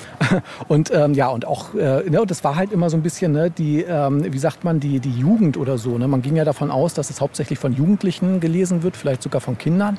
und 0.67 0.93
ähm, 0.93 1.15
ja, 1.15 1.29
und 1.29 1.47
auch, 1.47 1.73
äh, 1.73 2.07
ne, 2.07 2.23
das 2.27 2.43
war 2.43 2.55
halt 2.55 2.71
immer 2.71 2.91
so 2.91 2.97
ein 2.97 3.01
bisschen 3.01 3.31
ne, 3.31 3.49
die, 3.49 3.86
ähm, 3.87 4.31
wie 4.31 4.39
sagt 4.39 4.63
man, 4.63 4.79
die, 4.79 4.99
die 4.99 5.11
Jugend 5.11 5.57
oder 5.57 5.77
so. 5.77 5.97
Ne? 5.97 6.07
Man 6.07 6.21
ging 6.21 6.35
ja 6.35 6.45
davon 6.45 6.71
aus, 6.71 6.93
dass 6.93 7.09
es 7.09 7.21
hauptsächlich 7.21 7.59
von 7.59 7.73
Jugendlichen 7.73 8.39
gelesen 8.39 8.83
wird, 8.83 8.97
vielleicht 8.97 9.23
sogar 9.23 9.41
von 9.41 9.57
Kindern. 9.57 9.97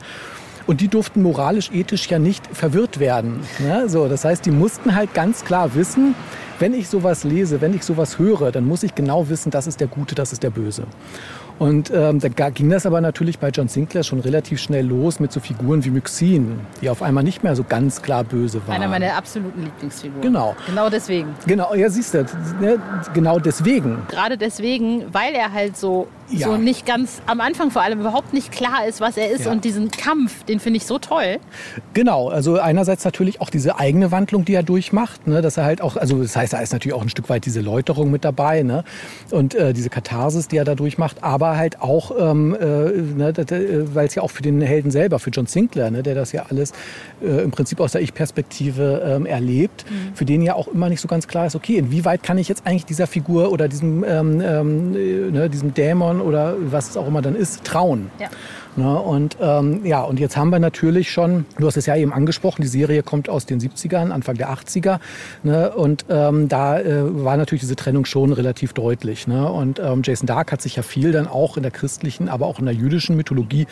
Und 0.66 0.83
die 0.83 0.88
durften 0.88 1.23
moralisch, 1.23 1.71
ethisch 1.73 2.09
ja 2.09 2.18
nicht 2.18 2.47
verwirrt 2.52 3.00
werden. 3.00 3.40
Ne? 3.59 3.88
So, 3.88 4.07
das 4.07 4.25
heißt, 4.26 4.45
die 4.45 4.50
mussten 4.50 4.95
halt 4.95 5.14
ganz 5.14 5.45
klar 5.45 5.75
wissen, 5.75 6.14
wenn 6.59 6.75
ich 6.75 6.88
sowas 6.88 7.25
lese, 7.25 7.61
wenn 7.61 7.73
ich 7.73 7.85
sowas 7.85 8.18
höre, 8.18 8.52
dann 8.52 8.66
muss 8.66 8.83
ich 8.83 8.95
genau 8.95 9.28
wissen, 9.30 9.50
das 9.50 9.66
ist 9.66 9.80
der 9.80 9.87
Gute, 9.87 10.14
das 10.14 10.33
ist 10.33 10.42
der 10.42 10.50
Böse. 10.50 10.85
Und 11.59 11.91
ähm, 11.93 12.21
da 12.21 12.50
ging 12.50 12.71
das 12.71 12.87
aber 12.87 13.00
natürlich 13.00 13.38
bei 13.38 13.49
John 13.50 13.69
Sinclair 13.69 14.05
schon 14.05 14.21
relativ 14.21 14.61
schnell 14.61 14.87
los 14.87 15.19
mit 15.19 15.33
so 15.33 15.41
Figuren 15.41 15.85
wie 15.85 15.91
Myxine, 15.91 16.61
die 16.80 16.89
auf 16.89 17.02
einmal 17.02 17.25
nicht 17.25 17.43
mehr 17.43 17.56
so 17.56 17.65
ganz 17.65 18.00
klar 18.02 18.25
böse 18.25 18.61
waren. 18.67 18.76
Einer 18.76 18.89
meiner 18.89 19.15
absoluten 19.15 19.65
Lieblingsfiguren. 19.65 20.23
Genau. 20.23 20.54
Genau 20.67 20.89
deswegen. 20.89 21.35
Genau, 21.47 21.75
ja, 21.75 21.91
siehst 21.91 22.15
du, 22.15 22.25
ne, 22.61 22.78
genau 23.13 23.39
deswegen. 23.39 24.02
Gerade 24.09 24.39
deswegen, 24.39 25.04
weil 25.13 25.35
er 25.35 25.52
halt 25.52 25.76
so 25.76 26.06
ja. 26.30 26.49
so 26.49 26.56
nicht 26.56 26.86
ganz, 26.86 27.21
am 27.26 27.41
Anfang 27.41 27.71
vor 27.71 27.82
allem 27.82 28.00
überhaupt 28.00 28.32
nicht 28.32 28.52
klar 28.52 28.86
ist, 28.86 29.00
was 29.00 29.17
er 29.17 29.30
ist. 29.30 29.47
Ja. 29.47 29.52
Und 29.52 29.64
diesen 29.64 29.91
Kampf, 29.91 30.45
den 30.45 30.60
finde 30.60 30.78
ich 30.78 30.86
so 30.86 30.99
toll. 30.99 31.38
Genau, 31.95 32.28
also 32.28 32.58
einerseits 32.58 33.04
natürlich 33.04 33.41
auch 33.41 33.50
diese 33.50 33.78
eigene 33.78 34.10
Wandlung, 34.10 34.45
die 34.45 34.54
er 34.54 34.62
durchmacht, 34.62 35.26
ne, 35.26 35.43
dass 35.43 35.56
er 35.56 35.64
halt 35.64 35.80
auch, 35.80 35.97
also 35.97 36.23
das 36.23 36.36
heißt, 36.36 36.52
da 36.52 36.60
ist 36.60 36.73
natürlich 36.73 36.95
auch 36.95 37.02
ein 37.02 37.08
Stück 37.08 37.28
weit 37.28 37.45
diese 37.47 37.60
Läuterung 37.60 38.10
mit 38.10 38.25
dabei, 38.25 38.62
ne, 38.62 38.84
und 39.30 39.54
äh, 39.54 39.73
diese 39.73 39.91
Katharsis, 39.91 40.49
die 40.49 40.56
er 40.56 40.64
da 40.64 40.75
durchmacht, 40.75 41.23
aber 41.23 41.56
halt 41.56 41.80
auch, 41.80 42.12
ähm, 42.19 42.54
äh, 42.54 42.64
ne, 42.64 43.28
äh, 43.28 43.95
weil 43.95 44.06
es 44.06 44.14
ja 44.14 44.23
auch 44.23 44.30
für 44.30 44.43
den 44.43 44.60
Helden 44.60 44.91
selber, 44.91 45.19
für 45.19 45.30
John 45.30 45.47
Sinclair, 45.47 45.91
ne, 45.91 46.02
der 46.02 46.14
das 46.14 46.32
ja 46.32 46.47
alles 46.49 46.73
äh, 47.23 47.43
im 47.43 47.50
Prinzip 47.50 47.80
aus 47.80 47.93
der 47.93 48.02
Ich-Perspektive 48.02 49.02
ähm, 49.04 49.26
erlebt, 49.26 49.84
mhm. 49.88 50.14
für 50.14 50.25
den 50.25 50.43
ja 50.43 50.54
auch 50.54 50.69
immer 50.69 50.88
nicht 50.88 51.00
so 51.00 51.08
ganz 51.08 51.28
klar 51.28 51.47
ist, 51.47 51.56
okay, 51.56 51.76
inwieweit 51.76 52.23
kann 52.23 52.38
ich 52.38 52.49
jetzt 52.49 52.67
eigentlich 52.67 52.84
dieser 52.84 53.06
Figur 53.06 53.52
oder 53.52 53.69
diesem, 53.69 54.04
ähm, 54.04 54.41
ähm 54.41 54.95
äh, 54.95 55.30
ne, 55.30 55.50
diesem 55.50 55.75
Dämon 55.75 56.18
oder 56.21 56.54
was 56.59 56.91
es 56.91 56.97
auch 56.97 57.07
immer 57.07 57.23
dann 57.23 57.35
ist, 57.35 57.65
trauen. 57.65 58.11
Ja. 58.19 58.28
Ne? 58.78 58.97
Und 58.97 59.36
ähm, 59.41 59.84
ja, 59.84 60.02
und 60.02 60.21
jetzt 60.21 60.36
haben 60.36 60.50
wir 60.50 60.60
natürlich 60.60 61.10
schon, 61.10 61.47
du 61.58 61.67
hast 61.67 61.76
es 61.76 61.86
ja 61.86 61.97
eben 61.97 62.12
angesprochen, 62.12 62.62
die 62.62 62.69
Serie 62.69 63.02
kommt 63.02 63.28
aus 63.28 63.45
den 63.45 63.60
70ern, 63.60 64.10
Anfang 64.10 64.36
der 64.36 64.50
80er. 64.50 65.00
Ne? 65.43 65.73
Und 65.73 66.04
ähm, 66.08 66.49
da 66.49 66.78
äh, 66.78 67.25
war 67.25 67.36
natürlich 67.36 67.62
diese 67.62 67.75
Trennung 67.75 68.04
schon 68.04 68.32
relativ 68.32 68.73
deutlich. 68.75 69.26
Ne? 69.26 69.50
Und 69.50 69.80
ähm, 69.80 70.02
Jason 70.04 70.26
Dark 70.26 70.52
hat 70.52 70.62
sich 70.62 70.76
ja 70.76 70.82
viel 70.82 71.10
dann 71.10 71.26
auch 71.26 71.56
in 71.56 71.64
der 71.64 71.73
christlichen, 71.73 72.28
aber 72.28 72.47
auch 72.47 72.60
in 72.60 72.67
der 72.67 72.75
jüdischen 72.75 73.17
Mythologie 73.17 73.67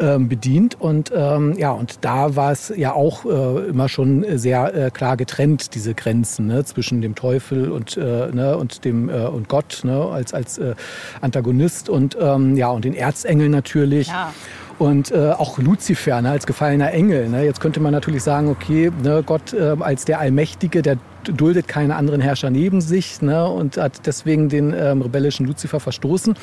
ähm, 0.00 0.28
bedient. 0.28 0.80
Und 0.80 1.12
ähm, 1.14 1.54
ja, 1.58 1.72
und 1.72 1.98
da 2.00 2.34
war 2.34 2.52
es 2.52 2.72
ja 2.74 2.94
auch 2.94 3.26
äh, 3.26 3.68
immer 3.68 3.90
schon 3.90 4.24
sehr 4.38 4.74
äh, 4.74 4.90
klar 4.90 5.18
getrennt, 5.18 5.74
diese 5.74 5.92
Grenzen 5.92 6.46
ne? 6.46 6.64
zwischen 6.64 7.02
dem 7.02 7.14
Teufel 7.14 7.70
und, 7.70 7.98
äh, 7.98 8.00
ne? 8.32 8.56
und 8.56 8.86
dem 8.86 9.10
äh, 9.10 9.26
und 9.26 9.50
Gott 9.50 9.80
ne? 9.84 10.06
als, 10.06 10.32
als 10.32 10.56
äh, 10.56 10.74
Antagonist 11.20 11.90
und 11.90 12.16
ähm, 12.18 12.56
ja, 12.56 12.70
und 12.70 12.86
den 12.86 12.94
Erzengeln 12.94 13.50
natürlich. 13.50 14.08
Ja. 14.08 14.32
Und 14.78 15.10
äh, 15.10 15.30
auch 15.30 15.58
Luzifer 15.58 16.20
ne, 16.20 16.30
als 16.30 16.46
gefallener 16.46 16.92
Engel. 16.92 17.28
Ne? 17.28 17.44
Jetzt 17.44 17.60
könnte 17.60 17.80
man 17.80 17.92
natürlich 17.92 18.22
sagen, 18.22 18.48
okay, 18.48 18.92
ne, 19.02 19.22
Gott 19.24 19.54
äh, 19.54 19.76
als 19.80 20.04
der 20.04 20.20
Allmächtige, 20.20 20.82
der 20.82 20.98
duldet 21.32 21.66
keine 21.66 21.96
anderen 21.96 22.20
Herrscher 22.20 22.50
neben 22.50 22.80
sich 22.80 23.20
ne, 23.22 23.48
und 23.48 23.76
hat 23.76 24.06
deswegen 24.06 24.48
den 24.48 24.74
ähm, 24.76 25.02
rebellischen 25.02 25.46
Luzifer 25.46 25.80
verstoßen. 25.80 26.34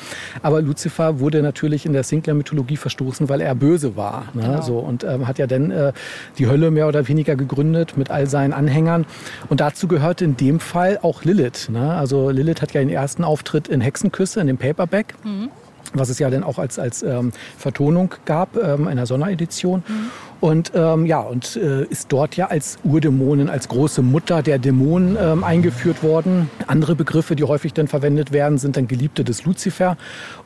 Aber 0.42 0.60
Luzifer 0.62 1.20
wurde 1.20 1.42
natürlich 1.42 1.86
in 1.86 1.92
der 1.92 2.02
Sinclair-Mythologie 2.02 2.76
verstoßen, 2.76 3.28
weil 3.28 3.40
er 3.40 3.54
böse 3.54 3.96
war. 3.96 4.26
Ne, 4.34 4.42
genau. 4.42 4.62
so, 4.62 4.78
und 4.78 5.04
ähm, 5.04 5.26
hat 5.26 5.38
ja 5.38 5.46
dann 5.46 5.70
äh, 5.70 5.92
die 6.38 6.48
Hölle 6.48 6.70
mehr 6.70 6.88
oder 6.88 7.08
weniger 7.08 7.36
gegründet 7.36 7.96
mit 7.96 8.10
all 8.10 8.26
seinen 8.26 8.52
Anhängern. 8.52 9.06
Und 9.48 9.60
dazu 9.60 9.88
gehörte 9.88 10.24
in 10.24 10.36
dem 10.36 10.60
Fall 10.60 10.98
auch 11.02 11.24
Lilith. 11.24 11.68
Ne? 11.70 11.94
Also 11.94 12.30
Lilith 12.30 12.62
hat 12.62 12.72
ja 12.72 12.80
den 12.80 12.90
ersten 12.90 13.24
Auftritt 13.24 13.68
in 13.68 13.80
Hexenküsse, 13.80 14.40
in 14.40 14.48
dem 14.48 14.58
Paperback. 14.58 15.14
Mhm 15.24 15.50
was 15.94 16.08
es 16.08 16.18
ja 16.18 16.28
dann 16.30 16.44
auch 16.44 16.58
als, 16.58 16.78
als 16.78 17.02
ähm, 17.02 17.32
Vertonung 17.56 18.14
gab, 18.24 18.56
ähm, 18.56 18.88
einer 18.88 19.06
Sonderedition. 19.06 19.82
Mhm. 19.86 20.10
Und 20.44 20.72
ähm, 20.74 21.06
ja, 21.06 21.20
und 21.20 21.56
äh, 21.56 21.84
ist 21.84 22.12
dort 22.12 22.36
ja 22.36 22.48
als 22.48 22.76
Urdämonin, 22.84 23.48
als 23.48 23.66
große 23.66 24.02
Mutter 24.02 24.42
der 24.42 24.58
Dämonen 24.58 25.16
ähm, 25.18 25.42
eingeführt 25.42 26.02
worden. 26.02 26.50
Andere 26.66 26.94
Begriffe, 26.94 27.34
die 27.34 27.44
häufig 27.44 27.72
dann 27.72 27.88
verwendet 27.88 28.30
werden, 28.30 28.58
sind 28.58 28.76
dann 28.76 28.86
Geliebte 28.86 29.24
des 29.24 29.46
Luzifer 29.46 29.96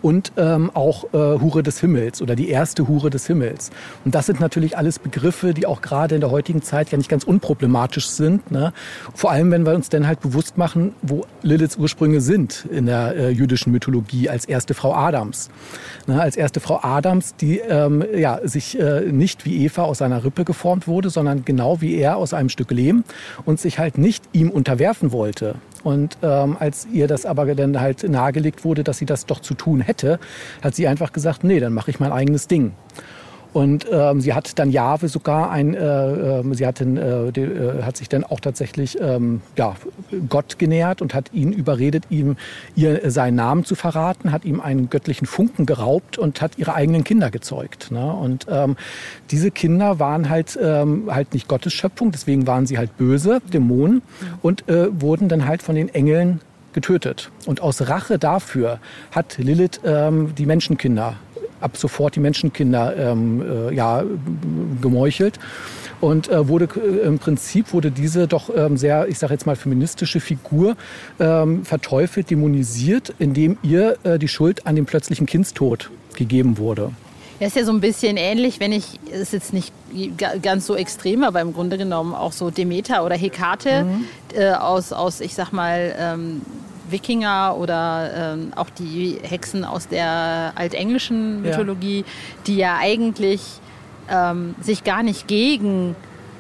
und 0.01 0.31
ähm, 0.37 0.71
auch 0.73 1.13
äh, 1.13 1.41
Hure 1.41 1.65
des 1.65 1.81
Himmels 1.81 2.23
oder 2.23 2.37
die 2.37 2.49
erste 2.49 2.87
Hure 2.87 3.11
des 3.11 3.27
Himmels. 3.27 3.71
Und 4.05 4.15
das 4.15 4.27
sind 4.27 4.39
natürlich 4.39 4.79
alles 4.79 5.01
Begriffe, 5.01 5.53
die 5.53 5.67
auch 5.67 5.83
gerade 5.83 6.15
in 6.15 6.21
der 6.21 6.31
heutigen 6.31 6.63
Zeit 6.63 6.93
ja 6.93 6.97
nicht 6.97 7.11
ganz 7.11 7.25
unproblematisch 7.25 8.07
sind. 8.07 8.53
Ne? 8.53 8.73
Vor 9.17 9.33
allem, 9.33 9.51
wenn 9.51 9.67
wir 9.67 9.75
uns 9.75 9.89
dann 9.89 10.07
halt 10.07 10.21
bewusst 10.21 10.57
machen, 10.57 10.95
wo 11.03 11.25
Liliths 11.43 11.77
Ursprünge 11.77 12.21
sind 12.21 12.69
in 12.71 12.87
der 12.87 13.17
äh, 13.17 13.31
jüdischen 13.31 13.73
Mythologie 13.73 14.29
als 14.29 14.45
erste 14.45 14.75
Frau 14.75 14.95
Adams. 14.95 15.51
Ne, 16.07 16.23
als 16.23 16.37
erste 16.37 16.61
Frau 16.61 16.79
Adams, 16.85 17.35
die 17.35 17.59
ähm, 17.59 18.05
ja, 18.15 18.39
sich 18.45 18.79
äh, 18.79 19.01
nicht 19.11 19.45
wie 19.45 19.65
Eva 19.65 19.88
aus 19.89 19.99
seiner 19.99 20.25
Rippe 20.25 20.45
geformt 20.45 20.87
wurde, 20.87 21.11
sondern 21.11 21.45
genau 21.45 21.81
wie 21.81 21.97
er 21.97 22.17
aus 22.17 22.35
einem 22.35 22.49
Stück 22.49 22.71
Lehm 22.71 23.05
und 23.45 23.59
sich 23.59 23.79
halt 23.79 23.99
nicht 23.99 24.25
ihm 24.33 24.51
unterwerfen 24.51 25.13
wollte. 25.13 25.57
Und 25.85 26.19
ähm, 26.23 26.57
als 26.59 26.87
ihr 26.93 27.07
das 27.07 27.27
aber 27.27 27.55
dann 27.55 27.81
halt 27.81 28.09
nahegelegt 28.09 28.65
wurde, 28.65 28.85
dass 28.85 28.99
sie 28.99 29.07
das 29.07 29.27
doch 29.27 29.41
zu 29.41 29.55
tun 29.55 29.81
hätte, 29.81 30.19
hat 30.63 30.75
sie 30.75 30.87
einfach 30.89 31.13
gesagt, 31.13 31.45
nee, 31.45 31.61
dann 31.61 31.73
mache 31.73 31.91
ich 31.91 32.01
mein 32.01 32.13
eigenes 32.13 32.49
Ding. 32.49 32.73
Und 33.53 33.87
ähm, 33.91 34.21
sie 34.21 34.35
hat 34.35 34.59
dann 34.59 34.71
Jahwe 34.71 35.09
sogar 35.09 35.51
ein, 35.51 35.75
äh, 35.75 36.41
äh, 36.41 36.55
sie 36.55 36.67
hat, 36.67 36.81
den, 36.81 36.97
äh, 36.97 37.33
die, 37.33 37.41
äh, 37.41 37.83
hat 37.83 37.97
sich 37.97 38.09
dann 38.09 38.25
auch 38.25 38.41
tatsächlich 38.41 38.99
ähm, 39.01 39.41
ja, 39.57 39.75
Gott 40.29 40.59
genähert 40.59 41.01
und 41.01 41.15
hat 41.15 41.33
ihn 41.33 41.53
überredet, 41.53 42.05
ihm 42.11 42.37
ihr 42.77 43.11
seinen 43.11 43.37
Namen 43.37 43.65
zu 43.65 43.75
verraten, 43.75 44.33
hat 44.33 44.45
ihm 44.45 44.61
einen 44.61 44.91
göttlichen 44.91 45.27
Funken 45.27 45.67
geraubt 45.67 46.19
und 46.19 46.43
hat 46.43 46.59
ihre 46.59 46.75
eigenen 46.75 47.05
Kinder 47.05 47.31
gezeugt. 47.31 47.91
Ne? 47.91 48.13
Und 48.13 48.47
ähm, 48.51 48.77
diese 49.31 49.51
Kinder 49.51 49.99
waren 49.99 50.29
halt, 50.29 50.59
ähm, 50.61 51.09
halt 51.11 51.33
nicht 51.33 51.49
Gottes 51.49 51.73
Schöpfung, 51.73 52.13
deswegen 52.13 52.47
waren 52.47 52.67
sie 52.67 52.77
halt 52.77 52.97
böse, 52.99 53.41
Dämonen 53.53 54.03
und 54.43 54.69
äh, 54.69 54.89
wurden 55.01 55.29
dann 55.29 55.47
halt 55.47 55.63
von 55.63 55.75
den 55.75 55.89
Engeln 55.89 56.41
getötet. 56.73 57.31
Und 57.47 57.61
aus 57.61 57.89
Rache 57.89 58.19
dafür 58.19 58.79
hat 59.11 59.39
Lilith 59.39 59.81
ähm, 59.85 60.35
die 60.37 60.47
Menschenkinder 60.47 61.17
ab 61.61 61.77
sofort 61.77 62.17
die 62.17 62.21
Menschenkinder 62.21 62.97
ähm, 62.97 63.43
äh, 63.43 63.75
ja, 63.75 64.05
gemeuchelt. 64.81 65.39
Und 66.01 66.29
äh, 66.29 66.49
wurde 66.49 66.69
äh, 66.77 67.07
im 67.07 67.19
Prinzip 67.19 67.73
wurde 67.73 67.91
diese 67.91 68.29
doch 68.29 68.51
ähm, 68.55 68.77
sehr, 68.77 69.09
ich 69.09 69.19
sage 69.19 69.33
jetzt 69.33 69.47
mal, 69.47 69.57
feministische 69.57 70.21
Figur 70.21 70.77
ähm, 71.19 71.65
verteufelt, 71.65 72.31
dämonisiert, 72.31 73.15
indem 73.19 73.59
ihr 73.63 73.97
äh, 74.05 74.19
die 74.19 74.29
Schuld 74.29 74.67
an 74.67 74.77
dem 74.77 74.87
plötzlichen 74.87 75.27
Kindstod 75.27 75.91
gegeben 76.15 76.59
wurde. 76.59 76.93
Das 77.41 77.49
ist 77.49 77.57
ja 77.57 77.65
so 77.65 77.73
ein 77.73 77.81
bisschen 77.81 78.17
ähnlich, 78.17 78.59
wenn 78.59 78.73
ich, 78.73 78.99
ist 79.13 79.33
jetzt 79.33 79.53
nicht 79.53 79.73
ganz 80.43 80.67
so 80.67 80.75
extrem, 80.75 81.23
aber 81.23 81.41
im 81.41 81.53
Grunde 81.53 81.79
genommen 81.79 82.13
auch 82.13 82.33
so 82.33 82.51
Demeter 82.51 83.05
oder 83.05 83.17
Hekate 83.17 83.85
mhm. 83.85 84.05
äh, 84.35 84.51
aus, 84.51 84.93
aus, 84.93 85.21
ich 85.21 85.35
sag 85.35 85.53
mal, 85.53 85.95
ähm, 85.99 86.43
Wikinger 86.91 87.57
oder 87.59 88.35
ähm, 88.35 88.53
auch 88.57 88.71
die 88.71 89.19
Hexen 89.23 89.65
aus 89.65 89.89
der 89.89 90.53
altenglischen 90.55 91.43
Mythologie, 91.43 92.01
ja. 92.01 92.05
die 92.47 92.57
ja 92.57 92.77
eigentlich 92.81 93.43
ähm, 94.11 94.55
sich 94.61 94.85
gar 94.85 95.03
nicht 95.03 95.29
gegen 95.29 95.95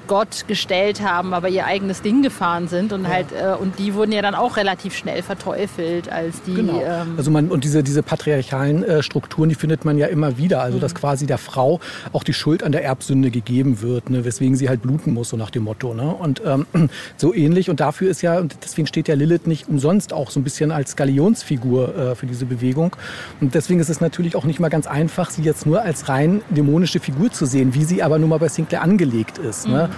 Gott 0.09 0.47
gestellt 0.49 1.01
haben, 1.03 1.33
aber 1.33 1.49
ihr 1.49 1.67
eigenes 1.67 2.03
Ding 2.03 2.23
gefahren 2.23 2.67
sind 2.67 2.93
und 2.93 3.05
ja. 3.05 3.11
halt 3.11 3.27
äh, 3.33 3.55
und 3.55 3.79
die 3.79 3.95
wurden 3.95 4.11
ja 4.11 4.23
dann 4.23 4.35
auch 4.35 4.57
relativ 4.57 4.97
schnell 4.97 5.23
verteufelt 5.23 6.11
als 6.11 6.43
die. 6.43 6.55
Genau. 6.55 6.83
Ähm 6.83 7.15
also 7.17 7.31
man 7.31 7.49
und 7.49 7.63
diese 7.63 7.85
diese 7.85 8.03
patriarchalen 8.03 8.83
äh, 8.83 9.03
Strukturen, 9.03 9.49
die 9.49 9.55
findet 9.55 9.85
man 9.85 9.97
ja 9.99 10.09
immer 10.09 10.39
wieder. 10.39 10.63
Also 10.63 10.79
mhm. 10.79 10.81
dass 10.81 10.95
quasi 10.95 11.27
der 11.27 11.39
Frau 11.39 11.79
auch 12.13 12.25
die 12.25 12.33
Schuld 12.33 12.65
an 12.65 12.73
der 12.73 12.83
Erbsünde 12.85 13.31
gegeben 13.31 13.81
wird, 13.83 14.11
ne, 14.11 14.25
weswegen 14.25 14.57
sie 14.57 14.69
halt 14.69 14.83
bluten 14.83 15.13
muss 15.13 15.29
so 15.29 15.37
nach 15.37 15.51
dem 15.51 15.65
Motto. 15.65 15.95
Ne? 15.95 16.09
Und 16.09 16.43
ähm, 16.45 16.67
so 17.17 17.35
ähnlich 17.35 17.71
und 17.71 17.81
dafür 17.81 18.11
ist 18.11 18.23
ja 18.23 18.39
und 18.39 18.57
deswegen 18.65 18.87
steht 18.87 19.09
ja 19.09 19.15
Lilith 19.15 19.47
nicht 19.47 19.69
umsonst 19.69 20.13
auch 20.13 20.31
so 20.31 20.41
ein 20.41 20.45
bisschen 20.45 20.73
als 20.73 20.97
Galionsfigur 20.97 21.97
äh, 21.97 22.15
für 22.15 22.27
diese 22.27 22.47
Bewegung. 22.47 22.97
Und 23.41 23.55
deswegen 23.55 23.81
ist 23.81 23.91
es 23.91 24.01
natürlich 24.01 24.35
auch 24.37 24.45
nicht 24.45 24.59
mal 24.59 24.71
ganz 24.71 24.87
einfach, 24.87 25.31
sie 25.31 25.43
jetzt 25.43 25.67
nur 25.67 25.83
als 25.83 26.09
rein 26.09 26.41
dämonische 26.51 27.01
Figur 27.01 27.31
zu 27.31 27.47
sehen, 27.47 27.75
wie 27.75 27.85
sie 27.85 28.03
aber 28.03 28.19
nun 28.19 28.31
mal 28.31 28.39
bei 28.39 28.49
Sinclair 28.49 28.83
angelegt 28.83 29.39
ist. 29.39 29.67
Ne? 29.67 29.73
Mhm. 29.73 29.79
Ne? 29.79 29.91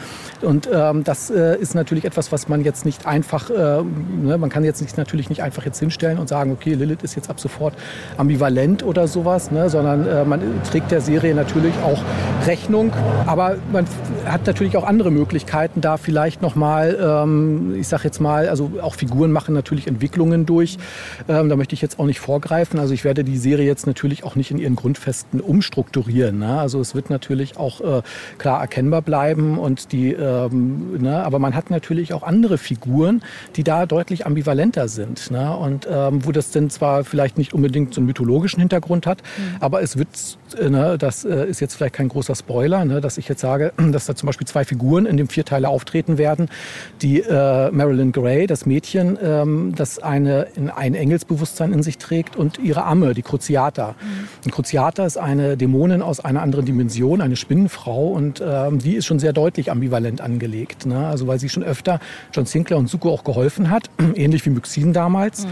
Und 0.42 0.68
ähm, 0.72 1.04
das 1.04 1.30
äh, 1.30 1.58
ist 1.58 1.74
natürlich 1.74 2.04
etwas, 2.04 2.32
was 2.32 2.48
man 2.48 2.64
jetzt 2.64 2.84
nicht 2.84 3.06
einfach, 3.06 3.50
äh, 3.50 3.82
ne, 3.82 4.38
man 4.38 4.48
kann 4.48 4.64
jetzt 4.64 4.80
nicht, 4.80 4.96
natürlich 4.96 5.28
nicht 5.28 5.42
einfach 5.42 5.64
jetzt 5.64 5.78
hinstellen 5.78 6.18
und 6.18 6.28
sagen, 6.28 6.52
okay, 6.52 6.74
Lilith 6.74 7.02
ist 7.02 7.14
jetzt 7.14 7.28
ab 7.28 7.40
sofort 7.40 7.74
ambivalent 8.16 8.82
oder 8.82 9.06
sowas, 9.06 9.50
ne, 9.50 9.68
sondern 9.68 10.06
äh, 10.06 10.24
man 10.24 10.40
trägt 10.70 10.90
der 10.90 11.00
Serie 11.00 11.34
natürlich 11.34 11.74
auch 11.84 12.02
Rechnung. 12.46 12.92
Aber 13.26 13.56
man 13.72 13.86
hat 14.24 14.46
natürlich 14.46 14.76
auch 14.76 14.84
andere 14.84 15.10
Möglichkeiten, 15.10 15.80
da 15.80 15.96
vielleicht 15.96 16.42
nochmal, 16.42 16.98
ähm, 17.00 17.74
ich 17.78 17.88
sag 17.88 18.04
jetzt 18.04 18.20
mal, 18.20 18.48
also 18.48 18.70
auch 18.80 18.94
Figuren 18.94 19.32
machen 19.32 19.54
natürlich 19.54 19.86
Entwicklungen 19.86 20.46
durch. 20.46 20.78
Ähm, 21.28 21.48
da 21.48 21.56
möchte 21.56 21.74
ich 21.74 21.82
jetzt 21.82 21.98
auch 21.98 22.06
nicht 22.06 22.20
vorgreifen. 22.20 22.78
Also 22.80 22.94
ich 22.94 23.04
werde 23.04 23.24
die 23.24 23.36
Serie 23.36 23.66
jetzt 23.66 23.86
natürlich 23.86 24.24
auch 24.24 24.36
nicht 24.36 24.50
in 24.50 24.58
ihren 24.58 24.76
Grundfesten 24.76 25.40
umstrukturieren. 25.40 26.38
Ne? 26.38 26.58
Also 26.58 26.80
es 26.80 26.94
wird 26.94 27.10
natürlich 27.10 27.56
auch 27.56 27.80
äh, 27.80 28.02
klar 28.38 28.60
erkennbar 28.60 29.02
bleiben 29.02 29.58
und 29.58 29.89
die 29.92 30.12
ähm, 30.12 31.00
ne, 31.00 31.24
aber 31.24 31.38
man 31.38 31.54
hat 31.54 31.70
natürlich 31.70 32.14
auch 32.14 32.22
andere 32.22 32.58
Figuren, 32.58 33.22
die 33.56 33.64
da 33.64 33.86
deutlich 33.86 34.26
ambivalenter 34.26 34.88
sind. 34.88 35.30
Ne? 35.30 35.56
Und 35.56 35.86
ähm, 35.90 36.24
wo 36.24 36.32
das 36.32 36.50
denn 36.50 36.70
zwar 36.70 37.04
vielleicht 37.04 37.38
nicht 37.38 37.52
unbedingt 37.54 37.94
so 37.94 38.00
einen 38.00 38.06
mythologischen 38.06 38.60
Hintergrund 38.60 39.06
hat, 39.06 39.22
mhm. 39.22 39.56
aber 39.60 39.82
es 39.82 39.96
wird, 39.96 40.08
äh, 40.58 40.68
ne, 40.68 40.98
das 40.98 41.24
äh, 41.24 41.46
ist 41.46 41.60
jetzt 41.60 41.74
vielleicht 41.74 41.94
kein 41.94 42.08
großer 42.08 42.34
Spoiler, 42.34 42.84
ne, 42.84 43.00
dass 43.00 43.18
ich 43.18 43.28
jetzt 43.28 43.40
sage, 43.40 43.72
dass 43.92 44.06
da 44.06 44.14
zum 44.14 44.26
Beispiel 44.26 44.46
zwei 44.46 44.64
Figuren 44.64 45.06
in 45.06 45.16
dem 45.16 45.28
Vierteiler 45.28 45.68
auftreten 45.68 46.18
werden. 46.18 46.48
Die 47.02 47.20
äh, 47.20 47.70
Marilyn 47.70 48.12
Gray, 48.12 48.46
das 48.46 48.66
Mädchen, 48.66 49.18
ähm, 49.22 49.74
das 49.76 49.98
eine, 49.98 50.48
ein 50.76 50.94
Engelsbewusstsein 50.94 51.72
in 51.72 51.82
sich 51.82 51.98
trägt 51.98 52.36
und 52.36 52.58
ihre 52.58 52.84
Amme, 52.84 53.14
die 53.14 53.22
Cruciata. 53.22 53.94
Mhm. 54.00 54.28
Und 54.44 54.52
Cruciata 54.52 55.04
ist 55.04 55.16
eine 55.16 55.56
Dämonin 55.56 56.02
aus 56.02 56.20
einer 56.20 56.42
anderen 56.42 56.64
Dimension, 56.64 57.20
eine 57.20 57.36
Spinnenfrau 57.36 58.08
und 58.08 58.42
ähm, 58.44 58.78
die 58.78 58.94
ist 58.94 59.06
schon 59.06 59.18
sehr 59.18 59.32
deutlich 59.32 59.70
ambivalent 59.80 60.20
angelegt. 60.20 60.86
Ne? 60.86 61.06
Also 61.06 61.26
weil 61.26 61.38
sie 61.38 61.48
schon 61.48 61.64
öfter 61.64 62.00
John 62.32 62.46
Sinclair 62.46 62.78
und 62.78 62.88
Suko 62.88 63.10
auch 63.10 63.24
geholfen 63.24 63.70
hat, 63.70 63.90
ähnlich 64.14 64.44
wie 64.44 64.50
Myxin 64.50 64.92
damals. 64.92 65.44
Mhm. 65.44 65.50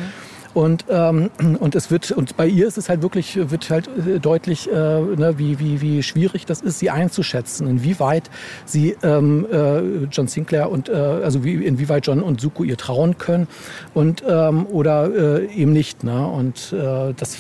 Und, 0.55 0.87
ähm, 0.91 1.31
und 1.61 1.75
es 1.75 1.91
wird, 1.91 2.11
und 2.11 2.37
bei 2.37 2.47
ihr 2.47 2.67
ist 2.67 2.79
es 2.79 2.89
halt 2.89 3.03
wirklich, 3.03 3.39
wird 3.51 3.71
halt 3.71 3.89
äh, 3.89 4.19
deutlich, 4.19 4.69
äh, 4.71 4.73
ne, 4.75 5.35
wie, 5.37 5.59
wie, 5.59 5.81
wie 5.81 6.03
schwierig 6.03 6.47
das 6.47 6.61
ist, 6.61 6.79
sie 6.79 6.91
einzuschätzen, 6.91 7.67
inwieweit 7.69 8.31
sie 8.67 8.97
ähm, 9.03 9.47
äh, 9.51 10.05
John 10.11 10.29
Sinclair 10.29 10.71
und, 10.71 10.89
äh, 10.89 10.93
also 10.93 11.45
wie, 11.45 11.55
inwieweit 11.65 12.07
John 12.07 12.23
und 12.23 12.41
Suko 12.41 12.65
ihr 12.65 12.77
trauen 12.77 13.19
können 13.19 13.47
und, 13.95 14.23
ähm, 14.29 14.67
oder 14.67 15.41
äh, 15.41 15.47
eben 15.55 15.73
nicht. 15.73 16.05
Ne? 16.05 16.27
Und 16.27 16.73
äh, 16.73 17.15
das 17.15 17.37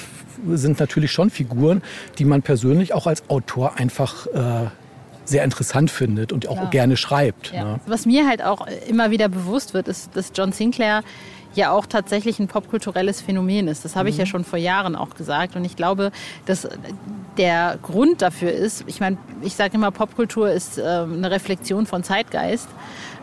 sind 0.46 0.79
natürlich 0.79 1.11
schon 1.11 1.31
Figuren, 1.31 1.83
die 2.18 2.24
man 2.24 2.42
persönlich 2.42 2.94
auch 2.94 3.07
als 3.07 3.29
Autor 3.29 3.77
einfach 3.77 4.27
äh, 4.29 4.68
sehr 5.29 5.45
interessant 5.45 5.91
findet 5.91 6.33
und 6.33 6.49
auch 6.49 6.57
Klar. 6.57 6.71
gerne 6.71 6.97
schreibt. 6.97 7.53
Ja. 7.53 7.64
Ne? 7.64 7.81
Was 7.87 8.07
mir 8.07 8.27
halt 8.27 8.43
auch 8.43 8.67
immer 8.88 9.11
wieder 9.11 9.29
bewusst 9.29 9.75
wird, 9.75 9.88
ist, 9.88 10.17
dass 10.17 10.33
John 10.35 10.53
Sinclair 10.53 11.03
ja 11.55 11.71
auch 11.73 11.87
tatsächlich 11.87 12.38
ein 12.38 12.49
popkulturelles 12.49 13.21
Phänomen 13.21 13.69
ist. 13.69 13.85
Das 13.85 13.97
habe 13.97 14.09
ich 14.09 14.17
ja 14.17 14.25
mhm. 14.25 14.29
schon 14.29 14.45
vor 14.45 14.59
Jahren 14.59 14.95
auch 14.97 15.14
gesagt. 15.14 15.57
Und 15.57 15.64
ich 15.64 15.77
glaube, 15.77 16.12
dass 16.47 16.69
der 17.37 17.79
Grund 17.83 18.23
dafür 18.23 18.53
ist, 18.53 18.85
ich 18.87 19.01
meine, 19.01 19.19
ich 19.43 19.55
sage 19.55 19.75
immer, 19.75 19.91
Popkultur 19.91 20.51
ist 20.51 20.79
äh, 20.79 20.83
eine 20.83 21.31
Reflexion 21.31 21.87
von 21.87 22.03
Zeitgeist. 22.03 22.69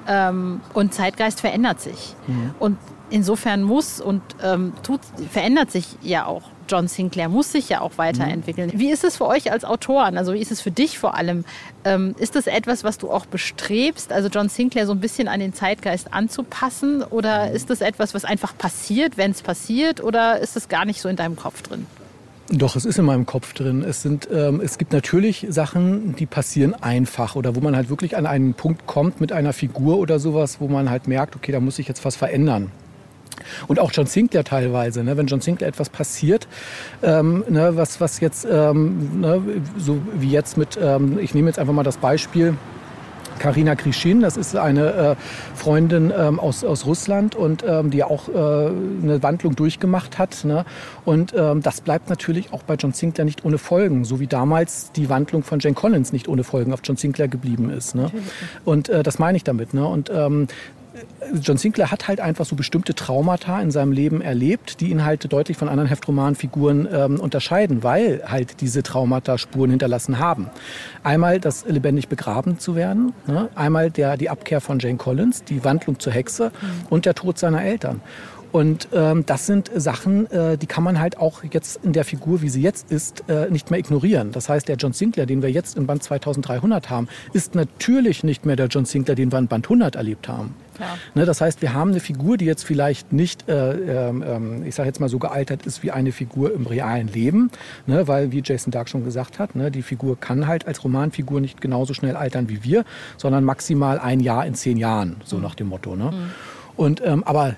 Ähm, 0.08 0.62
und 0.74 0.94
Zeitgeist 0.94 1.42
verändert 1.42 1.82
sich. 1.82 2.16
Mhm. 2.28 2.52
Und 2.60 2.78
insofern 3.16 3.64
muss 3.64 4.02
und 4.02 4.22
ähm, 4.44 4.74
tut, 4.84 5.00
verändert 5.32 5.72
sich 5.72 5.86
ja 6.02 6.26
auch 6.26 6.44
John 6.68 6.88
Sinclair 6.88 7.30
muss 7.30 7.52
sich 7.52 7.70
ja 7.70 7.80
auch 7.82 7.98
weiterentwickeln. 7.98 8.72
Mhm. 8.74 8.80
Wie 8.80 8.92
ist 8.92 9.04
es 9.04 9.18
für 9.18 9.28
euch 9.28 9.52
als 9.52 9.64
Autoren? 9.64 10.18
Also 10.18 10.34
wie 10.34 10.40
ist 10.40 10.52
es 10.52 10.62
für 10.62 10.72
dich 10.72 10.98
vor 10.98 11.16
allem? 11.16 11.46
Ähm, 11.86 12.16
ist 12.18 12.36
das 12.36 12.48
etwas, 12.48 12.84
was 12.84 12.98
du 12.98 13.12
auch 13.12 13.26
bestrebst, 13.26 14.12
also 14.12 14.30
John 14.30 14.50
Sinclair 14.50 14.86
so 14.88 14.92
ein 14.92 15.00
bisschen 15.00 15.28
an 15.28 15.40
den 15.40 15.54
Zeitgeist 15.54 16.14
anzupassen? 16.14 17.04
Oder 17.04 17.52
ist 17.52 17.70
das 17.70 17.82
etwas, 17.82 18.14
was 18.14 18.26
einfach 18.26 18.58
passiert, 18.58 19.16
wenn 19.16 19.32
es 19.32 19.44
passiert? 19.44 20.04
Oder 20.04 20.40
ist 20.40 20.58
es 20.58 20.68
gar 20.68 20.86
nicht 20.86 21.02
so 21.02 21.08
in 21.08 21.16
deinem 21.16 21.36
Kopf 21.36 21.62
drin? 21.62 21.86
Doch, 22.50 22.76
es 22.76 22.86
ist 22.86 23.00
in 23.00 23.06
meinem 23.06 23.26
Kopf 23.26 23.54
drin. 23.54 23.84
Es, 23.84 24.02
sind, 24.02 24.28
ähm, 24.32 24.62
es 24.64 24.78
gibt 24.78 24.92
natürlich 24.92 25.48
Sachen, 25.50 26.16
die 26.16 26.26
passieren 26.26 26.76
einfach 26.76 27.36
oder 27.36 27.56
wo 27.56 27.60
man 27.60 27.76
halt 27.76 27.90
wirklich 27.90 28.18
an 28.18 28.26
einen 28.26 28.54
Punkt 28.54 28.86
kommt 28.86 29.22
mit 29.22 29.32
einer 29.32 29.54
Figur 29.54 29.98
oder 29.98 30.20
sowas, 30.20 30.58
wo 30.60 30.68
man 30.68 30.90
halt 30.90 31.08
merkt, 31.08 31.36
okay, 31.36 31.52
da 31.52 31.60
muss 31.60 31.80
ich 31.80 31.88
jetzt 31.88 32.06
was 32.06 32.16
verändern. 32.16 32.72
Und 33.68 33.80
auch 33.80 33.92
John 33.94 34.06
Sinclair 34.06 34.44
teilweise, 34.44 35.04
ne? 35.04 35.18
wenn 35.18 35.28
John 35.28 35.42
Sinclair 35.42 35.68
etwas 35.68 35.90
passiert, 35.90 36.48
ähm, 37.04 37.44
ne? 37.50 37.76
was, 37.76 38.02
was 38.02 38.20
jetzt, 38.20 38.48
ähm, 38.50 39.22
ne? 39.22 39.42
so 39.78 40.00
wie 40.14 40.32
jetzt 40.32 40.58
mit, 40.58 40.78
ähm, 40.82 41.20
ich 41.20 41.34
nehme 41.34 41.48
jetzt 41.48 41.60
einfach 41.60 41.74
mal 41.74 41.84
das 41.84 41.98
Beispiel, 41.98 42.56
Karina 43.40 43.76
Krischin, 43.76 44.22
das 44.22 44.38
ist 44.38 44.56
eine 44.56 44.94
äh, 44.94 45.16
Freundin 45.56 46.12
ähm, 46.18 46.40
aus, 46.40 46.64
aus 46.64 46.86
Russland 46.86 47.36
und 47.36 47.64
ähm, 47.68 47.92
die 47.92 48.04
auch 48.04 48.30
äh, 48.30 48.34
eine 48.34 49.22
Wandlung 49.22 49.56
durchgemacht 49.56 50.18
hat. 50.18 50.46
Ne? 50.46 50.66
Und 51.04 51.34
ähm, 51.38 51.62
das 51.62 51.82
bleibt 51.82 52.10
natürlich 52.10 52.54
auch 52.54 52.64
bei 52.64 52.76
John 52.76 52.94
Sinclair 52.94 53.26
nicht 53.26 53.46
ohne 53.46 53.58
Folgen, 53.58 54.06
so 54.06 54.20
wie 54.20 54.28
damals 54.28 54.92
die 54.94 55.10
Wandlung 55.10 55.44
von 55.44 55.60
Jane 55.60 55.76
Collins 55.76 56.14
nicht 56.14 56.28
ohne 56.28 56.44
Folgen 56.44 56.74
auf 56.74 56.80
John 56.84 56.98
Sinclair 56.98 57.28
geblieben 57.28 57.70
ist. 57.70 57.96
Ne? 57.96 58.10
Und 58.64 58.90
äh, 58.90 59.04
das 59.04 59.20
meine 59.20 59.38
ich 59.38 59.44
damit. 59.44 59.74
Ne? 59.74 59.86
Und 59.86 60.10
ähm, 60.14 60.48
John 61.42 61.58
Sinclair 61.58 61.92
hat 61.92 62.08
halt 62.08 62.20
einfach 62.20 62.46
so 62.46 62.56
bestimmte 62.56 62.94
Traumata 62.94 63.62
in 63.62 63.72
seinem 63.72 63.92
Leben 63.92 64.22
erlebt, 64.22 64.80
die 64.80 64.92
ihn 64.92 65.04
halt 65.04 65.32
deutlich 65.32 65.58
von 65.58 65.68
anderen 65.68 65.90
Heftromanfiguren 65.90 66.88
ähm, 66.92 67.20
unterscheiden, 67.20 67.84
weil 67.84 68.24
halt 68.26 68.62
diese 68.62 68.84
Traumata 68.84 69.38
Spuren 69.38 69.72
hinterlassen 69.72 70.20
haben. 70.20 70.50
Einmal 71.04 71.40
das 71.40 71.66
lebendig 71.66 72.08
begraben 72.08 72.60
zu 72.60 72.76
werden, 72.76 73.14
ne? 73.28 73.50
einmal 73.56 73.92
der, 73.92 74.18
die 74.18 74.30
Abkehr 74.30 74.62
von 74.62 74.80
Jane 74.80 74.98
Collins, 74.98 75.44
die 75.44 75.64
Wandlung 75.64 76.00
zur 76.00 76.14
Hexe 76.14 76.52
mhm. 76.62 76.68
und 76.90 77.06
der 77.06 77.16
Tod 77.16 77.38
seiner 77.38 77.64
Eltern. 77.64 78.02
Und 78.56 78.88
ähm, 78.94 79.26
das 79.26 79.48
sind 79.48 79.70
Sachen, 79.76 80.32
äh, 80.32 80.58
die 80.58 80.66
kann 80.66 80.82
man 80.82 80.98
halt 80.98 81.18
auch 81.18 81.44
jetzt 81.44 81.84
in 81.84 81.92
der 81.92 82.06
Figur, 82.06 82.42
wie 82.42 82.48
sie 82.48 82.62
jetzt 82.62 82.90
ist, 82.90 83.26
äh, 83.28 83.50
nicht 83.50 83.70
mehr 83.70 83.82
ignorieren. 83.82 84.32
Das 84.32 84.48
heißt, 84.48 84.70
der 84.70 84.78
John 84.78 84.94
Sinclair, 84.94 85.26
den 85.26 85.42
wir 85.42 85.52
jetzt 85.52 85.76
in 85.76 85.86
Band 85.88 86.04
2300 86.04 86.90
haben, 86.90 87.10
ist 87.34 87.54
natürlich 87.54 88.24
nicht 88.24 88.46
mehr 88.46 88.56
der 88.56 88.68
John 88.68 88.86
Sinclair, 88.86 89.16
den 89.16 89.30
wir 89.34 89.40
in 89.40 89.48
Band 89.48 89.66
100 89.66 89.98
erlebt 89.98 90.30
haben. 90.30 90.56
Ne, 91.16 91.26
das 91.26 91.42
heißt, 91.42 91.62
wir 91.62 91.74
haben 91.74 91.92
eine 91.92 92.00
Figur, 92.00 92.38
die 92.38 92.46
jetzt 92.46 92.64
vielleicht 92.64 93.12
nicht, 93.12 93.50
äh, 93.50 94.10
äh, 94.10 94.14
ich 94.66 94.74
sage 94.74 94.88
jetzt 94.88 95.02
mal 95.02 95.10
so 95.10 95.20
gealtert 95.20 95.66
ist 95.66 95.84
wie 95.84 95.92
eine 95.92 96.14
Figur 96.14 96.54
im 96.54 96.66
realen 96.66 97.10
Leben, 97.10 97.52
ne, 97.88 98.08
weil 98.08 98.32
wie 98.32 98.42
Jason 98.42 98.72
Dark 98.72 98.88
schon 98.88 99.04
gesagt 99.04 99.38
hat, 99.38 99.58
ne, 99.58 99.70
die 99.70 99.82
Figur 99.82 100.18
kann 100.18 100.48
halt 100.48 100.66
als 100.66 100.82
Romanfigur 100.82 101.42
nicht 101.42 101.60
genauso 101.60 101.94
schnell 101.94 102.16
altern 102.16 102.48
wie 102.48 102.64
wir, 102.64 102.86
sondern 103.18 103.44
maximal 103.44 104.00
ein 104.00 104.22
Jahr 104.22 104.46
in 104.46 104.56
zehn 104.56 104.78
Jahren, 104.78 105.18
so 105.26 105.36
mhm. 105.36 105.44
nach 105.44 105.56
dem 105.56 105.68
Motto. 105.68 105.98
Ne? 105.98 106.06
Mhm. 106.06 106.32
Und 106.78 107.02
ähm, 107.06 107.24
aber 107.26 107.56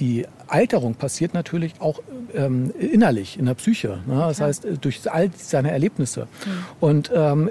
die 0.00 0.26
Alterung 0.48 0.94
passiert 0.94 1.34
natürlich 1.34 1.74
auch 1.80 2.00
ähm, 2.34 2.72
innerlich 2.78 3.38
in 3.38 3.46
der 3.46 3.54
Psyche. 3.54 4.00
Ne? 4.06 4.16
Das 4.16 4.40
heißt, 4.40 4.66
durch 4.80 5.00
all 5.10 5.30
seine 5.36 5.70
Erlebnisse. 5.70 6.22
Mhm. 6.22 6.50
Und 6.80 7.12
ähm, 7.14 7.50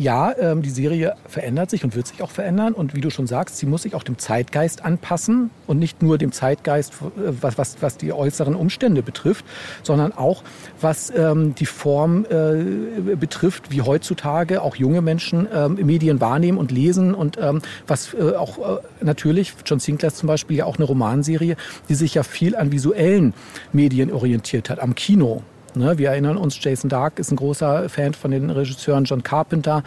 ja, 0.00 0.34
ähm, 0.38 0.62
die 0.62 0.70
Serie 0.70 1.14
verändert 1.26 1.68
sich 1.68 1.84
und 1.84 1.94
wird 1.94 2.06
sich 2.06 2.22
auch 2.22 2.30
verändern. 2.30 2.72
Und 2.72 2.94
wie 2.94 3.02
du 3.02 3.10
schon 3.10 3.26
sagst, 3.26 3.58
sie 3.58 3.66
muss 3.66 3.82
sich 3.82 3.94
auch 3.94 4.02
dem 4.02 4.18
Zeitgeist 4.18 4.82
anpassen 4.82 5.50
und 5.66 5.78
nicht 5.78 6.02
nur 6.02 6.16
dem 6.16 6.32
Zeitgeist, 6.32 6.94
äh, 6.94 7.32
was, 7.40 7.58
was, 7.58 7.76
was 7.82 7.98
die 7.98 8.12
äußeren 8.12 8.54
Umstände 8.54 9.02
betrifft, 9.02 9.44
sondern 9.82 10.12
auch 10.12 10.42
was 10.80 11.12
ähm, 11.14 11.54
die 11.54 11.66
Form 11.66 12.24
äh, 12.30 13.14
betrifft, 13.14 13.70
wie 13.70 13.82
heutzutage 13.82 14.62
auch 14.62 14.76
junge 14.76 15.02
Menschen 15.02 15.46
ähm, 15.52 15.78
Medien 15.82 16.20
wahrnehmen 16.20 16.56
und 16.56 16.72
lesen 16.72 17.14
und 17.14 17.36
ähm, 17.38 17.60
was 17.86 18.14
äh, 18.14 18.34
auch 18.36 18.58
äh, 18.58 18.80
natürlich, 19.02 19.52
John 19.66 19.80
Sinclair 19.80 20.14
zum 20.14 20.28
Beispiel 20.28 20.56
ja 20.56 20.64
auch 20.64 20.76
eine 20.76 20.86
Romanserie, 20.86 21.56
die 21.90 21.94
sich 21.94 22.14
ja 22.14 22.22
viel 22.22 22.56
an 22.56 22.72
visuellen 22.72 23.34
Medien 23.72 24.10
orientiert 24.10 24.70
hat, 24.70 24.80
am 24.80 24.94
Kino. 24.94 25.42
Ne, 25.76 25.98
wir 25.98 26.10
erinnern 26.10 26.36
uns, 26.36 26.62
Jason 26.62 26.90
Dark 26.90 27.18
ist 27.18 27.30
ein 27.30 27.36
großer 27.36 27.88
Fan 27.88 28.14
von 28.14 28.30
den 28.30 28.50
Regisseuren 28.50 29.04
John 29.04 29.22
Carpenter 29.22 29.82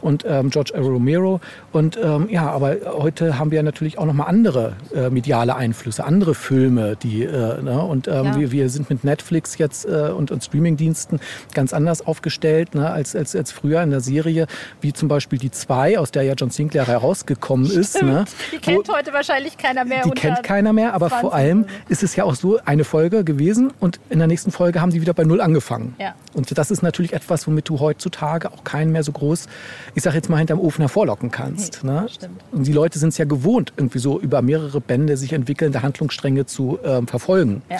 und 0.00 0.24
ähm, 0.26 0.50
George 0.50 0.72
A. 0.76 0.80
Romero. 0.80 1.40
Und 1.72 1.98
ähm, 2.00 2.28
ja, 2.30 2.50
aber 2.50 2.76
heute 2.84 3.38
haben 3.38 3.50
wir 3.50 3.62
natürlich 3.62 3.98
auch 3.98 4.06
noch 4.06 4.14
mal 4.14 4.24
andere 4.24 4.74
äh, 4.94 5.10
mediale 5.10 5.56
Einflüsse, 5.56 6.04
andere 6.04 6.34
Filme, 6.34 6.96
die 6.96 7.24
äh, 7.24 7.60
ne, 7.62 7.82
und 7.82 8.06
ähm, 8.06 8.24
ja. 8.24 8.36
wir, 8.38 8.52
wir, 8.52 8.68
sind 8.68 8.90
mit 8.90 9.02
Netflix 9.02 9.58
jetzt 9.58 9.86
äh, 9.86 10.10
und, 10.16 10.30
und 10.30 10.44
Streamingdiensten 10.44 11.20
ganz 11.52 11.72
anders 11.72 12.06
aufgestellt 12.06 12.74
ne, 12.74 12.90
als, 12.90 13.16
als, 13.16 13.34
als 13.34 13.50
früher 13.50 13.82
in 13.82 13.90
der 13.90 14.00
Serie, 14.00 14.46
wie 14.80 14.92
zum 14.92 15.08
Beispiel 15.08 15.38
die 15.38 15.50
zwei, 15.50 15.98
aus 15.98 16.12
der 16.12 16.22
ja 16.22 16.34
John 16.34 16.50
Sinclair 16.50 16.86
herausgekommen 16.86 17.70
ist. 17.70 18.00
Ne, 18.02 18.24
die 18.52 18.58
kennt 18.58 18.88
wo, 18.88 18.94
heute 18.94 19.12
wahrscheinlich 19.12 19.58
keiner 19.58 19.84
mehr. 19.84 20.02
Die 20.04 20.10
kennt 20.10 20.42
keiner 20.42 20.72
mehr, 20.72 20.94
aber 20.94 21.10
vor 21.10 21.34
allem 21.34 21.66
ist 21.88 22.02
es 22.02 22.14
ja 22.16 22.24
auch 22.24 22.34
so 22.34 22.58
eine 22.64 22.84
Folge 22.84 23.24
gewesen 23.24 23.72
und 23.80 23.98
in 24.10 24.18
der 24.18 24.28
nächsten 24.28 24.52
Folge 24.52 24.80
haben 24.80 24.90
die 24.90 25.00
wieder 25.00 25.14
bei 25.14 25.23
bei 25.24 25.28
Null 25.28 25.40
angefangen. 25.40 25.94
Ja. 25.98 26.14
Und 26.34 26.56
das 26.56 26.70
ist 26.70 26.82
natürlich 26.82 27.12
etwas, 27.12 27.46
womit 27.46 27.68
du 27.68 27.80
heutzutage 27.80 28.52
auch 28.52 28.62
keinen 28.62 28.92
mehr 28.92 29.02
so 29.02 29.12
groß, 29.12 29.46
ich 29.94 30.02
sage 30.02 30.16
jetzt 30.16 30.28
mal, 30.28 30.36
hinterm 30.36 30.60
Ofen 30.60 30.82
hervorlocken 30.82 31.30
kannst. 31.30 31.82
Nee, 31.82 31.90
ne? 31.90 32.06
Und 32.52 32.66
die 32.66 32.72
Leute 32.72 32.98
sind 32.98 33.08
es 33.08 33.18
ja 33.18 33.24
gewohnt, 33.24 33.72
irgendwie 33.76 33.98
so 33.98 34.20
über 34.20 34.42
mehrere 34.42 34.80
Bände 34.80 35.16
sich 35.16 35.32
entwickelnde 35.32 35.82
Handlungsstränge 35.82 36.46
zu 36.46 36.78
ähm, 36.84 37.06
verfolgen. 37.06 37.62
Ja. 37.70 37.78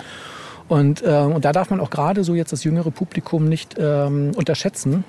Und, 0.67 1.03
ähm, 1.05 1.33
und 1.33 1.45
da 1.45 1.51
darf 1.51 1.69
man 1.69 1.79
auch 1.79 1.91
gerade 1.91 2.23
so 2.23 2.33
jetzt 2.33 2.51
das 2.51 2.63
jüngere 2.63 2.89
Publikum 2.89 3.47
nicht 3.47 3.75
ähm, 3.77 4.31
unterschätzen, 4.35 5.03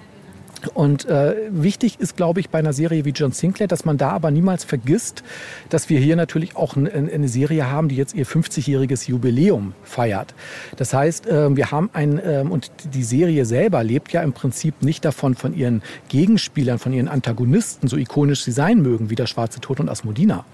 und 0.75 1.07
äh, 1.07 1.35
wichtig 1.51 2.01
ist, 2.01 2.17
glaube 2.17 2.41
ich, 2.41 2.51
bei 2.51 2.59
einer 2.59 2.73
Serie 2.73 3.05
wie 3.05 3.11
John 3.11 3.33
Sinclair, 3.33 3.69
dass 3.69 3.85
man 3.85 3.99
da 3.99 4.11
aber 4.11 4.31
niemals 4.31 4.65
vergisst, 4.65 5.23
dass 5.69 5.89
wir 5.89 6.01
hier 6.01 6.17
natürlich 6.17 6.57
auch 6.57 6.77
eine, 6.77 7.29
Serie 7.29 7.71
haben, 7.71 7.89
die 7.89 7.97
jetzt 7.97 8.15
ihr 8.15 8.27
50-jähriges 8.27 9.09
Jubiläum 9.09 9.75
feiert. 9.83 10.35
Das 10.77 10.95
heißt, 10.95 11.27
äh, 11.27 11.55
wir 11.57 11.71
haben 11.71 11.91
ein, 11.93 12.19
äh, 12.19 12.45
und 12.49 12.71
die 12.95 13.03
Serie 13.03 13.45
selber 13.45 13.83
lebt 13.83 14.13
ja 14.13 14.23
im 14.23 14.33
Prinzip 14.33 14.83
nicht 14.83 15.05
davon, 15.05 15.35
von 15.35 15.55
ihren 15.55 15.83
Gegenspielern, 16.09 16.79
von 16.79 16.93
ihren 16.93 17.09
Antagonisten, 17.09 17.89
so 17.89 17.97
ikonisch 17.97 18.43
sie 18.43 18.53
sein 18.53 18.81
mögen, 18.81 19.11
wie 19.11 19.15
der 19.15 19.27
Schwarze 19.27 19.61
Tod 19.61 19.81
und 19.81 19.89
Asmodina. 19.89 20.45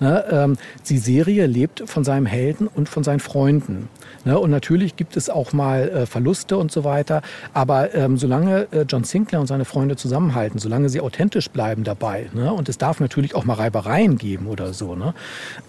Ne, 0.00 0.24
ähm, 0.30 0.56
die 0.88 0.98
Serie 0.98 1.46
lebt 1.46 1.84
von 1.86 2.04
seinem 2.04 2.26
Helden 2.26 2.66
und 2.66 2.88
von 2.88 3.04
seinen 3.04 3.20
Freunden. 3.20 3.88
Ne, 4.24 4.38
und 4.38 4.50
natürlich 4.50 4.96
gibt 4.96 5.16
es 5.16 5.30
auch 5.30 5.52
mal 5.52 5.88
äh, 5.88 6.06
Verluste 6.06 6.56
und 6.58 6.72
so 6.72 6.84
weiter. 6.84 7.22
Aber 7.54 7.94
ähm, 7.94 8.16
solange 8.16 8.66
äh, 8.72 8.84
John 8.88 9.04
Sinclair 9.04 9.40
und 9.46 9.48
seine 9.48 9.64
Freunde 9.64 9.94
zusammenhalten, 9.94 10.58
solange 10.58 10.88
sie 10.88 11.00
authentisch 11.00 11.48
bleiben 11.50 11.84
dabei. 11.84 12.28
Ne? 12.34 12.52
Und 12.52 12.68
es 12.68 12.78
darf 12.78 12.98
natürlich 12.98 13.36
auch 13.36 13.44
mal 13.44 13.54
Reibereien 13.54 14.18
geben 14.18 14.48
oder 14.48 14.72
so. 14.72 14.96
Ne? 14.96 15.14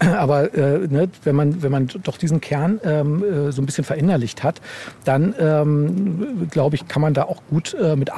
Aber 0.00 0.52
äh, 0.52 0.88
ne, 0.88 1.08
wenn, 1.22 1.36
man, 1.36 1.62
wenn 1.62 1.70
man 1.70 1.88
doch 2.02 2.18
diesen 2.18 2.40
Kern 2.40 2.80
ähm, 2.82 3.22
äh, 3.22 3.52
so 3.52 3.62
ein 3.62 3.66
bisschen 3.66 3.84
verinnerlicht 3.84 4.42
hat, 4.42 4.60
dann 5.04 5.32
ähm, 5.38 6.48
glaube 6.50 6.74
ich, 6.74 6.88
kann 6.88 7.02
man 7.02 7.14
da 7.14 7.22
auch 7.22 7.40
gut 7.50 7.74
äh, 7.74 7.94
mit 7.94 8.10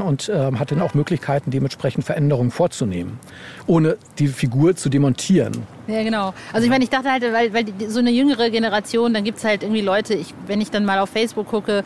und 0.00 0.30
ähm, 0.32 0.58
hat 0.58 0.70
dann 0.70 0.82
auch 0.82 0.92
Möglichkeiten, 0.92 1.50
dementsprechend 1.50 2.04
Veränderungen 2.04 2.50
vorzunehmen, 2.50 3.18
ohne 3.66 3.96
die 4.18 4.28
Figur 4.28 4.76
zu 4.76 4.90
demontieren. 4.90 5.52
Ja, 5.86 6.02
genau. 6.02 6.34
Also 6.52 6.64
ich 6.64 6.70
meine, 6.70 6.84
ich 6.84 6.90
dachte 6.90 7.10
halt, 7.10 7.22
weil, 7.32 7.54
weil 7.54 7.64
so 7.88 8.00
eine 8.00 8.10
jüngere 8.10 8.50
Generation, 8.50 9.14
dann 9.14 9.24
gibt 9.24 9.38
es 9.38 9.44
halt 9.44 9.62
irgendwie 9.62 9.80
Leute, 9.80 10.12
ich, 10.12 10.34
wenn 10.46 10.60
ich 10.60 10.70
dann 10.70 10.84
mal 10.84 10.98
auf 10.98 11.08
Facebook 11.08 11.48
gucke, 11.48 11.82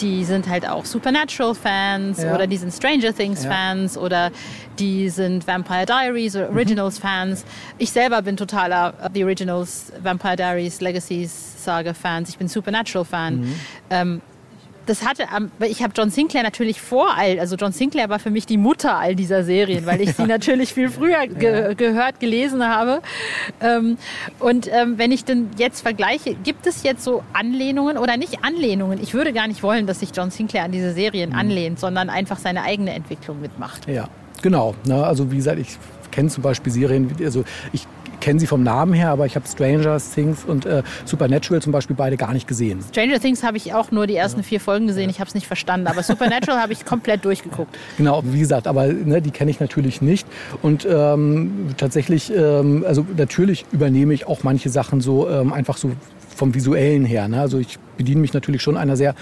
die 0.00 0.24
sind 0.24 0.48
halt 0.48 0.68
auch 0.68 0.84
Supernatural-Fans 0.84 2.22
ja. 2.22 2.34
oder 2.34 2.46
die 2.46 2.56
sind 2.56 2.72
Stranger 2.72 3.14
Things-Fans 3.14 3.94
ja. 3.94 4.00
oder 4.00 4.30
die 4.78 5.08
sind 5.08 5.46
Vampire 5.46 5.86
Diaries 5.86 6.36
oder 6.36 6.50
Originals-Fans. 6.50 7.44
Ich 7.78 7.90
selber 7.90 8.22
bin 8.22 8.36
totaler 8.36 8.94
The 9.12 9.24
Originals, 9.24 9.92
Vampire 10.02 10.36
Diaries, 10.36 10.80
Legacies, 10.80 11.64
Saga-Fans. 11.64 12.28
Ich 12.28 12.38
bin 12.38 12.48
Supernatural-Fan. 12.48 13.40
Mhm. 13.40 13.54
Ähm, 13.90 14.22
das 14.88 15.04
hatte, 15.04 15.24
ich 15.66 15.82
habe 15.82 15.92
John 15.96 16.10
Sinclair 16.10 16.42
natürlich 16.42 16.80
vor 16.80 17.16
all, 17.16 17.38
also 17.38 17.56
John 17.56 17.72
Sinclair 17.72 18.08
war 18.08 18.18
für 18.18 18.30
mich 18.30 18.46
die 18.46 18.56
Mutter 18.56 18.98
all 18.98 19.14
dieser 19.14 19.44
Serien, 19.44 19.84
weil 19.86 20.00
ich 20.00 20.12
sie 20.16 20.24
natürlich 20.24 20.72
viel 20.72 20.88
früher 20.88 21.26
ge 21.26 21.74
gehört, 21.74 22.20
gelesen 22.20 22.66
habe. 22.66 23.02
Ähm, 23.60 23.98
und 24.38 24.68
ähm, 24.72 24.96
wenn 24.96 25.12
ich 25.12 25.24
denn 25.24 25.50
jetzt 25.58 25.82
vergleiche, 25.82 26.34
gibt 26.34 26.66
es 26.66 26.82
jetzt 26.82 27.04
so 27.04 27.22
Anlehnungen 27.32 27.98
oder 27.98 28.16
nicht 28.16 28.44
Anlehnungen? 28.44 28.98
Ich 29.02 29.14
würde 29.14 29.32
gar 29.32 29.46
nicht 29.46 29.62
wollen, 29.62 29.86
dass 29.86 30.00
sich 30.00 30.10
John 30.14 30.30
Sinclair 30.30 30.64
an 30.64 30.72
diese 30.72 30.92
Serien 30.92 31.30
mhm. 31.30 31.36
anlehnt, 31.36 31.80
sondern 31.80 32.08
einfach 32.08 32.38
seine 32.38 32.62
eigene 32.62 32.94
Entwicklung 32.94 33.40
mitmacht. 33.40 33.86
Ja, 33.88 34.08
genau. 34.42 34.74
Na, 34.86 35.02
also 35.02 35.30
wie 35.30 35.36
gesagt, 35.36 35.58
ich 35.58 35.76
kenne 36.10 36.30
zum 36.30 36.42
Beispiel 36.42 36.72
Serien, 36.72 37.14
also 37.22 37.44
ich 37.72 37.86
kenne 38.28 38.40
sie 38.40 38.46
vom 38.46 38.62
Namen 38.62 38.92
her, 38.92 39.08
aber 39.08 39.24
ich 39.24 39.36
habe 39.36 39.48
Stranger 39.48 39.98
Things 39.98 40.44
und 40.44 40.66
äh, 40.66 40.82
Supernatural 41.06 41.62
zum 41.62 41.72
Beispiel 41.72 41.96
beide 41.96 42.18
gar 42.18 42.34
nicht 42.34 42.46
gesehen. 42.46 42.80
Stranger 42.86 43.18
Things 43.18 43.42
habe 43.42 43.56
ich 43.56 43.72
auch 43.72 43.90
nur 43.90 44.06
die 44.06 44.16
ersten 44.16 44.40
ja. 44.40 44.44
vier 44.44 44.60
Folgen 44.60 44.86
gesehen, 44.86 45.08
ich 45.08 45.18
habe 45.18 45.28
es 45.28 45.34
nicht 45.34 45.46
verstanden, 45.46 45.86
aber 45.86 46.02
Supernatural 46.02 46.60
habe 46.60 46.74
ich 46.74 46.84
komplett 46.84 47.24
durchgeguckt. 47.24 47.78
Genau, 47.96 48.22
wie 48.24 48.38
gesagt, 48.38 48.66
aber 48.66 48.86
ne, 48.86 49.22
die 49.22 49.30
kenne 49.30 49.50
ich 49.50 49.60
natürlich 49.60 50.02
nicht 50.02 50.26
und 50.60 50.86
ähm, 50.88 51.74
tatsächlich, 51.78 52.30
ähm, 52.30 52.84
also 52.86 53.06
natürlich 53.16 53.64
übernehme 53.72 54.12
ich 54.12 54.26
auch 54.26 54.42
manche 54.42 54.68
Sachen 54.68 55.00
so 55.00 55.28
ähm, 55.28 55.52
einfach 55.52 55.78
so 55.78 55.92
vom 56.38 56.54
Visuellen 56.54 57.04
her. 57.04 57.28
Ne? 57.28 57.40
Also 57.40 57.58
ich 57.58 57.78
bediene 57.98 58.20
mich 58.20 58.32
natürlich 58.32 58.62
schon 58.62 58.76
einer 58.76 58.96
sehr, 58.96 59.14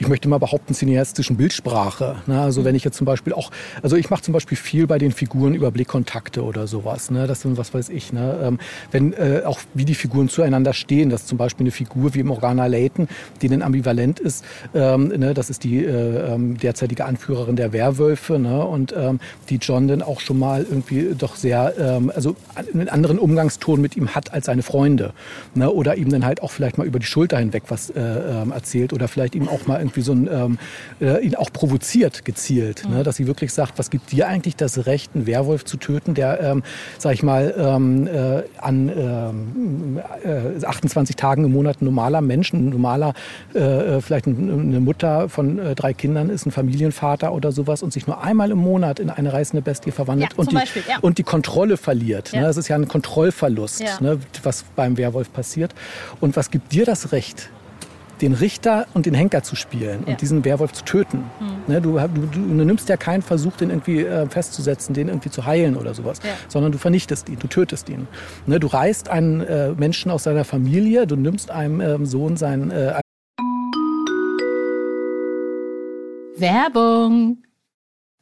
ich 0.00 0.08
möchte 0.08 0.28
mal 0.28 0.38
behaupten, 0.38 0.74
cineastischen 0.74 1.36
Bildsprache. 1.36 2.16
Ne? 2.26 2.40
Also 2.40 2.64
wenn 2.64 2.74
ich 2.74 2.82
jetzt 2.82 2.96
zum 2.96 3.04
Beispiel 3.04 3.34
auch, 3.34 3.50
also 3.82 3.96
ich 3.96 4.10
mache 4.10 4.22
zum 4.22 4.32
Beispiel 4.32 4.56
viel 4.56 4.86
bei 4.86 4.98
den 4.98 5.12
Figuren 5.12 5.54
über 5.54 5.70
Blickkontakte 5.70 6.42
oder 6.42 6.66
sowas. 6.66 7.10
Ne? 7.10 7.26
Das 7.26 7.42
sind, 7.42 7.58
was 7.58 7.74
weiß 7.74 7.90
ich, 7.90 8.12
ne? 8.12 8.40
Ähm, 8.42 8.58
wenn 8.90 9.12
äh, 9.12 9.42
auch 9.44 9.60
wie 9.74 9.84
die 9.84 9.94
Figuren 9.94 10.28
zueinander 10.28 10.72
stehen, 10.72 11.10
dass 11.10 11.26
zum 11.26 11.38
Beispiel 11.38 11.64
eine 11.64 11.70
Figur 11.70 12.14
wie 12.14 12.22
Morgana 12.22 12.66
Layton, 12.66 13.06
die 13.42 13.48
dann 13.48 13.60
ambivalent 13.60 14.18
ist, 14.18 14.44
ähm, 14.74 15.08
ne? 15.08 15.34
das 15.34 15.50
ist 15.50 15.62
die 15.64 15.84
äh, 15.84 16.32
ähm, 16.32 16.56
derzeitige 16.56 17.04
Anführerin 17.04 17.56
der 17.56 17.72
Werwölfe 17.74 18.38
ne? 18.38 18.64
und 18.64 18.94
ähm, 18.96 19.20
die 19.50 19.56
John 19.56 19.88
dann 19.88 20.00
auch 20.00 20.20
schon 20.20 20.38
mal 20.38 20.64
irgendwie 20.68 21.14
doch 21.16 21.36
sehr, 21.36 21.74
ähm, 21.78 22.10
also 22.14 22.34
einen 22.72 22.88
anderen 22.88 23.18
Umgangston 23.18 23.80
mit 23.80 23.94
ihm 23.94 24.14
hat 24.14 24.32
als 24.32 24.46
seine 24.46 24.62
Freunde. 24.62 25.12
Ne? 25.54 25.70
Oder 25.70 25.96
ihm 25.96 26.08
dann 26.08 26.24
halt 26.24 26.42
auch 26.42 26.50
vielleicht 26.50 26.61
mal 26.78 26.86
über 26.86 26.98
die 26.98 27.06
Schulter 27.06 27.38
hinweg 27.38 27.64
was 27.68 27.90
äh, 27.90 28.00
ähm, 28.00 28.52
erzählt 28.52 28.92
oder 28.92 29.08
vielleicht 29.08 29.34
ihm 29.34 29.48
auch 29.48 29.66
mal 29.66 29.80
irgendwie 29.80 30.02
so 30.02 30.12
ein, 30.12 30.28
ähm, 30.32 30.58
äh, 31.00 31.24
ihn 31.24 31.34
auch 31.34 31.52
provoziert 31.52 32.24
gezielt, 32.24 32.84
mhm. 32.86 32.96
ne? 32.96 33.02
dass 33.02 33.16
sie 33.16 33.26
wirklich 33.26 33.52
sagt, 33.52 33.78
was 33.78 33.90
gibt 33.90 34.12
dir 34.12 34.28
eigentlich 34.28 34.56
das 34.56 34.86
Recht, 34.86 35.12
einen 35.14 35.26
Werwolf 35.26 35.64
zu 35.64 35.76
töten, 35.76 36.14
der, 36.14 36.40
ähm, 36.40 36.62
sag 36.98 37.14
ich 37.14 37.22
mal, 37.22 37.54
ähm, 37.56 38.06
äh, 38.06 38.42
an 38.58 38.88
ähm, 38.88 40.00
äh, 40.24 40.64
28 40.64 41.16
Tagen 41.16 41.44
im 41.44 41.52
Monat 41.52 41.82
ein 41.82 41.84
normaler 41.84 42.20
Mensch, 42.20 42.52
ein 42.52 42.70
normaler, 42.70 43.14
äh, 43.54 43.58
äh 43.58 44.00
vielleicht 44.00 44.26
eine 44.26 44.80
Mutter 44.80 45.28
von 45.28 45.58
äh, 45.58 45.74
drei 45.74 45.92
Kindern 45.92 46.30
ist, 46.30 46.46
ein 46.46 46.50
Familienvater 46.50 47.32
oder 47.32 47.52
sowas 47.52 47.82
und 47.82 47.92
sich 47.92 48.06
nur 48.06 48.22
einmal 48.22 48.50
im 48.50 48.58
Monat 48.58 49.00
in 49.00 49.10
eine 49.10 49.32
reißende 49.32 49.62
Bestie 49.62 49.90
verwandelt 49.90 50.32
ja, 50.32 50.38
und, 50.38 50.50
die, 50.50 50.54
Beispiel, 50.54 50.82
ja. 50.88 50.98
und 51.00 51.18
die 51.18 51.22
Kontrolle 51.22 51.76
verliert. 51.76 52.32
Ja. 52.32 52.40
Ne? 52.40 52.46
Das 52.46 52.56
ist 52.56 52.68
ja 52.68 52.76
ein 52.76 52.88
Kontrollverlust, 52.88 53.82
ne? 54.00 54.18
was 54.42 54.64
beim 54.76 54.96
Werwolf 54.96 55.32
passiert. 55.32 55.74
Und 56.20 56.36
was 56.36 56.50
gibt 56.52 56.70
dir 56.70 56.84
das 56.84 57.10
Recht, 57.10 57.50
den 58.20 58.34
Richter 58.34 58.86
und 58.94 59.06
den 59.06 59.14
Henker 59.14 59.42
zu 59.42 59.56
spielen 59.56 60.04
ja. 60.06 60.12
und 60.12 60.20
diesen 60.20 60.44
Werwolf 60.44 60.72
zu 60.72 60.84
töten. 60.84 61.24
Mhm. 61.40 61.56
Ne, 61.66 61.80
du, 61.80 61.98
du, 61.98 62.26
du, 62.26 62.64
nimmst 62.64 62.88
ja 62.88 62.96
keinen 62.96 63.22
Versuch, 63.22 63.56
den 63.56 63.70
irgendwie 63.70 64.00
äh, 64.00 64.28
festzusetzen, 64.28 64.94
den 64.94 65.08
irgendwie 65.08 65.30
zu 65.30 65.44
heilen 65.44 65.76
oder 65.76 65.94
sowas, 65.94 66.20
ja. 66.22 66.30
sondern 66.46 66.70
du 66.70 66.78
vernichtest 66.78 67.28
ihn, 67.28 67.38
du 67.40 67.48
tötest 67.48 67.88
ihn. 67.88 68.06
Ne, 68.46 68.60
du 68.60 68.68
reißt 68.68 69.08
einen 69.08 69.40
äh, 69.40 69.72
Menschen 69.72 70.12
aus 70.12 70.22
seiner 70.22 70.44
Familie, 70.44 71.08
du 71.08 71.16
nimmst 71.16 71.50
einem 71.50 71.80
ähm, 71.80 72.06
Sohn 72.06 72.36
sein. 72.36 72.70
Äh, 72.70 73.00
Werbung! 76.36 77.38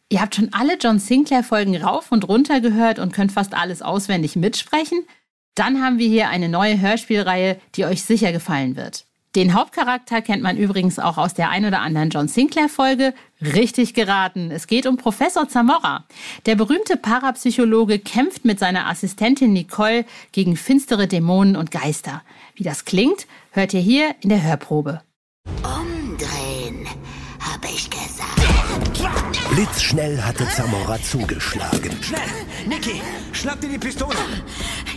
Ihr 0.09 0.21
habt 0.21 0.35
schon 0.35 0.49
alle 0.53 0.77
John 0.81 0.99
Sinclair-Folgen 0.99 1.77
rauf 1.77 2.11
und 2.11 2.29
runter 2.29 2.61
gehört 2.61 2.99
und 2.99 3.13
könnt 3.13 3.33
fast 3.33 3.55
alles 3.55 3.83
auswendig 3.83 4.35
mitsprechen? 4.35 5.05
Dann 5.55 5.83
haben 5.83 5.99
wir 5.99 6.09
hier 6.09 6.29
eine 6.29 6.49
neue 6.49 6.81
Hörspielreihe, 6.81 7.59
die 7.75 7.85
euch 7.85 8.03
sicher 8.03 8.33
gefallen 8.33 8.77
wird. 8.77 9.05
Den 9.37 9.55
Hauptcharakter 9.55 10.23
kennt 10.23 10.43
man 10.43 10.57
übrigens 10.57 10.99
auch 10.99 11.17
aus 11.17 11.35
der 11.35 11.51
ein 11.51 11.65
oder 11.65 11.81
anderen 11.81 12.11
John 12.11 12.27
Sinclair-Folge. 12.27 13.15
Richtig 13.41 13.95
geraten. 13.95 14.51
Es 14.51 14.67
geht 14.67 14.87
um 14.87 14.97
Professor 14.97 15.49
Zamora. 15.49 16.05
Der 16.47 16.57
berühmte 16.57 16.97
Parapsychologe 16.97 18.01
kämpft 18.01 18.45
mit 18.45 18.59
seiner 18.59 18.89
Assistentin 18.89 19.53
Nicole 19.53 20.05
gegen 20.33 20.57
finstere 20.57 21.07
Dämonen 21.07 21.55
und 21.55 21.71
Geister. 21.71 22.23
Wie 22.57 22.65
das 22.65 22.85
klingt, 22.85 23.29
hört 23.53 23.73
ihr 23.73 23.81
hier 23.81 24.17
in 24.21 24.31
der 24.31 24.43
Hörprobe. 24.43 25.01
Umdrehen, 25.63 26.89
habe 27.41 27.69
ich 27.73 27.89
gesagt. 27.89 28.41
Blitzschnell 29.51 30.21
hatte 30.23 30.49
Zamora 30.49 31.01
zugeschlagen. 31.03 31.91
Schnell! 32.03 32.21
Niki, 32.67 33.01
schnapp 33.33 33.61
dir 33.61 33.69
die 33.69 33.79
Pistole! 33.79 34.17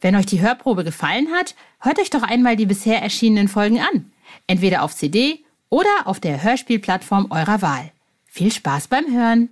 Wenn 0.00 0.16
euch 0.16 0.26
die 0.26 0.40
Hörprobe 0.40 0.84
gefallen 0.84 1.28
hat, 1.32 1.54
hört 1.80 1.98
euch 1.98 2.10
doch 2.10 2.22
einmal 2.22 2.56
die 2.56 2.66
bisher 2.66 3.02
erschienenen 3.02 3.48
Folgen 3.48 3.80
an. 3.80 4.12
Entweder 4.46 4.82
auf 4.82 4.94
CD 4.94 5.44
oder 5.68 5.88
auf 6.04 6.20
der 6.20 6.42
Hörspielplattform 6.42 7.30
eurer 7.30 7.62
Wahl. 7.62 7.92
Viel 8.26 8.52
Spaß 8.52 8.88
beim 8.88 9.06
Hören. 9.10 9.50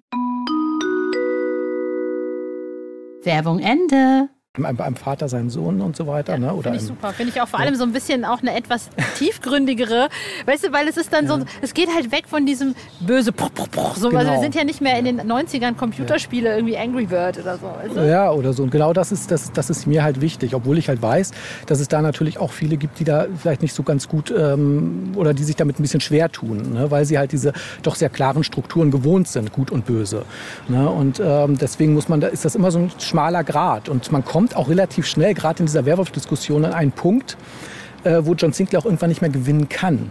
Werbung 3.25 3.59
Ende 3.61 4.29
einem 4.63 4.95
Vater 4.95 5.29
seinen 5.29 5.51
Sohn 5.51 5.81
und 5.81 5.97
so 5.97 6.07
weiter. 6.07 6.35
Ja, 6.35 6.39
ne? 6.39 6.63
Finde 6.63 6.79
ich 6.79 6.85
super. 6.85 7.13
Finde 7.13 7.33
ich 7.35 7.41
auch 7.43 7.49
vor 7.49 7.59
allem 7.59 7.75
so 7.75 7.83
ein 7.83 7.93
bisschen 7.93 8.25
auch 8.25 8.41
eine 8.41 8.55
etwas 8.55 8.89
tiefgründigere, 9.19 10.09
weißt 10.47 10.67
du, 10.67 10.73
weil 10.73 10.87
es 10.87 10.97
ist 10.97 11.13
dann 11.13 11.27
ja. 11.27 11.39
so, 11.39 11.45
es 11.61 11.75
geht 11.75 11.89
halt 11.93 12.13
weg 12.13 12.29
von 12.29 12.47
diesem 12.47 12.77
böse, 13.01 13.33
so, 13.97 14.11
genau. 14.11 14.21
also 14.21 14.31
wir 14.31 14.41
sind 14.41 14.55
ja 14.55 14.63
nicht 14.63 14.81
mehr 14.81 14.97
in 14.97 15.07
den 15.07 15.21
90ern 15.21 15.75
Computerspiele 15.75 16.51
ja. 16.51 16.55
irgendwie 16.55 16.77
Angry 16.77 17.07
Bird 17.07 17.41
oder 17.41 17.59
so. 17.59 17.67
Weißt 17.67 17.97
du? 17.97 18.09
Ja, 18.09 18.31
oder 18.31 18.53
so. 18.53 18.63
Und 18.63 18.71
genau 18.71 18.93
das 18.93 19.11
ist, 19.11 19.33
das, 19.33 19.51
das 19.51 19.71
ist 19.71 19.89
mir 19.89 20.05
halt 20.05 20.21
wichtig, 20.21 20.55
obwohl 20.55 20.79
ich 20.79 20.89
halt 20.89 21.03
weiß, 21.03 21.33
dass 21.67 21.81
es 21.81 21.89
da 21.89 22.01
natürlich 22.01 22.39
auch 22.39 22.53
viele 22.53 22.77
gibt, 22.77 23.01
die 23.01 23.05
da 23.05 23.27
vielleicht 23.37 23.61
nicht 23.61 23.75
so 23.75 23.83
ganz 23.83 24.09
gut 24.09 24.33
ähm, 24.37 25.15
oder 25.17 25.35
die 25.35 25.43
sich 25.43 25.57
damit 25.57 25.81
ein 25.81 25.83
bisschen 25.83 26.01
schwer 26.01 26.31
tun, 26.31 26.75
ne? 26.75 26.93
weil 26.93 27.07
sie 27.07 27.19
halt 27.19 27.33
diese 27.33 27.55
doch 27.83 27.97
sehr 27.97 28.09
klaren 28.09 28.45
Strukturen 28.45 28.93
gewohnt 28.93 29.27
sind, 29.27 29.53
gut 29.53 29.73
und 29.73 29.85
böse. 29.85 30.25
Ne? 30.69 30.89
Und 30.89 31.21
ähm, 31.21 31.59
deswegen 31.59 31.95
muss 31.95 32.09
man, 32.09 32.21
da 32.21 32.29
ist 32.29 32.45
das 32.45 32.55
immer 32.55 32.71
so 32.71 32.79
ein 32.79 32.93
schmaler 33.01 33.43
Grad 33.43 33.89
und 33.89 34.13
man 34.13 34.25
kommt 34.25 34.44
kommt 34.45 34.57
auch 34.57 34.69
relativ 34.69 35.07
schnell, 35.07 35.33
gerade 35.33 35.61
in 35.61 35.67
dieser 35.67 35.87
Werwolf-Diskussion, 35.87 36.67
an 36.67 36.75
einen 36.75 36.93
Punkt, 36.93 37.39
äh, 38.05 38.21
wo 38.25 38.35
John 38.35 38.53
Sinclair 38.53 38.79
auch 38.79 38.85
irgendwann 38.85 39.09
nicht 39.09 39.23
mehr 39.23 39.31
gewinnen 39.31 39.71
kann. 39.71 40.11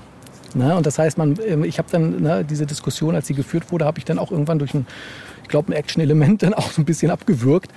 Ne? 0.56 0.76
Und 0.76 0.88
das 0.88 0.98
heißt, 0.98 1.19
man, 1.19 1.38
ähm, 1.46 1.63
ich 1.63 1.78
habe 1.78 1.88
dann 1.91 2.24
ne, 2.24 2.43
diese 2.43 2.65
Diskussion, 2.65 3.13
als 3.13 3.28
sie 3.28 3.36
geführt 3.36 3.72
wurde, 3.72 3.86
habe 3.86 4.00
ich 4.00 4.06
dann 4.06 4.17
auch 4.17 4.32
irgendwann 4.32 4.58
durch 4.58 4.74
ein 4.74 4.88
ich 4.88 5.33
glaube, 5.54 5.72
ein 5.72 5.76
Action-Element 5.76 6.42
dann 6.42 6.54
auch 6.56 6.72
so 6.72 6.82
ein 6.82 6.86
bisschen 6.86 7.12
abgewürgt. 7.12 7.72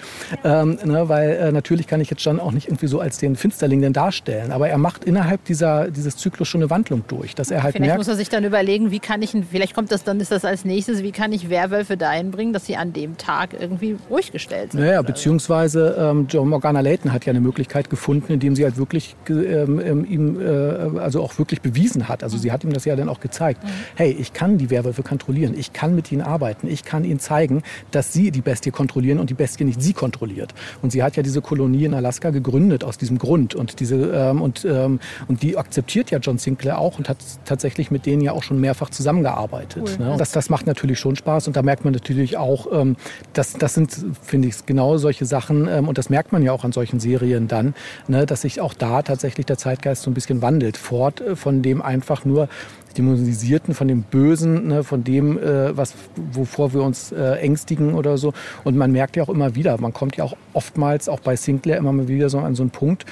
Ähm, 0.45 0.79
ne, 0.85 1.09
weil 1.09 1.31
äh, 1.31 1.53
natürlich 1.53 1.87
kann 1.87 2.01
ich 2.01 2.09
jetzt 2.09 2.23
schon 2.23 2.41
auch 2.41 2.53
nicht 2.53 2.69
irgendwie 2.69 2.87
so 2.87 3.01
als 3.01 3.19
den 3.19 3.37
Finsterling 3.37 3.83
denn 3.83 3.93
darstellen. 3.93 4.51
Aber 4.51 4.69
er 4.69 4.79
macht 4.79 5.05
innerhalb 5.05 5.45
dieser, 5.45 5.91
dieses 5.91 6.17
Zyklus 6.17 6.49
schon 6.49 6.63
eine 6.63 6.71
Wandlung 6.71 7.05
durch. 7.07 7.35
Dass 7.35 7.51
er 7.51 7.63
halt 7.63 7.75
vielleicht 7.77 7.89
merkt, 7.89 7.99
muss 7.99 8.09
er 8.09 8.17
sich 8.17 8.31
dann 8.31 8.45
überlegen, 8.45 8.91
wie 8.91 8.99
kann 8.99 9.21
ich, 9.21 9.37
vielleicht 9.51 9.75
kommt 9.75 9.93
das 9.93 10.05
dann, 10.05 10.19
ist 10.21 10.33
das 10.33 10.47
als 10.47 10.65
nächstes, 10.65 11.03
wie 11.03 11.13
kann 11.13 11.33
ich 11.33 11.51
Werwölfe 11.51 11.99
dahin 11.99 12.31
bringen, 12.31 12.55
dass 12.55 12.65
sie 12.65 12.77
an 12.77 12.95
dem 12.95 13.19
Tag 13.19 13.51
irgendwie 13.59 13.97
ruhig 14.09 14.33
gestellt 14.33 14.73
sind. 14.73 14.81
Naja, 14.81 15.03
beziehungsweise 15.03 15.97
ähm, 15.99 16.27
John 16.31 16.49
Morgana 16.49 16.81
Layton 16.81 17.13
hat 17.13 17.27
ja 17.27 17.31
eine 17.31 17.41
Möglichkeit 17.41 17.91
gefunden, 17.91 18.33
indem 18.33 18.57
sie 18.57 18.65
halt 18.65 18.79
wirklich 18.79 19.17
ähm, 19.29 19.81
ähm, 19.81 20.07
ihm, 20.09 20.41
äh, 20.41 20.99
also 20.99 21.23
auch 21.23 21.39
wirklich 21.39 21.61
bewiesen 21.61 22.09
hat. 22.09 22.23
Also 22.23 22.39
sie 22.39 22.53
hat 22.53 22.65
ihm 22.65 22.73
das 22.73 22.87
ja 22.87 22.97
dann 22.97 23.11
auch 23.11 23.21
gezeigt. 23.21 23.63
Mhm. 23.63 23.69
Hey, 23.97 24.17
ich 24.19 24.33
kann 24.33 24.57
die 24.57 24.71
Werwölfe 24.71 25.03
kontrollieren, 25.03 25.55
ich 25.59 25.75
kann 25.75 25.95
mit 25.95 26.11
ihnen 26.11 26.23
arbeiten, 26.23 26.69
ich 26.69 26.85
kann 26.85 27.05
ihnen 27.05 27.21
zeigen, 27.21 27.63
dass 27.91 28.13
sie 28.13 28.31
die 28.31 28.41
Bestie 28.41 28.71
kontrollieren 28.71 29.19
und 29.19 29.31
die 29.31 29.35
Bestie 29.35 29.65
nicht 29.65 29.81
sie 29.83 29.93
kontrolliert. 29.93 30.55
Und 30.83 30.93
sie 30.93 31.03
hat 31.03 31.17
ja 31.17 31.23
diese 31.23 31.41
Kolonie 31.41 31.85
in 31.85 31.95
Alaska 31.95 32.31
gegründet 32.31 32.85
aus 32.85 32.99
diesem 32.99 33.19
Grund. 33.19 33.55
Und, 33.55 33.81
diese, 33.81 33.97
ähm, 33.97 34.43
und, 34.43 34.65
ähm, 34.65 35.01
und 35.29 35.43
die 35.43 35.57
akzeptiert 35.57 36.11
ja 36.11 36.19
John 36.19 36.39
Sinclair 36.39 36.79
auch 36.79 36.99
und 36.99 37.09
hat 37.09 37.19
tatsächlich 37.45 37.91
mit 37.91 38.07
denen 38.07 38.23
ja 38.23 38.33
auch 38.33 38.43
schon 38.43 38.61
mehrfach 38.61 38.91
zusammengearbeitet. 38.91 39.97
Cool. 39.99 40.07
Ne? 40.07 40.17
Das, 40.19 40.33
das 40.33 40.51
macht 40.51 40.67
natürlich 40.67 40.99
schon 40.99 41.17
Spaß 41.17 41.47
und 41.47 41.57
da 41.57 41.63
merkt 41.63 41.85
man 41.85 41.93
natürlich 41.93 42.37
auch, 42.37 42.67
ähm, 42.73 42.97
dass, 43.33 43.53
das 43.55 43.75
sind, 43.75 44.05
finde 44.23 44.49
ich, 44.49 44.67
genau 44.67 44.99
solche 44.99 45.25
Sachen 45.25 45.69
ähm, 45.69 45.89
und 45.89 45.99
das 45.99 46.11
merkt 46.11 46.33
man 46.33 46.43
ja 46.43 46.53
auch 46.53 46.65
an 46.65 46.73
solchen 46.73 47.01
Serien 47.01 47.49
dann, 47.49 47.75
ne, 48.09 48.27
dass 48.27 48.43
sich 48.43 48.61
auch 48.61 48.75
da 48.75 49.03
tatsächlich 49.03 49.47
der 49.47 49.59
Zeitgeist 49.59 50.03
so 50.03 50.11
ein 50.11 50.15
bisschen 50.15 50.43
wandelt. 50.43 50.77
Fort 50.77 51.21
äh, 51.21 51.37
von 51.37 51.63
dem 51.63 51.83
einfach 51.83 52.25
nur 52.25 52.49
Dämonisierten, 52.97 53.75
von 53.75 53.89
dem 53.89 54.03
Bösen, 54.03 54.69
ne, 54.69 54.85
von 54.85 55.05
dem, 55.05 55.39
äh, 55.39 55.77
was, 55.77 55.95
wovor 56.33 56.73
wir 56.73 56.83
uns 56.83 57.13
äh, 57.13 57.33
ängstigen 57.35 57.95
oder 57.95 58.19
so. 58.19 58.33
Und 58.65 58.77
man 58.77 58.93
merkt 58.93 59.17
ja 59.17 59.23
auch 59.23 59.29
immer 59.29 59.55
wieder, 59.55 59.81
man 59.81 59.93
kommt 59.93 60.17
ja 60.17 60.25
auch 60.25 60.37
oftmals, 60.53 61.09
auch 61.09 61.21
bei 61.21 61.37
Sinclair, 61.37 61.77
immer 61.77 61.93
mal 61.93 62.09
wieder 62.09 62.29
so 62.29 62.39
an 62.39 62.55
so 62.55 62.63
einen 62.63 62.71
Punkt, 62.71 63.05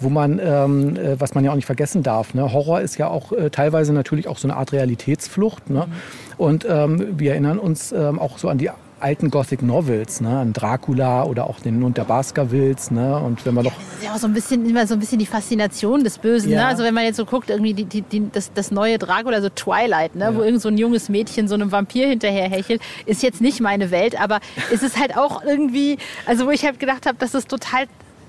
wo 0.00 0.08
man, 0.08 0.40
ähm, 0.42 0.96
äh, 0.96 1.20
was 1.20 1.34
man 1.34 1.44
ja 1.44 1.50
auch 1.50 1.56
nicht 1.56 1.66
vergessen 1.66 2.02
darf, 2.02 2.34
ne? 2.34 2.52
Horror 2.52 2.80
ist 2.80 2.98
ja 2.98 3.08
auch 3.08 3.32
äh, 3.32 3.50
teilweise 3.50 3.92
natürlich 3.92 4.28
auch 4.28 4.38
so 4.38 4.48
eine 4.48 4.56
Art 4.56 4.72
Realitätsflucht. 4.72 5.70
Ne? 5.70 5.86
Mhm. 5.86 5.92
Und 6.36 6.66
ähm, 6.68 7.18
wir 7.18 7.32
erinnern 7.32 7.58
uns 7.58 7.92
ähm, 7.92 8.18
auch 8.18 8.38
so 8.38 8.48
an 8.48 8.58
die 8.58 8.70
alten 9.04 9.30
Gothic 9.30 9.62
Novels, 9.62 10.20
ne, 10.20 10.38
an 10.38 10.52
Dracula 10.52 11.24
oder 11.24 11.46
auch 11.46 11.60
den 11.60 11.84
Hund 11.84 11.98
der 11.98 12.04
Baskervilles, 12.04 12.90
ne, 12.90 13.18
und 13.18 13.44
wenn 13.44 13.54
man 13.54 13.64
doch 13.64 13.72
das 13.72 13.98
ist 13.98 14.04
ja 14.04 14.14
auch 14.14 14.18
so 14.18 14.26
ein 14.26 14.32
bisschen 14.32 14.68
immer 14.68 14.86
so 14.86 14.94
ein 14.94 15.00
bisschen 15.00 15.18
die 15.18 15.26
Faszination 15.26 16.02
des 16.02 16.18
Bösen, 16.18 16.48
ne? 16.48 16.56
ja. 16.56 16.62
ne? 16.62 16.68
Also 16.68 16.82
wenn 16.82 16.94
man 16.94 17.04
jetzt 17.04 17.16
so 17.16 17.26
guckt, 17.26 17.50
irgendwie 17.50 17.74
die, 17.74 17.84
die, 17.84 18.00
die, 18.00 18.30
das, 18.32 18.52
das 18.52 18.70
neue 18.70 18.98
Dracula, 18.98 19.42
so 19.42 19.50
Twilight, 19.50 20.16
ne, 20.16 20.24
ja. 20.24 20.34
wo 20.34 20.42
irgend 20.42 20.62
so 20.62 20.68
ein 20.68 20.78
junges 20.78 21.08
Mädchen 21.08 21.48
so 21.48 21.54
einem 21.54 21.70
Vampir 21.70 22.08
hinterher 22.08 22.48
hechelt, 22.48 22.80
ist 23.04 23.22
jetzt 23.22 23.40
nicht 23.40 23.60
meine 23.60 23.90
Welt, 23.90 24.18
aber 24.20 24.40
es 24.72 24.82
ist 24.82 24.98
halt 24.98 25.16
auch 25.16 25.44
irgendwie, 25.44 25.98
also 26.26 26.46
wo 26.46 26.50
ich 26.50 26.64
halt 26.64 26.80
gedacht 26.80 27.06
habe, 27.06 27.16
das 27.18 27.34
ist 27.34 27.48
total 27.48 27.86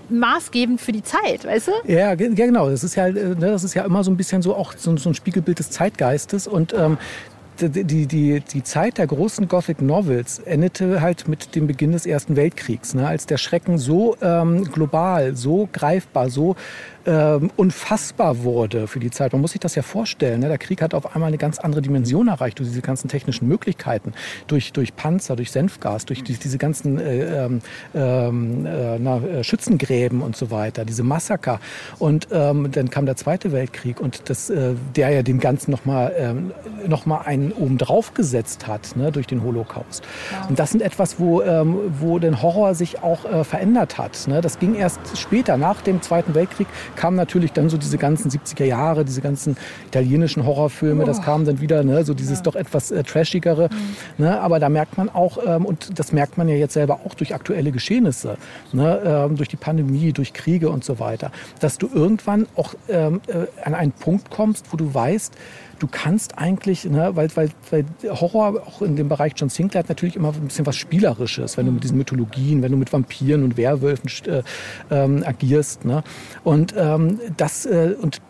maßgebend 0.09 0.81
für 0.81 0.91
die 0.91 1.03
Zeit, 1.03 1.45
weißt 1.45 1.67
du? 1.67 1.71
Ja, 1.85 2.13
ja 2.13 2.15
genau. 2.15 2.69
Das 2.69 2.83
ist 2.83 2.95
ja, 2.95 3.07
äh, 3.07 3.13
ne, 3.13 3.35
das 3.38 3.63
ist 3.63 3.73
ja 3.73 3.83
immer 3.83 4.03
so 4.03 4.11
ein 4.11 4.17
bisschen 4.17 4.41
so 4.41 4.55
auch 4.55 4.73
so, 4.77 4.95
so 4.97 5.09
ein 5.09 5.15
Spiegelbild 5.15 5.59
des 5.59 5.71
Zeitgeistes. 5.71 6.47
Und 6.47 6.73
ähm, 6.73 6.97
die, 7.59 8.05
die, 8.07 8.39
die 8.39 8.63
Zeit 8.63 8.97
der 8.97 9.07
großen 9.07 9.47
Gothic 9.47 9.81
Novels 9.81 10.39
endete 10.39 11.01
halt 11.01 11.27
mit 11.27 11.55
dem 11.55 11.67
Beginn 11.67 11.91
des 11.91 12.05
Ersten 12.05 12.35
Weltkriegs, 12.35 12.93
ne, 12.93 13.07
als 13.07 13.25
der 13.25 13.37
Schrecken 13.37 13.77
so 13.77 14.15
ähm, 14.21 14.63
global, 14.65 15.35
so 15.35 15.69
greifbar, 15.71 16.29
so 16.29 16.55
ähm, 17.05 17.51
unfassbar 17.55 18.43
wurde 18.43 18.87
für 18.87 18.99
die 18.99 19.11
Zeit. 19.11 19.33
Man 19.33 19.41
muss 19.41 19.51
sich 19.51 19.61
das 19.61 19.75
ja 19.75 19.81
vorstellen. 19.81 20.39
Ne? 20.41 20.47
Der 20.47 20.57
Krieg 20.57 20.81
hat 20.81 20.93
auf 20.93 21.15
einmal 21.15 21.27
eine 21.27 21.37
ganz 21.37 21.59
andere 21.59 21.81
Dimension 21.81 22.27
erreicht 22.27 22.59
durch 22.59 22.69
diese 22.69 22.81
ganzen 22.81 23.07
technischen 23.07 23.47
Möglichkeiten, 23.47 24.13
durch, 24.47 24.73
durch 24.73 24.95
Panzer, 24.95 25.35
durch 25.35 25.51
Senfgas, 25.51 26.05
durch, 26.05 26.23
durch 26.23 26.39
diese 26.39 26.57
ganzen 26.57 26.99
äh, 26.99 27.45
ähm, 27.93 28.65
äh, 28.65 28.99
na, 28.99 29.17
äh, 29.17 29.43
Schützengräben 29.43 30.21
und 30.21 30.35
so 30.35 30.51
weiter, 30.51 30.85
diese 30.85 31.03
Massaker. 31.03 31.59
Und 31.99 32.27
ähm, 32.31 32.71
dann 32.71 32.89
kam 32.89 33.05
der 33.05 33.15
Zweite 33.15 33.51
Weltkrieg 33.51 33.99
und 33.99 34.29
das, 34.29 34.49
äh, 34.49 34.73
der 34.95 35.09
ja 35.09 35.23
dem 35.23 35.39
Ganzen 35.39 35.71
nochmal 35.71 36.13
ähm, 36.17 36.51
noch 36.87 37.05
mal 37.05 37.21
einen 37.21 37.51
oben 37.51 37.77
drauf 37.77 38.13
gesetzt 38.13 38.67
hat 38.67 38.95
ne? 38.95 39.11
durch 39.11 39.27
den 39.27 39.43
Holocaust. 39.43 40.03
Ja. 40.31 40.47
Und 40.47 40.59
das 40.59 40.71
sind 40.71 40.81
etwas, 40.81 41.19
wo, 41.19 41.41
ähm, 41.41 41.77
wo 41.99 42.19
den 42.19 42.41
Horror 42.41 42.75
sich 42.75 43.03
auch 43.03 43.25
äh, 43.25 43.43
verändert 43.43 43.97
hat. 43.97 44.27
Ne? 44.27 44.41
Das 44.41 44.59
ging 44.59 44.75
erst 44.75 45.17
später, 45.17 45.57
nach 45.57 45.81
dem 45.81 46.01
Zweiten 46.01 46.35
Weltkrieg, 46.35 46.67
kamen 46.95 47.17
natürlich 47.17 47.51
dann 47.51 47.69
so 47.69 47.77
diese 47.77 47.97
ganzen 47.97 48.31
70er 48.31 48.65
Jahre, 48.65 49.05
diese 49.05 49.21
ganzen 49.21 49.58
italienischen 49.88 50.45
Horrorfilme, 50.45 51.03
oh. 51.03 51.05
das 51.05 51.21
kam 51.21 51.45
dann 51.45 51.62
wieder, 51.62 51.84
ne, 51.84 52.03
so 52.03 52.13
dieses 52.13 52.39
ja. 52.39 52.43
doch 52.43 52.55
etwas 52.55 52.91
äh, 52.91 53.03
trashigere. 53.03 53.69
Mhm. 53.71 54.25
Ne, 54.25 54.39
aber 54.39 54.60
da 54.60 54.69
merkt 54.69 54.97
man 54.97 55.10
auch, 55.10 55.38
ähm, 55.45 55.65
und 55.65 55.97
das 55.99 56.12
merkt 56.12 56.38
man 56.38 56.47
ja 56.47 56.55
jetzt 56.55 56.73
selber 56.73 57.01
auch 57.05 57.13
durch 57.13 57.34
aktuelle 57.34 57.71
Geschehnisse, 57.71 58.38
ne, 58.71 59.01
ähm, 59.05 59.36
durch 59.36 59.49
die 59.49 59.58
Pandemie, 59.58 60.13
durch 60.13 60.34
Kriege 60.34 60.69
und 60.69 60.84
so 60.84 60.99
weiter, 60.99 61.31
dass 61.60 61.77
du 61.77 61.89
irgendwann 61.93 62.47
auch 62.55 62.73
ähm, 62.89 63.21
äh, 63.27 63.45
an 63.63 63.73
einen 63.73 63.91
Punkt 63.91 64.29
kommst, 64.29 64.71
wo 64.71 64.77
du 64.77 64.93
weißt, 64.93 65.34
du 65.79 65.88
kannst 65.88 66.38
eigentlich, 66.38 66.85
ne, 66.85 67.15
weil, 67.15 67.29
weil, 67.35 67.49
weil 67.69 67.85
Horror 68.03 68.61
auch 68.65 68.81
in 68.81 68.95
dem 68.95 69.09
Bereich 69.09 69.33
John 69.35 69.49
Sinclair 69.49 69.83
hat 69.83 69.89
natürlich 69.89 70.15
immer 70.15 70.33
ein 70.33 70.47
bisschen 70.47 70.65
was 70.65 70.75
Spielerisches, 70.75 71.57
wenn 71.57 71.65
du 71.65 71.71
mit 71.71 71.83
diesen 71.83 71.97
Mythologien, 71.97 72.61
wenn 72.61 72.71
du 72.71 72.77
mit 72.77 72.91
Vampiren 72.91 73.43
und 73.43 73.57
Werwölfen 73.57 74.09
äh, 74.27 74.43
ähm, 74.89 75.23
agierst. 75.25 75.85
Ne? 75.85 76.03
Und 76.43 76.73
ähm, 76.77 77.19
das 77.38 77.65
äh, 77.65 77.95
und 78.00 78.21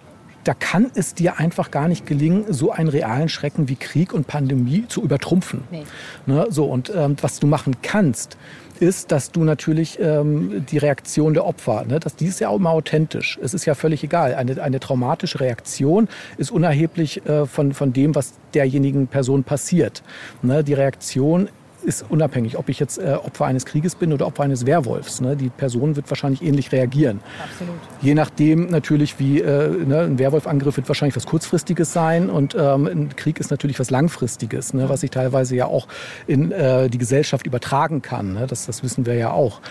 da 0.45 0.53
kann 0.53 0.91
es 0.93 1.15
dir 1.15 1.39
einfach 1.39 1.71
gar 1.71 1.87
nicht 1.87 2.05
gelingen, 2.05 2.53
so 2.53 2.71
einen 2.71 2.87
realen 2.87 3.29
Schrecken 3.29 3.67
wie 3.67 3.75
Krieg 3.75 4.13
und 4.13 4.27
Pandemie 4.27 4.85
zu 4.87 5.01
übertrumpfen. 5.01 5.63
Nee. 5.71 5.83
Ne, 6.27 6.45
so, 6.49 6.65
und 6.65 6.91
ähm, 6.95 7.15
was 7.21 7.39
du 7.39 7.47
machen 7.47 7.75
kannst, 7.81 8.37
ist, 8.79 9.11
dass 9.11 9.31
du 9.31 9.43
natürlich 9.43 9.99
ähm, 9.99 10.65
die 10.69 10.77
Reaktion 10.77 11.33
der 11.33 11.45
Opfer, 11.45 11.85
ne, 11.85 11.99
dass 11.99 12.15
die 12.15 12.25
ist 12.25 12.39
ja 12.39 12.49
auch 12.49 12.57
immer 12.57 12.71
authentisch. 12.71 13.39
Es 13.41 13.53
ist 13.53 13.65
ja 13.65 13.75
völlig 13.75 14.03
egal. 14.03 14.35
Eine, 14.35 14.61
eine 14.61 14.79
traumatische 14.79 15.39
Reaktion 15.39 16.07
ist 16.37 16.51
unerheblich 16.51 17.25
äh, 17.25 17.45
von, 17.45 17.73
von 17.73 17.93
dem, 17.93 18.15
was 18.15 18.33
derjenigen 18.53 19.07
Person 19.07 19.43
passiert. 19.43 20.03
Ne, 20.41 20.63
die 20.63 20.73
Reaktion 20.73 21.49
ist 21.85 22.05
unabhängig, 22.09 22.57
ob 22.57 22.69
ich 22.69 22.79
jetzt 22.79 22.97
äh, 22.97 23.17
Opfer 23.23 23.45
eines 23.45 23.65
Krieges 23.65 23.95
bin 23.95 24.11
oder 24.11 24.27
Opfer 24.27 24.43
eines 24.43 24.65
Werwolfs. 24.65 25.21
Ne? 25.21 25.35
Die 25.35 25.49
Person 25.49 25.95
wird 25.95 26.09
wahrscheinlich 26.09 26.41
ähnlich 26.41 26.71
reagieren. 26.71 27.21
Absolut. 27.43 27.75
Je 28.01 28.13
nachdem 28.13 28.67
natürlich, 28.67 29.19
wie 29.19 29.39
äh, 29.39 29.69
ne, 29.69 30.01
ein 30.01 30.19
Werwolfangriff 30.19 30.77
wird 30.77 30.87
wahrscheinlich 30.87 31.15
was 31.15 31.25
Kurzfristiges 31.25 31.93
sein 31.93 32.29
und 32.29 32.55
ähm, 32.55 32.87
ein 32.87 33.15
Krieg 33.15 33.39
ist 33.39 33.51
natürlich 33.51 33.79
was 33.79 33.89
Langfristiges, 33.89 34.73
ne? 34.73 34.89
was 34.89 35.01
sich 35.01 35.11
teilweise 35.11 35.55
ja 35.55 35.67
auch 35.67 35.87
in 36.27 36.51
äh, 36.51 36.89
die 36.89 36.97
Gesellschaft 36.97 37.45
übertragen 37.45 38.01
kann. 38.01 38.33
Ne? 38.33 38.47
Das, 38.47 38.65
das 38.65 38.83
wissen 38.83 39.05
wir 39.05 39.15
ja 39.15 39.31
auch. 39.31 39.61
Mhm. 39.61 39.65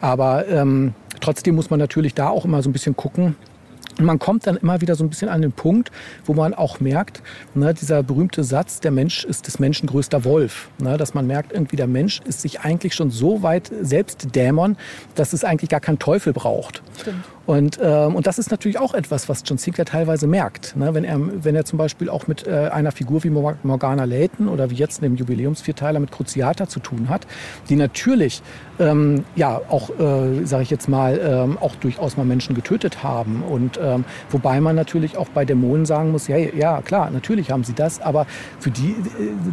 Aber 0.00 0.46
ähm, 0.48 0.94
trotzdem 1.20 1.54
muss 1.54 1.70
man 1.70 1.78
natürlich 1.78 2.14
da 2.14 2.28
auch 2.28 2.44
immer 2.44 2.62
so 2.62 2.68
ein 2.68 2.72
bisschen 2.72 2.96
gucken, 2.96 3.36
und 3.98 4.04
man 4.04 4.18
kommt 4.18 4.46
dann 4.46 4.56
immer 4.56 4.80
wieder 4.80 4.94
so 4.94 5.04
ein 5.04 5.10
bisschen 5.10 5.28
an 5.28 5.42
den 5.42 5.52
Punkt, 5.52 5.90
wo 6.24 6.34
man 6.34 6.54
auch 6.54 6.80
merkt, 6.80 7.22
ne, 7.54 7.74
dieser 7.74 8.02
berühmte 8.02 8.44
Satz, 8.44 8.80
der 8.80 8.90
Mensch 8.90 9.24
ist 9.24 9.46
des 9.46 9.58
Menschen 9.58 9.88
größter 9.88 10.24
Wolf. 10.24 10.68
Ne, 10.78 10.96
dass 10.96 11.14
man 11.14 11.26
merkt, 11.26 11.52
irgendwie 11.52 11.76
der 11.76 11.86
Mensch 11.86 12.20
ist 12.26 12.40
sich 12.40 12.60
eigentlich 12.60 12.94
schon 12.94 13.10
so 13.10 13.42
weit 13.42 13.70
selbst 13.80 14.34
Dämon, 14.34 14.76
dass 15.14 15.32
es 15.32 15.44
eigentlich 15.44 15.70
gar 15.70 15.80
keinen 15.80 15.98
Teufel 15.98 16.32
braucht. 16.32 16.82
Stimmt. 17.00 17.24
Und, 17.46 17.78
ähm, 17.82 18.14
und 18.14 18.26
das 18.26 18.38
ist 18.38 18.50
natürlich 18.50 18.78
auch 18.78 18.94
etwas, 18.94 19.28
was 19.28 19.42
John 19.44 19.58
Sinclair 19.58 19.84
teilweise 19.84 20.26
merkt. 20.26 20.76
Ne? 20.76 20.94
Wenn, 20.94 21.04
er, 21.04 21.20
wenn 21.44 21.54
er 21.54 21.64
zum 21.64 21.78
Beispiel 21.78 22.08
auch 22.08 22.26
mit 22.26 22.46
äh, 22.46 22.70
einer 22.72 22.92
Figur 22.92 23.22
wie 23.24 23.30
Morgana 23.30 24.04
Layton 24.04 24.48
oder 24.48 24.70
wie 24.70 24.74
jetzt 24.74 24.98
in 24.98 25.02
dem 25.02 25.16
Jubiläumsvierteiler 25.16 26.00
mit 26.00 26.10
Cruciata 26.10 26.68
zu 26.68 26.80
tun 26.80 27.08
hat, 27.08 27.26
die 27.68 27.76
natürlich 27.76 28.42
ähm, 28.78 29.24
ja 29.36 29.60
auch, 29.68 29.90
äh, 29.90 30.44
sage 30.44 30.62
ich 30.62 30.70
jetzt 30.70 30.88
mal, 30.88 31.20
ähm, 31.22 31.58
auch 31.58 31.74
durchaus 31.76 32.16
mal 32.16 32.24
Menschen 32.24 32.54
getötet 32.54 33.02
haben. 33.02 33.42
Und 33.42 33.78
ähm, 33.82 34.04
wobei 34.30 34.60
man 34.60 34.74
natürlich 34.74 35.16
auch 35.16 35.28
bei 35.28 35.44
Dämonen 35.44 35.86
sagen 35.86 36.12
muss, 36.12 36.28
ja, 36.28 36.36
ja 36.36 36.80
klar, 36.82 37.10
natürlich 37.10 37.50
haben 37.50 37.64
sie 37.64 37.74
das, 37.74 38.00
aber 38.00 38.26
für 38.58 38.70
die, 38.70 38.90
äh, 38.90 38.94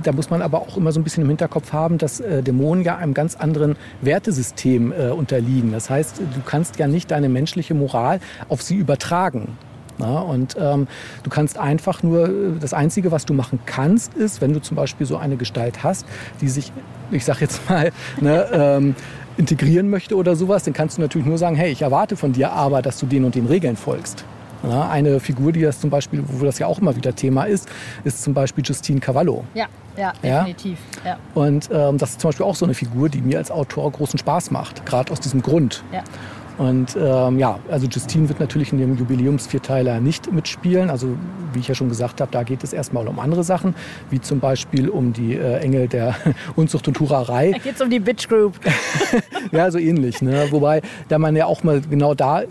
da 0.04 0.14
muss 0.14 0.30
man 0.30 0.42
aber 0.42 0.62
auch 0.62 0.78
immer 0.78 0.92
so 0.92 1.00
ein 1.00 1.04
bisschen 1.04 1.24
im 1.24 1.30
Hinterkopf 1.30 1.74
haben, 1.74 1.98
dass 1.98 2.20
äh, 2.20 2.42
Dämonen 2.42 2.84
ja 2.84 2.98
einem 2.98 3.14
ganz 3.14 3.36
anderen 3.36 3.76
Wertesystem 4.02 4.94
äh, 4.94 5.10
unterliegen. 5.10 5.72
Das 5.72 5.89
heißt, 5.89 6.20
du 6.20 6.42
kannst 6.46 6.80
ja 6.80 6.88
nicht 6.88 7.12
deine 7.12 7.28
menschliche 7.28 7.74
Moral 7.82 8.20
auf 8.50 8.62
sie 8.62 8.76
übertragen. 8.76 9.58
Ja, 10.00 10.20
und 10.20 10.56
ähm, 10.60 10.88
du 11.24 11.30
kannst 11.30 11.58
einfach 11.60 12.02
nur, 12.02 12.30
das 12.60 12.74
Einzige, 12.74 13.12
was 13.12 13.26
du 13.26 13.34
machen 13.34 13.60
kannst, 13.66 14.14
ist, 14.16 14.42
wenn 14.42 14.54
du 14.54 14.60
zum 14.60 14.76
Beispiel 14.76 15.06
so 15.06 15.18
eine 15.18 15.36
Gestalt 15.38 15.84
hast, 15.84 16.06
die 16.40 16.50
sich, 16.50 16.72
ich 17.12 17.24
sag 17.24 17.40
jetzt 17.42 17.70
mal, 17.70 17.92
ne, 18.22 18.48
ähm, 18.52 18.96
integrieren 19.38 19.90
möchte 19.90 20.16
oder 20.16 20.36
sowas, 20.36 20.64
dann 20.64 20.74
kannst 20.74 20.98
du 20.98 21.02
natürlich 21.02 21.28
nur 21.28 21.38
sagen, 21.38 21.56
hey, 21.56 21.72
ich 21.72 21.82
erwarte 21.82 22.16
von 22.16 22.34
dir 22.34 22.52
aber, 22.52 22.82
dass 22.82 23.00
du 23.00 23.06
den 23.06 23.26
und 23.26 23.36
den 23.36 23.46
Regeln 23.46 23.76
folgst. 23.76 24.26
Ja, 24.64 24.90
eine 24.90 25.20
Figur, 25.20 25.52
die 25.52 25.62
das 25.62 25.80
zum 25.80 25.90
Beispiel, 25.90 26.24
wo 26.26 26.46
das 26.46 26.60
ja 26.60 26.68
auch 26.68 26.80
immer 26.80 26.96
wieder 26.96 27.16
Thema 27.16 27.46
ist, 27.46 27.68
ist 28.04 28.22
zum 28.22 28.34
Beispiel 28.34 28.64
Justine 28.64 29.00
Cavallo. 29.00 29.44
Ja, 29.56 29.66
ja, 29.98 30.14
definitiv. 30.24 30.78
Ja. 31.04 31.18
Und 31.34 31.70
ähm, 31.74 31.98
das 31.98 32.12
ist 32.12 32.22
zum 32.22 32.30
Beispiel 32.30 32.46
auch 32.46 32.56
so 32.56 32.66
eine 32.66 32.76
Figur, 32.76 33.10
die 33.10 33.22
mir 33.22 33.40
als 33.40 33.50
Autor 33.50 33.92
großen 33.92 34.20
Spaß 34.20 34.52
macht, 34.52 34.86
gerade 34.86 35.12
aus 35.12 35.20
diesem 35.20 35.42
Grund. 35.42 35.84
Ja. 35.92 36.04
Und 36.62 36.95
ähm, 36.95 37.39
ja, 37.39 37.57
also 37.72 37.88
Justine 37.88 38.30
wird 38.30 38.39
natürlich 38.39 38.72
in 38.72 38.78
dem 38.78 38.95
Jubiläumsvierteiler 38.95 39.99
nicht 39.99 40.32
mitspielen. 40.32 40.91
Also 40.91 41.18
wie 41.53 41.59
ich 41.59 41.68
ja 41.68 41.74
schon 41.74 41.89
gesagt 41.89 42.22
habe, 42.22 42.32
da 42.32 42.43
geht 42.43 42.64
es 42.64 42.72
erstmal 42.72 43.07
um 43.07 43.20
andere 43.20 43.43
Sachen, 43.43 43.74
wie 44.12 44.22
zum 44.22 44.39
Beispiel 44.39 44.88
um 44.88 45.12
die 45.12 45.34
äh, 45.34 45.57
Engel 45.57 45.88
der 45.88 46.16
Unzucht 46.55 46.88
und 46.88 46.99
Hurerei. 46.99 47.53
Da 47.53 47.57
geht 47.57 47.76
es 47.76 47.82
um 47.82 47.89
die 47.89 47.99
Bitch 47.99 48.28
Group. 48.28 48.59
ja, 49.51 49.72
so 49.72 49.80
ähnlich. 49.80 50.22
Ne? 50.22 50.49
Wobei, 50.51 50.84
da 51.09 51.18
man 51.18 51.36
ja 51.36 51.47
auch 51.47 51.64
mal 51.64 51.82
genau 51.82 52.14
da, 52.14 52.43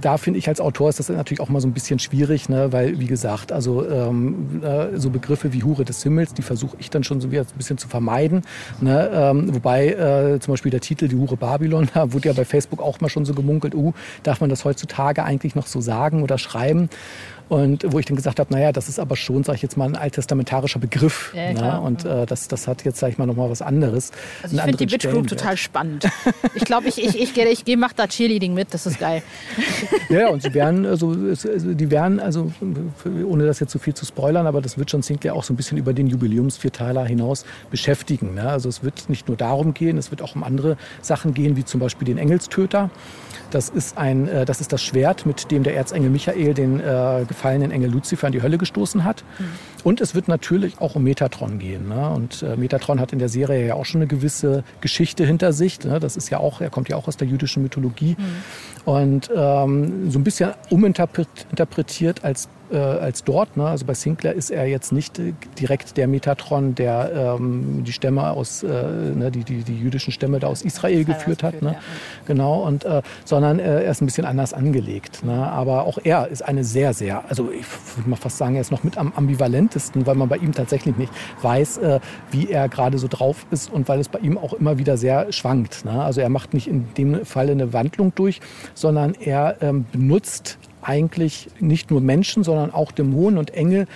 da 0.00 0.16
finde 0.16 0.40
ich 0.40 0.48
als 0.48 0.60
Autor 0.60 0.88
ist 0.88 0.98
das 0.98 1.08
natürlich 1.08 1.38
auch 1.38 1.48
mal 1.48 1.60
so 1.60 1.68
ein 1.68 1.72
bisschen 1.72 2.00
schwierig, 2.00 2.48
ne? 2.48 2.72
weil 2.72 2.98
wie 2.98 3.06
gesagt, 3.06 3.52
also 3.52 3.88
ähm, 3.88 4.60
äh, 4.64 4.98
so 4.98 5.10
Begriffe 5.10 5.52
wie 5.52 5.62
Hure 5.62 5.84
des 5.84 6.02
Himmels, 6.02 6.34
die 6.34 6.42
versuche 6.42 6.76
ich 6.80 6.90
dann 6.90 7.04
schon 7.04 7.20
so 7.20 7.30
wieder 7.30 7.42
ein 7.42 7.56
bisschen 7.56 7.78
zu 7.78 7.86
vermeiden. 7.86 8.42
Ne? 8.80 9.08
Ähm, 9.14 9.54
wobei 9.54 9.90
äh, 9.90 10.40
zum 10.40 10.54
Beispiel 10.54 10.72
der 10.72 10.80
Titel 10.80 11.06
Die 11.06 11.16
Hure 11.16 11.36
Babylon, 11.36 11.88
da 11.94 12.12
wurde 12.12 12.26
ja 12.26 12.34
bei 12.34 12.44
Facebook 12.44 12.82
auch 12.82 13.00
mal 13.00 13.08
schon 13.08 13.24
so 13.24 13.34
gemunkelt, 13.34 13.51
gemunkelt, 13.60 13.74
uh, 13.74 13.92
darf 14.22 14.40
man 14.40 14.50
das 14.50 14.64
heutzutage 14.64 15.24
eigentlich 15.24 15.54
noch 15.54 15.66
so 15.66 15.80
sagen 15.80 16.22
oder 16.22 16.38
schreiben? 16.38 16.88
Und 17.52 17.84
wo 17.92 17.98
ich 17.98 18.06
dann 18.06 18.16
gesagt 18.16 18.40
habe, 18.40 18.50
naja, 18.50 18.72
das 18.72 18.88
ist 18.88 18.98
aber 18.98 19.14
schon, 19.14 19.44
sage 19.44 19.56
ich 19.56 19.62
jetzt 19.62 19.76
mal, 19.76 19.84
ein 19.84 19.94
alttestamentarischer 19.94 20.78
Begriff. 20.78 21.34
Ja, 21.36 21.52
ne? 21.52 21.80
Und 21.82 22.02
äh, 22.06 22.24
das, 22.24 22.48
das 22.48 22.66
hat 22.66 22.82
jetzt, 22.86 22.98
sage 22.98 23.12
ich 23.12 23.18
mal, 23.18 23.26
nochmal 23.26 23.50
was 23.50 23.60
anderes. 23.60 24.10
Also 24.42 24.56
ich 24.56 24.62
finde 24.62 24.78
die 24.78 24.86
Bitch 24.86 25.06
Group 25.06 25.26
total 25.26 25.58
spannend. 25.58 26.08
ich 26.54 26.64
glaube, 26.64 26.88
ich, 26.88 26.96
ich, 26.96 27.20
ich, 27.20 27.36
ich, 27.36 27.66
ich 27.66 27.76
mache 27.76 27.92
da 27.94 28.06
Cheerleading 28.06 28.54
mit, 28.54 28.72
das 28.72 28.86
ist 28.86 28.98
geil. 28.98 29.22
ja, 30.08 30.28
und 30.28 30.42
sie 30.42 30.54
werden, 30.54 30.86
also, 30.86 31.14
die 31.14 31.90
werden, 31.90 32.20
also, 32.20 32.50
ohne 33.28 33.44
das 33.44 33.60
jetzt 33.60 33.72
so 33.72 33.78
viel 33.78 33.92
zu 33.92 34.06
spoilern, 34.06 34.46
aber 34.46 34.62
das 34.62 34.78
wird 34.78 34.90
John 34.90 35.02
Sinclair 35.02 35.34
auch 35.34 35.44
so 35.44 35.52
ein 35.52 35.56
bisschen 35.56 35.76
über 35.76 35.92
den 35.92 36.06
Jubiläumsvierteiler 36.06 37.04
hinaus 37.04 37.44
beschäftigen. 37.70 38.34
Ne? 38.34 38.48
Also 38.48 38.70
es 38.70 38.82
wird 38.82 39.10
nicht 39.10 39.28
nur 39.28 39.36
darum 39.36 39.74
gehen, 39.74 39.98
es 39.98 40.10
wird 40.10 40.22
auch 40.22 40.36
um 40.36 40.42
andere 40.42 40.78
Sachen 41.02 41.34
gehen, 41.34 41.54
wie 41.56 41.66
zum 41.66 41.80
Beispiel 41.80 42.06
den 42.06 42.16
Engelstöter. 42.16 42.88
Das 43.52 43.68
ist, 43.68 43.98
ein, 43.98 44.28
äh, 44.28 44.44
das 44.44 44.60
ist 44.60 44.72
das 44.72 44.82
Schwert, 44.82 45.26
mit 45.26 45.50
dem 45.50 45.62
der 45.62 45.76
Erzengel 45.76 46.10
Michael 46.10 46.54
den 46.54 46.80
äh, 46.80 47.24
gefallenen 47.28 47.70
Engel 47.70 47.90
Luzifer 47.90 48.26
in 48.26 48.32
die 48.32 48.42
Hölle 48.42 48.58
gestoßen 48.58 49.04
hat. 49.04 49.22
Mhm. 49.38 49.44
Und 49.84 50.00
es 50.00 50.14
wird 50.14 50.28
natürlich 50.28 50.80
auch 50.80 50.94
um 50.94 51.04
Metatron 51.04 51.58
gehen. 51.58 51.88
Ne? 51.88 52.10
Und 52.10 52.42
äh, 52.42 52.56
Metatron 52.56 53.00
hat 53.00 53.12
in 53.12 53.18
der 53.18 53.28
Serie 53.28 53.66
ja 53.66 53.74
auch 53.74 53.84
schon 53.84 54.00
eine 54.00 54.08
gewisse 54.08 54.64
Geschichte 54.80 55.24
hinter 55.24 55.52
sich. 55.52 55.82
Ne? 55.84 56.00
Das 56.00 56.16
ist 56.16 56.30
ja 56.30 56.38
auch, 56.38 56.60
er 56.60 56.70
kommt 56.70 56.88
ja 56.88 56.96
auch 56.96 57.08
aus 57.08 57.16
der 57.16 57.28
jüdischen 57.28 57.62
Mythologie. 57.62 58.16
Mhm. 58.18 58.92
Und 58.92 59.30
ähm, 59.34 60.10
so 60.10 60.18
ein 60.18 60.24
bisschen 60.24 60.52
uminterpretiert 60.70 62.24
als 62.24 62.48
äh, 62.72 62.78
als 62.78 63.24
dort. 63.24 63.56
Ne? 63.56 63.66
Also 63.66 63.84
bei 63.84 63.94
Sinclair 63.94 64.34
ist 64.34 64.50
er 64.50 64.66
jetzt 64.66 64.92
nicht 64.92 65.18
äh, 65.18 65.34
direkt 65.58 65.96
der 65.96 66.08
Metatron, 66.08 66.74
der 66.74 67.36
ähm, 67.38 67.84
die 67.84 67.92
Stämme 67.92 68.30
aus, 68.30 68.62
äh, 68.62 68.68
ne, 68.68 69.30
die, 69.30 69.44
die, 69.44 69.62
die 69.62 69.78
jüdischen 69.78 70.12
Stämme 70.12 70.40
da 70.40 70.46
aus 70.46 70.62
Israel 70.62 71.04
geführt 71.04 71.42
hat. 71.42 71.60
Ne? 71.62 71.72
Ja. 71.72 71.78
Genau, 72.26 72.62
und, 72.62 72.84
äh, 72.84 73.02
sondern 73.24 73.58
äh, 73.58 73.84
er 73.84 73.90
ist 73.90 74.00
ein 74.00 74.06
bisschen 74.06 74.24
anders 74.24 74.54
angelegt. 74.54 75.24
Ne? 75.24 75.32
Aber 75.32 75.84
auch 75.84 75.98
er 76.02 76.28
ist 76.28 76.42
eine 76.42 76.64
sehr, 76.64 76.94
sehr, 76.94 77.24
also 77.28 77.50
ich 77.50 77.66
würde 77.96 78.08
mal 78.08 78.16
fast 78.16 78.38
sagen, 78.38 78.54
er 78.54 78.62
ist 78.62 78.72
noch 78.72 78.84
mit 78.84 78.96
am 78.96 79.12
ambivalentesten, 79.72 80.06
weil 80.06 80.14
man 80.14 80.28
bei 80.28 80.36
ihm 80.36 80.52
tatsächlich 80.52 80.96
nicht 80.96 81.12
weiß, 81.42 81.78
äh, 81.78 82.00
wie 82.30 82.50
er 82.50 82.68
gerade 82.68 82.98
so 82.98 83.08
drauf 83.08 83.46
ist 83.50 83.72
und 83.72 83.88
weil 83.88 84.00
es 84.00 84.08
bei 84.08 84.18
ihm 84.20 84.38
auch 84.38 84.52
immer 84.52 84.78
wieder 84.78 84.96
sehr 84.96 85.32
schwankt. 85.32 85.84
Ne? 85.84 86.02
Also 86.02 86.20
er 86.20 86.28
macht 86.28 86.54
nicht 86.54 86.68
in 86.68 86.92
dem 86.94 87.24
Falle 87.24 87.52
eine 87.52 87.72
Wandlung 87.72 88.14
durch, 88.14 88.40
sondern 88.74 89.14
er 89.14 89.56
ähm, 89.60 89.86
benutzt 89.92 90.58
eigentlich 90.82 91.48
nicht 91.60 91.90
nur 91.90 92.00
Menschen, 92.00 92.42
sondern 92.44 92.72
auch 92.72 92.92
Dämonen 92.92 93.38
und 93.38 93.52
Engel 93.54 93.86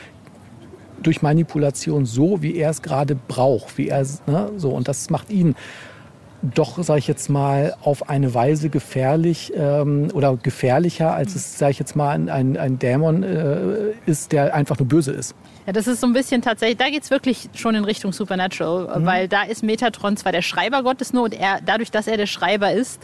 durch 1.02 1.20
Manipulation 1.20 2.06
so, 2.06 2.42
wie 2.42 2.56
er 2.56 2.70
es 2.70 2.80
gerade 2.82 3.14
braucht, 3.14 3.76
wie 3.76 3.88
er 3.88 4.04
ne, 4.26 4.50
so 4.56 4.70
und 4.70 4.88
das 4.88 5.10
macht 5.10 5.30
ihn 5.30 5.54
doch, 6.54 6.82
sage 6.82 6.98
ich 6.98 7.08
jetzt 7.08 7.28
mal, 7.28 7.74
auf 7.82 8.08
eine 8.08 8.34
Weise 8.34 8.70
gefährlich 8.70 9.52
ähm, 9.56 10.08
oder 10.14 10.36
gefährlicher, 10.36 11.14
als 11.14 11.34
es, 11.34 11.58
sage 11.58 11.72
ich 11.72 11.78
jetzt 11.78 11.96
mal, 11.96 12.10
ein, 12.10 12.28
ein, 12.28 12.56
ein 12.56 12.78
Dämon 12.78 13.22
äh, 13.22 13.92
ist, 14.06 14.32
der 14.32 14.54
einfach 14.54 14.78
nur 14.78 14.88
böse 14.88 15.12
ist. 15.12 15.34
Ja, 15.66 15.72
das 15.72 15.86
ist 15.88 16.00
so 16.00 16.06
ein 16.06 16.12
bisschen 16.12 16.42
tatsächlich, 16.42 16.78
da 16.78 16.88
geht 16.88 17.02
es 17.02 17.10
wirklich 17.10 17.48
schon 17.54 17.74
in 17.74 17.84
Richtung 17.84 18.12
Supernatural, 18.12 19.00
mhm. 19.00 19.06
weil 19.06 19.28
da 19.28 19.42
ist 19.42 19.64
Metatron 19.64 20.16
zwar 20.16 20.30
der 20.30 20.42
Schreiber 20.42 20.82
Gottes 20.82 21.12
nur 21.12 21.24
und 21.24 21.34
er, 21.34 21.60
dadurch, 21.64 21.90
dass 21.90 22.06
er 22.06 22.16
der 22.16 22.26
Schreiber 22.26 22.72
ist, 22.72 23.02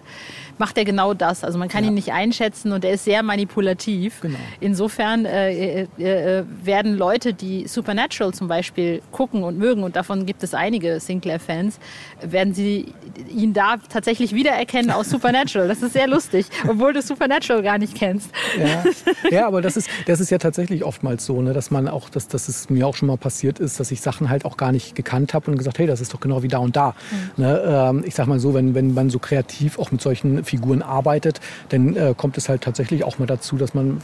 macht 0.58 0.78
er 0.78 0.84
genau 0.84 1.14
das. 1.14 1.44
Also 1.44 1.58
man 1.58 1.68
kann 1.68 1.84
ja. 1.84 1.90
ihn 1.90 1.94
nicht 1.94 2.12
einschätzen 2.12 2.72
und 2.72 2.84
er 2.84 2.92
ist 2.92 3.04
sehr 3.04 3.22
manipulativ. 3.22 4.20
Genau. 4.20 4.38
Insofern 4.60 5.24
äh, 5.24 5.82
äh, 5.82 5.86
äh, 5.98 6.44
werden 6.62 6.96
Leute, 6.96 7.34
die 7.34 7.66
Supernatural 7.66 8.32
zum 8.34 8.48
Beispiel 8.48 9.02
gucken 9.10 9.42
und 9.44 9.58
mögen, 9.58 9.82
und 9.82 9.96
davon 9.96 10.26
gibt 10.26 10.42
es 10.42 10.54
einige 10.54 11.00
Sinclair-Fans, 11.00 11.78
werden 12.22 12.54
sie 12.54 12.92
ihn 13.34 13.52
da 13.52 13.76
tatsächlich 13.88 14.34
wiedererkennen 14.34 14.90
aus 14.90 15.10
Supernatural. 15.10 15.68
Das 15.68 15.82
ist 15.82 15.92
sehr 15.92 16.06
lustig, 16.06 16.46
obwohl 16.68 16.92
du 16.92 17.02
Supernatural 17.02 17.62
gar 17.62 17.78
nicht 17.78 17.94
kennst. 17.94 18.30
Ja, 18.58 18.84
ja 19.30 19.46
aber 19.46 19.62
das 19.62 19.76
ist, 19.76 19.88
das 20.06 20.20
ist 20.20 20.30
ja 20.30 20.38
tatsächlich 20.38 20.84
oftmals 20.84 21.24
so, 21.24 21.40
ne, 21.42 21.52
dass 21.52 21.70
man 21.70 21.88
auch, 21.88 22.08
dass, 22.08 22.28
dass 22.28 22.48
es 22.48 22.70
mir 22.70 22.86
auch 22.86 22.94
schon 22.94 23.08
mal 23.08 23.16
passiert 23.16 23.58
ist, 23.58 23.80
dass 23.80 23.90
ich 23.90 24.00
Sachen 24.00 24.28
halt 24.28 24.44
auch 24.44 24.56
gar 24.56 24.72
nicht 24.72 24.94
gekannt 24.94 25.34
habe 25.34 25.50
und 25.50 25.58
gesagt, 25.58 25.78
hey, 25.78 25.86
das 25.86 26.00
ist 26.00 26.14
doch 26.14 26.20
genau 26.20 26.42
wie 26.42 26.48
da 26.48 26.58
und 26.58 26.76
da. 26.76 26.94
Mhm. 27.36 27.44
Ne, 27.44 27.62
ähm, 27.66 28.04
ich 28.06 28.14
sag 28.14 28.26
mal 28.26 28.38
so, 28.38 28.54
wenn, 28.54 28.74
wenn 28.74 28.94
man 28.94 29.10
so 29.10 29.18
kreativ 29.18 29.78
auch 29.78 29.90
mit 29.90 30.00
solchen 30.00 30.41
Figuren 30.44 30.82
arbeitet, 30.82 31.40
dann 31.68 31.96
äh, 31.96 32.14
kommt 32.16 32.38
es 32.38 32.48
halt 32.48 32.62
tatsächlich 32.62 33.04
auch 33.04 33.18
mal 33.18 33.26
dazu, 33.26 33.56
dass 33.56 33.74
man 33.74 34.00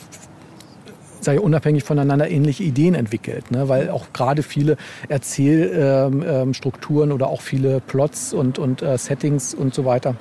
sei 1.20 1.41
unabhängig 1.41 1.84
voneinander 1.84 2.30
ähnliche 2.30 2.62
Ideen 2.62 2.95
entwickelt, 2.95 3.51
ne? 3.51 3.68
weil 3.68 3.91
auch 3.91 4.12
gerade 4.12 4.43
viele 4.43 4.76
Erzählstrukturen 5.09 7.09
ähm, 7.09 7.11
ähm, 7.11 7.14
oder 7.14 7.28
auch 7.28 7.41
viele 7.41 7.80
Plots 7.80 8.32
und, 8.32 8.59
und 8.59 8.82
äh, 8.82 8.99
Settings 8.99 9.55
und 9.55 9.74
so 9.74 9.84
weiter 9.84 10.14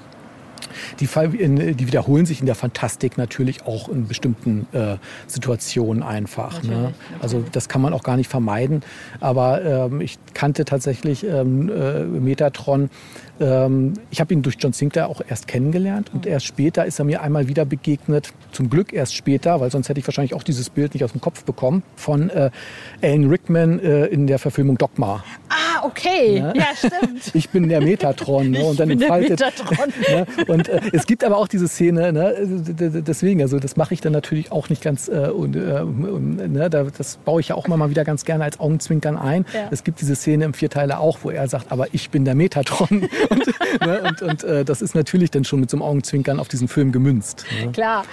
die, 1.00 1.08
die, 1.74 1.88
wiederholen 1.88 2.26
sich 2.26 2.40
in 2.40 2.46
der 2.46 2.56
Fantastik 2.56 3.18
natürlich 3.18 3.66
auch 3.66 3.90
in 3.90 4.08
bestimmten 4.08 4.68
äh, 4.72 4.98
Situationen 5.28 6.04
einfach. 6.04 6.64
Ne? 6.64 6.94
Also 7.20 7.44
das 7.52 7.70
kann 7.70 7.82
man 7.82 7.94
auch 7.94 8.04
gar 8.04 8.18
nicht 8.18 8.30
vermeiden. 8.30 8.82
Aber 9.20 9.64
ähm, 9.64 10.02
ich 10.02 10.18
kannte 10.34 10.66
tatsächlich 10.66 11.26
ähm, 11.26 11.70
äh, 11.70 12.04
Metatron 12.04 12.90
ähm, 13.40 13.94
ich 14.10 14.20
habe 14.20 14.34
ihn 14.34 14.42
durch 14.42 14.58
John 14.60 14.74
Sinclair 14.74 15.08
auch 15.10 15.22
erst 15.28 15.48
kennengelernt 15.48 16.12
und 16.14 16.26
erst 16.26 16.46
später 16.46 16.86
ist 16.86 17.00
er 17.00 17.06
mir 17.06 17.22
einmal 17.22 17.48
wieder 17.48 17.66
begegnet. 17.66 18.34
Zum 18.52 18.70
Glück 18.70 18.94
erst 18.94 19.16
später, 19.16 19.60
weil 19.60 19.72
sonst 19.72 19.90
hätte 19.90 20.00
ich 20.00 20.08
wahrscheinlich 20.08 20.34
auch 20.34 20.44
dieses 20.44 20.70
Bild 20.70 20.94
nicht 20.94 21.04
aus 21.04 21.12
dem 21.12 21.22
Kopf 21.22 21.44
bekommen, 21.44 21.84
von 21.96 22.30
äh, 22.30 22.50
Alan 23.02 23.30
Rickman 23.30 23.80
äh, 23.80 24.06
in 24.06 24.28
der 24.28 24.40
Verfilmung 24.40 24.78
Dogma. 24.78 25.24
Ah, 25.50 25.86
okay. 25.86 26.38
Ja, 26.38 26.54
ja 26.54 26.66
stimmt. 26.76 27.22
ich 27.34 27.50
bin 27.50 27.70
der 27.70 27.82
Metatron. 27.82 28.52
Ne? 28.52 28.64
Und 28.64 28.80
dann 28.80 28.90
ich 28.90 28.98
bin 28.98 29.04
entfaltet, 29.04 29.40
der 29.40 29.48
Metatron. 29.48 29.94
ne? 30.48 30.54
Und 30.54 30.70
äh, 30.70 30.82
es 30.94 31.06
gibt 31.06 31.24
aber 31.24 31.38
auch 31.38 31.48
diese 31.48 31.68
Szene, 31.68 32.12
ne? 32.14 32.36
deswegen, 32.38 33.42
also 33.42 33.60
das 33.60 33.76
mache 33.76 33.94
ich 33.94 34.02
dann 34.02 34.14
natürlich 34.14 34.52
auch 34.52 34.70
nicht 34.70 34.82
ganz, 34.82 35.08
äh, 35.08 35.30
und, 35.30 35.56
äh, 35.56 35.84
ne? 35.84 36.70
das 36.70 37.18
baue 37.18 37.42
ich 37.42 37.50
ja 37.50 37.56
auch 37.56 37.66
immer 37.66 37.78
mal 37.78 37.90
wieder 37.90 38.04
ganz 38.04 38.26
gerne 38.26 38.44
als 38.44 38.60
Augenzwinkern 38.60 39.18
ein. 39.18 39.46
Ja. 39.54 39.68
Es 39.72 39.84
gibt 39.84 40.02
diese 40.02 40.16
Szene 40.16 40.46
im 40.46 40.54
Vierteiler 40.54 41.00
auch, 41.00 41.20
wo 41.24 41.30
er 41.30 41.48
sagt, 41.48 41.72
aber 41.72 41.88
ich 41.94 42.10
bin 42.10 42.26
der 42.26 42.36
Metatron. 42.36 43.08
und, 43.30 43.46
ne, 43.82 44.02
und, 44.02 44.22
und 44.22 44.44
äh, 44.44 44.66
das 44.66 44.82
ist 44.82 44.96
natürlich 44.96 45.32
dann 45.32 45.44
schon 45.44 45.60
mit 45.60 45.70
so 45.70 45.78
einem 45.78 45.84
Augenzwinkern 45.84 46.40
auf 46.40 46.48
diesen 46.48 46.68
Film 46.68 46.92
gemünzt. 46.92 47.46
Ne? 47.64 47.72
Klar. 47.72 48.06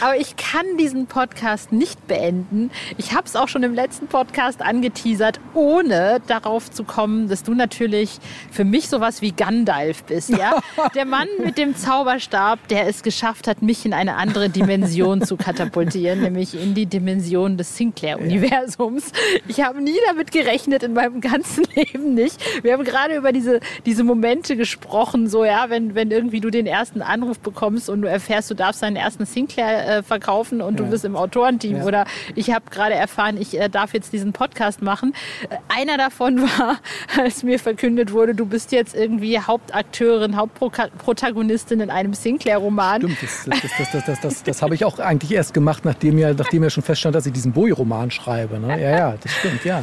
Aber 0.00 0.16
ich 0.16 0.36
kann 0.36 0.64
diesen 0.78 1.06
Podcast 1.06 1.72
nicht 1.72 2.06
beenden. 2.06 2.70
Ich 2.98 3.12
habe 3.12 3.26
es 3.26 3.36
auch 3.36 3.48
schon 3.48 3.62
im 3.62 3.74
letzten 3.74 4.06
Podcast 4.06 4.62
angeteasert, 4.62 5.40
ohne 5.54 6.20
darauf 6.26 6.70
zu 6.70 6.84
kommen, 6.84 7.28
dass 7.28 7.42
du 7.42 7.54
natürlich 7.54 8.18
für 8.50 8.64
mich 8.64 8.88
sowas 8.88 9.22
wie 9.22 9.32
Gandalf 9.32 10.04
bist. 10.04 10.30
Ja? 10.30 10.60
Der 10.94 11.04
Mann 11.04 11.28
mit 11.42 11.58
dem 11.58 11.76
Zauberstab, 11.76 12.68
der 12.68 12.86
es 12.86 13.02
geschafft 13.02 13.48
hat, 13.48 13.62
mich 13.62 13.84
in 13.84 13.92
eine 13.92 14.16
andere 14.16 14.48
Dimension 14.48 15.22
zu 15.22 15.36
katapultieren, 15.36 16.20
nämlich 16.20 16.54
in 16.54 16.74
die 16.74 16.86
Dimension 16.86 17.56
des 17.56 17.76
Sinclair-Universums. 17.76 19.12
Ich 19.48 19.62
habe 19.62 19.82
nie 19.82 19.96
damit 20.06 20.32
gerechnet, 20.32 20.82
in 20.82 20.92
meinem 20.92 21.20
ganzen 21.20 21.64
Leben 21.74 22.14
nicht. 22.14 22.38
Wir 22.62 22.72
haben 22.72 22.84
gerade 22.84 23.16
über 23.16 23.32
diese, 23.32 23.60
diese 23.84 24.04
Momente 24.04 24.56
gesprochen, 24.56 25.28
so 25.28 25.44
ja, 25.44 25.68
wenn, 25.68 25.94
wenn 25.94 26.10
irgendwie 26.10 26.40
du 26.40 26.50
den 26.50 26.66
ersten 26.66 27.02
Anruf 27.02 27.38
bekommst 27.38 27.88
und 27.88 28.02
du 28.02 28.08
erfährst, 28.08 28.50
du 28.50 28.54
darfst 28.54 28.82
deinen 28.82 28.96
ersten 28.96 29.26
Sinclair 29.26 29.75
äh, 29.76 30.02
verkaufen 30.02 30.60
und 30.60 30.78
ja. 30.78 30.84
du 30.84 30.90
bist 30.90 31.04
im 31.04 31.16
Autorenteam. 31.16 31.78
Ja. 31.78 31.84
Oder 31.84 32.04
ich 32.34 32.50
habe 32.52 32.64
gerade 32.70 32.94
erfahren, 32.94 33.36
ich 33.40 33.58
äh, 33.58 33.68
darf 33.68 33.94
jetzt 33.94 34.12
diesen 34.12 34.32
Podcast 34.32 34.82
machen. 34.82 35.14
Äh, 35.48 35.56
einer 35.68 35.98
davon 35.98 36.42
war, 36.58 36.78
als 37.16 37.42
mir 37.42 37.58
verkündet 37.58 38.12
wurde, 38.12 38.34
du 38.34 38.46
bist 38.46 38.72
jetzt 38.72 38.94
irgendwie 38.94 39.38
Hauptakteurin, 39.38 40.36
Hauptprotagonistin 40.36 41.80
in 41.80 41.90
einem 41.90 42.14
Sinclair-Roman. 42.14 43.02
Stimmt, 43.02 43.22
das, 43.22 43.44
das, 43.44 43.90
das, 43.92 44.04
das, 44.04 44.20
das, 44.20 44.42
das 44.42 44.62
habe 44.62 44.74
ich 44.74 44.84
auch 44.84 44.98
eigentlich 44.98 45.32
erst 45.32 45.54
gemacht, 45.54 45.84
nachdem 45.84 46.18
ja, 46.18 46.32
nachdem 46.32 46.62
ja 46.62 46.70
schon 46.70 46.82
feststand, 46.82 47.14
dass 47.14 47.26
ich 47.26 47.32
diesen 47.32 47.52
Bowie-Roman 47.52 48.10
schreibe. 48.10 48.58
Ne? 48.58 48.80
Ja, 48.80 48.90
ja, 48.90 49.14
das 49.20 49.32
stimmt, 49.32 49.64
ja. 49.64 49.82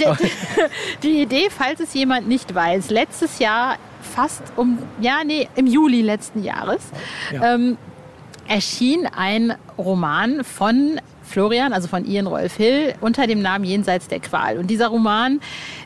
Also, 0.00 0.24
die, 0.24 1.08
die 1.08 1.22
Idee, 1.22 1.48
falls 1.50 1.80
es 1.80 1.94
jemand 1.94 2.28
nicht 2.28 2.54
weiß, 2.54 2.90
letztes 2.90 3.38
Jahr 3.38 3.76
fast 4.02 4.42
um, 4.56 4.78
ja, 5.00 5.22
nee, 5.24 5.48
im 5.56 5.66
Juli 5.66 6.02
letzten 6.02 6.42
Jahres, 6.42 6.82
ja. 7.32 7.54
ähm, 7.54 7.76
erschien 8.50 9.06
ein 9.06 9.54
Roman 9.78 10.42
von 10.42 11.00
Florian, 11.22 11.72
also 11.72 11.86
von 11.86 12.04
Ian 12.04 12.26
Rolf 12.26 12.56
Hill, 12.56 12.94
unter 13.00 13.28
dem 13.28 13.40
Namen 13.40 13.64
Jenseits 13.64 14.08
der 14.08 14.18
Qual. 14.18 14.58
Und 14.58 14.66
dieser 14.66 14.88
Roman 14.88 15.40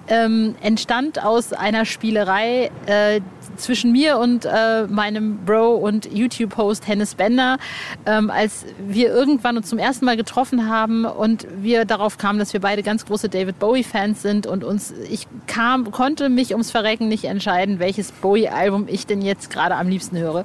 ähm, 0.09 0.55
entstand 0.63 1.23
aus 1.23 1.53
einer 1.53 1.85
Spielerei, 1.85 2.71
äh, 2.87 3.21
zwischen 3.57 3.93
mir 3.93 4.19
und 4.19 4.45
äh, 4.45 4.87
meinem 4.89 5.39
Bro 5.45 5.75
und 5.77 6.13
YouTube-Host 6.13 6.87
Hennes 6.87 7.15
Bender, 7.15 7.59
ähm, 8.07 8.31
als 8.31 8.65
wir 8.87 9.09
irgendwann 9.09 9.57
uns 9.57 9.69
zum 9.69 9.79
ersten 9.79 10.05
Mal 10.05 10.17
getroffen 10.17 10.69
haben 10.69 11.05
und 11.05 11.47
wir 11.61 11.85
darauf 11.85 12.19
kamen, 12.19 12.39
dass 12.39 12.53
wir 12.53 12.61
beide 12.61 12.83
ganz 12.83 13.07
große 13.07 13.29
David 13.29 13.59
Bowie-Fans 13.59 14.23
sind 14.23 14.47
und 14.47 14.65
uns, 14.65 14.93
ich 15.11 15.27
kam, 15.47 15.91
konnte 15.91 16.29
mich 16.29 16.53
ums 16.53 16.71
Verrecken 16.71 17.09
nicht 17.09 17.25
entscheiden, 17.25 17.79
welches 17.79 18.13
Bowie-Album 18.13 18.87
ich 18.89 19.07
denn 19.07 19.23
jetzt 19.23 19.51
gerade 19.51 19.77
am 19.77 19.89
liebsten 19.89 20.19
höre. 20.19 20.45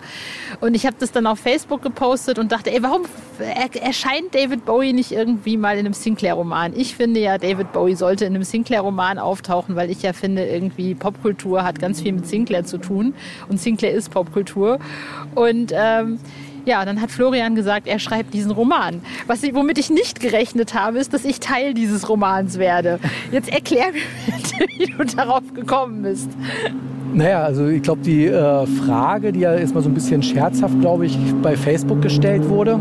Und 0.59 0.75
ich 0.75 0.85
habe 0.85 0.95
das 0.99 1.11
dann 1.11 1.27
auf 1.27 1.39
Facebook 1.39 1.81
gepostet 1.81 2.39
und 2.39 2.51
dachte, 2.51 2.71
ey, 2.71 2.83
warum 2.83 3.03
erscheint 3.39 4.33
David 4.33 4.65
Bowie 4.65 4.93
nicht 4.93 5.11
irgendwie 5.11 5.57
mal 5.57 5.73
in 5.73 5.85
einem 5.85 5.93
Sinclair-Roman? 5.93 6.73
Ich 6.75 6.95
finde 6.95 7.19
ja, 7.19 7.37
David 7.37 7.71
Bowie 7.71 7.95
sollte 7.95 8.25
in 8.25 8.35
einem 8.35 8.43
Sinclair-Roman 8.43 9.17
auftauchen, 9.17 9.75
weil 9.75 9.89
ich 9.89 10.01
ja 10.01 10.13
finde, 10.13 10.45
irgendwie 10.45 10.95
Popkultur 10.95 11.63
hat 11.63 11.79
ganz 11.79 12.01
viel 12.01 12.13
mit 12.13 12.27
Sinclair 12.27 12.65
zu 12.65 12.77
tun 12.77 12.98
tun. 12.99 13.13
Und 13.47 13.59
Sinclair 13.59 13.93
ist 13.93 14.09
Popkultur. 14.09 14.79
Und 15.35 15.71
ähm, 15.75 16.19
ja, 16.65 16.85
dann 16.85 17.01
hat 17.01 17.11
Florian 17.11 17.55
gesagt, 17.55 17.87
er 17.87 17.99
schreibt 17.99 18.33
diesen 18.33 18.51
Roman. 18.51 19.01
Was 19.27 19.43
ich, 19.43 19.53
womit 19.53 19.77
ich 19.77 19.89
nicht 19.89 20.19
gerechnet 20.19 20.73
habe, 20.73 20.99
ist, 20.99 21.13
dass 21.13 21.25
ich 21.25 21.39
Teil 21.39 21.73
dieses 21.73 22.09
Romans 22.09 22.59
werde. 22.59 22.99
Jetzt 23.31 23.49
erklär 23.51 23.87
mir 23.91 24.01
bitte, 24.35 24.65
wie 24.77 24.91
du 24.91 25.03
darauf 25.15 25.53
gekommen 25.53 26.03
bist. 26.03 26.29
Naja, 27.11 27.43
also 27.43 27.65
ich 27.67 27.81
glaube, 27.81 28.01
die 28.01 28.27
äh, 28.27 28.67
Frage, 28.67 29.31
die 29.31 29.39
ja 29.39 29.55
erstmal 29.55 29.81
so 29.81 29.89
ein 29.89 29.95
bisschen 29.95 30.21
scherzhaft, 30.21 30.79
glaube 30.79 31.07
ich, 31.07 31.17
bei 31.41 31.57
Facebook 31.57 32.03
gestellt 32.03 32.47
wurde, 32.47 32.79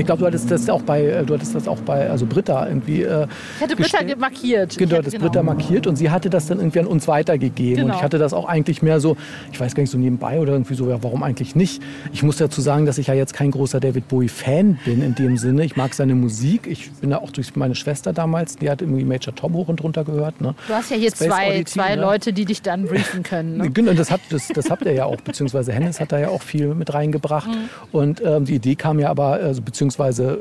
ich 0.00 0.06
glaube, 0.06 0.20
du 0.20 0.26
hattest 0.26 0.50
das 0.50 0.68
auch 0.68 0.82
bei, 0.82 1.04
äh, 1.04 1.24
du 1.24 1.34
hattest 1.34 1.54
das 1.54 1.68
auch 1.68 1.80
bei, 1.80 2.08
also 2.10 2.26
Britta 2.26 2.66
irgendwie. 2.66 3.02
Äh, 3.02 3.26
ich 3.56 3.62
hatte 3.62 3.76
Britta 3.76 4.16
markiert. 4.16 4.76
Genau, 4.76 5.00
das 5.00 5.12
genau. 5.12 5.24
Britta 5.26 5.42
markiert 5.42 5.86
und 5.86 5.96
sie 5.96 6.10
hatte 6.10 6.30
das 6.30 6.46
dann 6.46 6.58
irgendwie 6.58 6.80
an 6.80 6.86
uns 6.86 7.08
weitergegeben. 7.08 7.76
Genau. 7.76 7.92
Und 7.92 7.98
ich 7.98 8.02
hatte 8.02 8.18
das 8.18 8.32
auch 8.32 8.46
eigentlich 8.46 8.82
mehr 8.82 9.00
so, 9.00 9.16
ich 9.52 9.60
weiß 9.60 9.74
gar 9.74 9.82
nicht, 9.82 9.90
so 9.90 9.98
nebenbei 9.98 10.40
oder 10.40 10.52
irgendwie 10.52 10.74
so, 10.74 10.88
ja, 10.88 11.02
warum 11.02 11.22
eigentlich 11.22 11.54
nicht? 11.54 11.82
Ich 12.12 12.22
muss 12.22 12.36
dazu 12.36 12.60
sagen, 12.60 12.86
dass 12.86 12.98
ich 12.98 13.06
ja 13.06 13.14
jetzt 13.14 13.34
kein 13.34 13.50
großer 13.50 13.80
David 13.80 14.08
Bowie-Fan 14.08 14.78
bin 14.84 15.02
in 15.02 15.14
dem 15.14 15.36
Sinne. 15.36 15.64
Ich 15.64 15.76
mag 15.76 15.94
seine 15.94 16.14
Musik. 16.14 16.66
Ich 16.66 16.90
bin 16.92 17.10
da 17.10 17.18
auch 17.18 17.30
durch 17.30 17.56
meine 17.56 17.74
Schwester 17.74 18.12
damals, 18.12 18.56
die 18.56 18.70
hat 18.70 18.82
irgendwie 18.82 19.04
Major 19.04 19.34
Tom 19.34 19.54
hoch 19.54 19.68
und 19.68 19.82
runter 19.82 20.04
gehört. 20.04 20.40
Ne? 20.40 20.54
Du 20.68 20.74
hast 20.74 20.90
ja 20.90 20.96
hier 20.96 21.10
Space 21.10 21.28
zwei, 21.28 21.48
Oddity, 21.48 21.64
zwei 21.64 21.96
ne? 21.96 22.02
Leute, 22.02 22.32
die 22.32 22.44
dich 22.44 22.62
dann 22.62 22.86
briefen 22.86 23.22
können. 23.22 23.58
Ne? 23.58 23.70
Genau, 23.70 23.92
das, 23.92 24.10
hat, 24.10 24.20
das, 24.30 24.48
das 24.48 24.70
habt 24.70 24.84
ihr 24.84 24.92
ja 24.92 25.04
auch, 25.04 25.20
beziehungsweise 25.20 25.72
Hennes 25.72 26.00
hat 26.00 26.12
da 26.12 26.18
ja 26.18 26.28
auch 26.28 26.42
viel 26.42 26.74
mit 26.74 26.92
reingebracht. 26.92 27.48
Mhm. 27.48 27.68
Und 27.92 28.22
ähm, 28.24 28.44
die 28.44 28.56
Idee 28.56 28.74
kam 28.74 28.98
ja 28.98 29.10
aber, 29.10 29.34
also, 29.34 29.62
beziehungsweise 29.62 29.83
beziehungsweise 29.88 30.38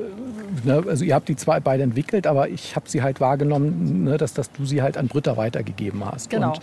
ne, 0.63 0.83
also 0.87 1.03
ihr 1.03 1.15
habt 1.15 1.29
die 1.29 1.35
zwei 1.35 1.59
beide 1.59 1.83
entwickelt, 1.83 2.27
aber 2.27 2.49
ich 2.49 2.75
habe 2.75 2.89
sie 2.89 3.01
halt 3.01 3.19
wahrgenommen, 3.21 4.03
ne, 4.03 4.17
dass, 4.17 4.33
dass 4.33 4.51
du 4.51 4.65
sie 4.65 4.81
halt 4.81 4.97
an 4.97 5.07
Britta 5.07 5.37
weitergegeben 5.37 6.03
hast. 6.05 6.29
Genau. 6.29 6.53
Und, 6.53 6.59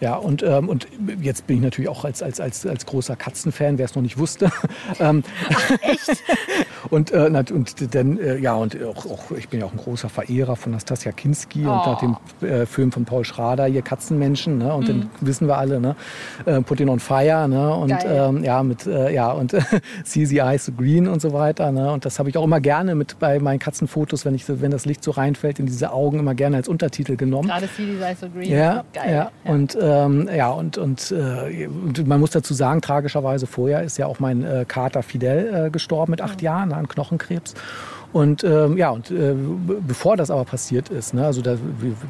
ja, 0.00 0.16
und, 0.16 0.42
ähm, 0.42 0.68
und 0.68 0.86
jetzt 1.20 1.46
bin 1.46 1.56
ich 1.56 1.62
natürlich 1.62 1.88
auch 1.88 2.04
als, 2.04 2.22
als, 2.22 2.40
als, 2.40 2.66
als 2.66 2.86
großer 2.86 3.16
Katzenfan, 3.16 3.78
wer 3.78 3.84
es 3.84 3.94
noch 3.94 4.02
nicht 4.02 4.18
wusste. 4.18 4.50
Ähm, 5.00 5.24
Ach, 5.52 5.70
echt? 5.80 6.22
und, 6.90 7.10
äh, 7.10 7.44
und 7.52 7.94
dann, 7.94 8.18
äh, 8.18 8.36
ja, 8.38 8.54
und 8.54 8.76
auch, 8.84 9.06
auch, 9.06 9.30
ich 9.36 9.48
bin 9.48 9.60
ja 9.60 9.66
auch 9.66 9.72
ein 9.72 9.78
großer 9.78 10.08
Verehrer 10.08 10.56
von 10.56 10.72
Nastasia 10.72 11.12
Kinski 11.12 11.66
oh. 11.66 11.70
und 11.70 11.86
nach 11.86 12.00
dem 12.00 12.16
äh, 12.48 12.66
Film 12.66 12.92
von 12.92 13.04
Paul 13.04 13.24
Schrader, 13.24 13.66
hier 13.66 13.82
Katzenmenschen, 13.82 14.58
ne, 14.58 14.74
und 14.74 14.84
mm. 14.84 14.88
dann 14.88 15.10
wissen 15.20 15.48
wir 15.48 15.58
alle, 15.58 15.80
ne, 15.80 15.96
äh, 16.44 16.60
Put 16.60 16.80
It 16.80 16.88
on 16.88 17.00
Fire, 17.00 17.48
ne, 17.48 17.74
und 17.74 17.94
ähm, 18.04 18.44
ja, 18.44 18.62
mit, 18.62 18.86
äh, 18.86 19.12
ja, 19.12 19.30
und 19.32 19.56
See 20.04 20.24
the 20.24 20.38
Eyes 20.38 20.66
so 20.66 20.72
Green 20.72 21.08
und 21.08 21.20
so 21.20 21.32
weiter, 21.32 21.72
ne, 21.72 21.92
und 21.92 22.04
das 22.04 22.18
habe 22.18 22.28
ich 22.28 22.36
auch 22.36 22.44
immer 22.44 22.60
gerne 22.60 22.94
mit 22.94 23.18
bei 23.24 23.38
meinen 23.38 23.58
Katzenfotos, 23.58 24.26
wenn, 24.26 24.34
ich, 24.34 24.44
wenn 24.46 24.70
das 24.70 24.84
Licht 24.84 25.02
so 25.02 25.10
reinfällt, 25.10 25.58
in 25.58 25.64
diese 25.64 25.92
Augen 25.92 26.18
immer 26.18 26.34
gerne 26.34 26.58
als 26.58 26.68
Untertitel 26.68 27.16
genommen. 27.16 27.48
Gerade 27.48 27.66
the 27.74 28.02
Eyes 28.02 28.20
so 28.20 28.28
Green, 28.28 28.50
ja, 28.50 28.84
geil. 28.92 29.10
Ja, 29.10 29.12
ja. 29.14 29.30
Und, 29.50 29.78
ähm, 29.80 30.28
ja, 30.36 30.50
und, 30.50 30.76
und, 30.76 31.10
äh, 31.10 31.66
und 31.66 32.06
man 32.06 32.20
muss 32.20 32.32
dazu 32.32 32.52
sagen, 32.52 32.82
tragischerweise 32.82 33.46
vorher 33.46 33.82
ist 33.82 33.96
ja 33.96 34.04
auch 34.04 34.20
mein 34.20 34.44
äh, 34.44 34.66
Kater 34.68 35.02
Fidel 35.02 35.68
äh, 35.68 35.70
gestorben 35.70 36.10
mit 36.10 36.20
acht 36.20 36.42
Jahren 36.42 36.74
an 36.74 36.86
Knochenkrebs. 36.86 37.54
Und 38.14 38.44
ähm, 38.44 38.76
ja, 38.76 38.90
und 38.90 39.10
äh, 39.10 39.34
bevor 39.84 40.16
das 40.16 40.30
aber 40.30 40.44
passiert 40.44 40.88
ist, 40.88 41.14
ne, 41.14 41.26
also 41.26 41.42
da, 41.42 41.56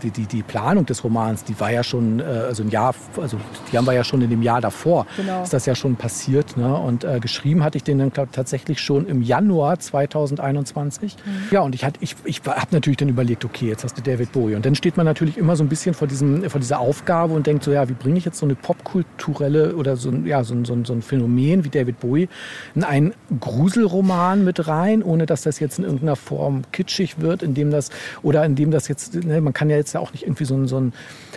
die, 0.03 0.11
die, 0.11 0.27
die 0.27 0.43
Planung 0.43 0.85
des 0.85 1.03
Romans, 1.03 1.45
die 1.45 1.59
war 1.59 1.73
ja 1.73 1.83
schon, 1.83 2.21
äh, 2.21 2.25
also 2.25 2.63
ein 2.63 2.69
Jahr, 2.69 2.95
also 3.19 3.39
die 3.73 3.79
haben 3.79 3.87
wir 3.87 3.95
ja 3.95 4.05
schon 4.05 4.21
in 4.21 4.29
dem 4.29 4.43
Jahr 4.43 4.61
davor, 4.61 5.07
genau. 5.17 5.43
ist 5.43 5.55
das 5.55 5.65
ja 5.65 5.75
schon 5.75 5.97
passiert. 5.97 6.59
Ne? 6.59 6.77
Und 6.77 7.05
äh, 7.05 7.21
geschrieben 7.21 7.65
hatte 7.65 7.79
ich 7.79 7.85
den 7.85 8.01
dann 8.01 8.11
glaub, 8.11 8.31
tatsächlich 8.33 8.83
schon 8.83 9.07
im 9.07 9.23
Januar 9.23 9.79
2021. 9.79 11.17
Mhm. 11.17 11.31
Ja, 11.51 11.61
und 11.63 11.75
ich, 11.75 11.87
ich, 12.01 12.17
ich 12.25 12.43
habe 12.47 12.69
natürlich 12.73 12.99
dann 12.99 13.09
überlegt, 13.09 13.43
okay, 13.47 13.69
jetzt 13.69 13.83
hast 13.83 13.97
du 13.97 14.03
David 14.03 14.31
Bowie. 14.33 14.57
Und 14.57 14.67
dann 14.67 14.75
steht 14.75 14.99
man 14.99 15.07
natürlich 15.07 15.39
immer 15.39 15.57
so 15.57 15.65
ein 15.65 15.71
bisschen 15.71 15.95
vor, 15.95 16.07
diesem, 16.07 16.51
vor 16.51 16.61
dieser 16.61 16.81
Aufgabe 16.81 17.33
und 17.33 17.47
denkt 17.47 17.65
so, 17.65 17.73
ja, 17.73 17.89
wie 17.89 17.95
bringe 17.95 18.19
ich 18.19 18.27
jetzt 18.27 18.39
so 18.39 18.45
eine 18.45 18.57
popkulturelle 18.57 19.75
oder 19.75 19.97
so, 19.97 20.13
ja, 20.13 20.45
so, 20.45 20.55
so, 20.67 20.77
so 20.85 20.93
ein 20.93 21.01
Phänomen 21.01 21.65
wie 21.65 21.71
David 21.71 21.99
Bowie 22.01 22.29
in 22.75 22.85
einen 22.85 23.15
Gruselroman 23.41 24.45
mit 24.45 24.69
rein, 24.69 25.03
ohne 25.03 25.25
dass 25.25 25.41
das 25.41 25.61
jetzt 25.61 25.79
ein 25.79 25.94
irgendeiner 25.95 26.17
Form 26.17 26.63
kitschig 26.73 27.21
wird, 27.21 27.43
indem 27.43 27.71
das, 27.71 27.91
oder 28.23 28.45
indem 28.45 28.71
das 28.71 28.89
jetzt, 28.89 29.15
ne, 29.15 29.41
man 29.41 29.53
kann 29.53 29.71
ja 29.71 29.77
jetzt 29.77 29.93
ja 29.93 30.01
auch 30.01 30.13
nicht 30.13 30.25
irgendwie 30.25 30.45
so, 30.45 30.55
ein, 30.55 30.67
so, 30.67 30.81
ein, 30.81 30.93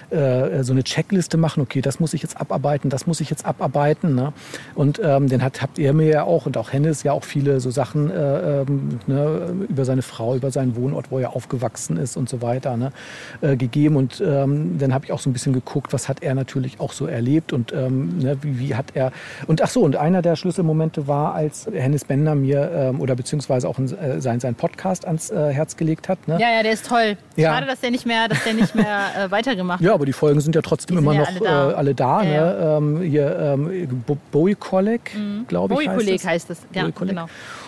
äh, 0.09 0.63
so 0.63 0.73
eine 0.73 0.83
Checkliste 0.83 1.37
machen, 1.37 1.61
okay, 1.61 1.81
das 1.81 1.99
muss 1.99 2.13
ich 2.13 2.21
jetzt 2.21 2.39
abarbeiten, 2.39 2.89
das 2.89 3.07
muss 3.07 3.19
ich 3.21 3.29
jetzt 3.29 3.45
abarbeiten. 3.45 4.15
Ne? 4.15 4.33
Und 4.75 4.99
ähm, 5.03 5.27
den 5.27 5.43
hat, 5.43 5.61
habt 5.61 5.77
ihr 5.77 5.93
mir 5.93 6.07
ja 6.07 6.23
auch 6.23 6.45
und 6.45 6.57
auch 6.57 6.71
Hennes 6.73 7.03
ja 7.03 7.11
auch 7.11 7.23
viele 7.23 7.59
so 7.59 7.71
Sachen 7.71 8.09
äh, 8.09 8.61
ähm, 8.61 8.99
ne, 9.07 9.65
über 9.69 9.85
seine 9.85 10.01
Frau, 10.01 10.35
über 10.35 10.51
seinen 10.51 10.75
Wohnort, 10.75 11.11
wo 11.11 11.19
er 11.19 11.35
aufgewachsen 11.35 11.97
ist 11.97 12.17
und 12.17 12.29
so 12.29 12.41
weiter 12.41 12.77
ne, 12.77 12.91
äh, 13.41 13.55
gegeben. 13.55 13.95
Und 13.95 14.21
ähm, 14.25 14.77
dann 14.77 14.93
habe 14.93 15.05
ich 15.05 15.11
auch 15.11 15.19
so 15.19 15.29
ein 15.29 15.33
bisschen 15.33 15.53
geguckt, 15.53 15.93
was 15.93 16.09
hat 16.09 16.23
er 16.23 16.35
natürlich 16.35 16.79
auch 16.79 16.93
so 16.93 17.05
erlebt 17.05 17.53
und 17.53 17.71
ähm, 17.73 18.17
ne, 18.19 18.37
wie, 18.41 18.59
wie 18.59 18.75
hat 18.75 18.87
er. 18.95 19.11
Und 19.45 19.61
ach 19.61 19.69
so, 19.69 19.81
und 19.81 19.95
einer 19.95 20.21
der 20.21 20.35
Schlüsselmomente 20.35 21.07
war, 21.07 21.33
als 21.33 21.67
Hennes 21.71 22.05
Bender 22.05 22.35
mir 22.35 22.71
ähm, 22.73 23.01
oder 23.01 23.15
beziehungsweise 23.15 23.67
auch 23.67 23.79
äh, 23.79 24.19
sein, 24.21 24.39
sein 24.39 24.46
Podcast 24.55 25.05
ans 25.05 25.29
äh, 25.29 25.51
Herz 25.51 25.75
gelegt 25.77 26.09
hat. 26.09 26.27
Ne? 26.27 26.37
Ja, 26.39 26.49
ja, 26.51 26.63
der 26.63 26.71
ist 26.73 26.87
toll. 26.87 27.17
Ja. 27.35 27.53
Schade, 27.53 27.67
dass 27.67 27.79
der 27.81 27.91
nicht 27.91 28.05
mehr, 28.05 28.27
dass 28.27 28.43
der 28.43 28.53
nicht 28.53 28.73
mehr 28.75 28.99
äh, 29.25 29.31
weitergemacht 29.31 29.81
Ja, 29.81 29.93
aber 29.93 30.05
die 30.05 30.13
Folgen 30.13 30.39
sind 30.41 30.55
ja 30.55 30.61
trotzdem 30.61 30.97
sind 30.97 31.03
immer 31.05 31.13
ja 31.13 31.21
noch 31.21 31.27
alle 31.27 31.39
da. 31.39 31.69
äh, 31.69 31.73
alle 31.73 31.95
da. 31.95 32.23
Ja, 32.23 32.29
ne? 32.45 32.77
Ähm, 32.77 33.01
hier 33.01 33.39
ähm, 33.39 34.03
Bo- 34.05 34.17
Bowie 34.31 34.55
Kolleg, 34.55 35.11
glaube 35.47 35.73
ich. 35.73 35.79
Bowie-Kolleg 35.87 36.23
heißt 36.25 36.49
es. 36.49 36.59
heißt 36.59 36.65
es. 36.71 36.75
Ja, 36.75 36.87
Bowie 36.87 37.07
genau. 37.09 37.27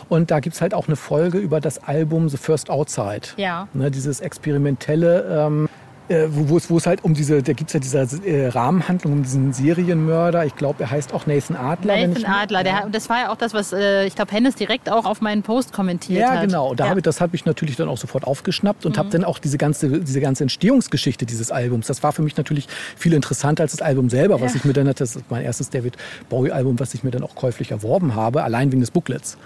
Und 0.10 0.32
da 0.32 0.40
gibt 0.40 0.56
es 0.56 0.62
halt 0.62 0.74
auch 0.74 0.88
eine 0.88 0.96
Folge 0.96 1.38
über 1.38 1.60
das 1.62 1.84
Album 1.84 2.30
The 2.30 2.38
First 2.38 2.70
Outside. 2.70 3.22
Ja. 3.38 3.68
Ne, 3.74 3.92
dieses 3.92 4.22
experimentelle, 4.22 5.46
ähm, 5.48 5.70
äh, 6.10 6.28
wo, 6.30 6.57
es, 6.57 6.70
wo 6.70 6.78
es 6.78 6.86
halt 6.86 7.03
um 7.03 7.14
diese, 7.14 7.41
da 7.41 7.53
gibt 7.53 7.70
es 7.70 7.74
ja 7.74 7.80
diese 7.80 8.26
äh, 8.28 8.47
Rahmenhandlung 8.47 9.14
um 9.14 9.24
diesen 9.24 9.53
Serienmörder. 9.53 10.45
Ich 10.45 10.55
glaube, 10.55 10.84
er 10.84 10.91
heißt 10.91 11.14
auch 11.14 11.26
Nathan 11.28 11.55
Adler. 11.55 12.07
Nathan 12.07 12.26
Adler, 12.26 12.64
der, 12.64 12.76
hat- 12.80 12.95
das 12.95 13.10
war 13.10 13.20
ja 13.22 13.32
auch 13.32 13.36
das, 13.38 13.53
was 13.53 13.72
äh, 13.74 14.05
ich 14.05 14.16
glaube, 14.16 14.32
Hennes 14.32 14.55
direkt 14.55 14.91
auch 14.91 15.05
auf 15.05 15.22
meinen 15.22 15.43
Post 15.43 15.72
kommentiert 15.74 16.20
Ja, 16.22 16.32
hat. 16.32 16.41
genau. 16.41 16.74
Da 16.76 16.86
ja. 16.88 16.91
Mhm. 16.91 16.97
ich, 16.99 17.03
das 17.03 17.22
habe 17.22 17.36
ich 17.36 17.45
natürlich 17.45 17.76
dann 17.76 17.88
auch 17.89 17.97
sofort 17.97 18.26
aufgeschnappt 18.26 18.86
und 18.86 18.97
habe 18.97 19.10
dann 19.10 19.24
auch 19.24 19.39
diese 19.39 19.57
ganze, 19.57 19.99
diese 20.01 20.20
ganze 20.22 20.43
Entstehungsgeschichte 20.43 21.26
dieses 21.26 21.51
Albums. 21.51 21.88
Das 21.88 22.03
war 22.03 22.12
für 22.12 22.22
mich 22.22 22.38
natürlich 22.38 22.68
viel 22.97 23.14
interessanter 23.14 23.64
als 23.64 23.72
das 23.72 23.82
Album 23.82 24.10
selber, 24.10 24.41
was 24.41 24.53
Ja. 24.53 24.57
ich 24.57 24.66
mir 24.66 24.74
dann, 24.74 24.88
das 24.88 25.16
ist 25.16 25.26
mein 25.30 25.43
erstes 25.43 25.70
David 25.70 25.95
Bowie-Album, 26.30 26.80
was 26.80 26.93
ich 26.93 27.03
mir 27.03 27.12
dann 27.12 27.24
auch 27.24 27.36
käuflich 27.36 27.72
erworben 27.72 28.16
habe, 28.16 28.43
allein 28.43 28.72
wegen 28.72 28.82
des 28.82 28.91
Booklets. 28.91 29.38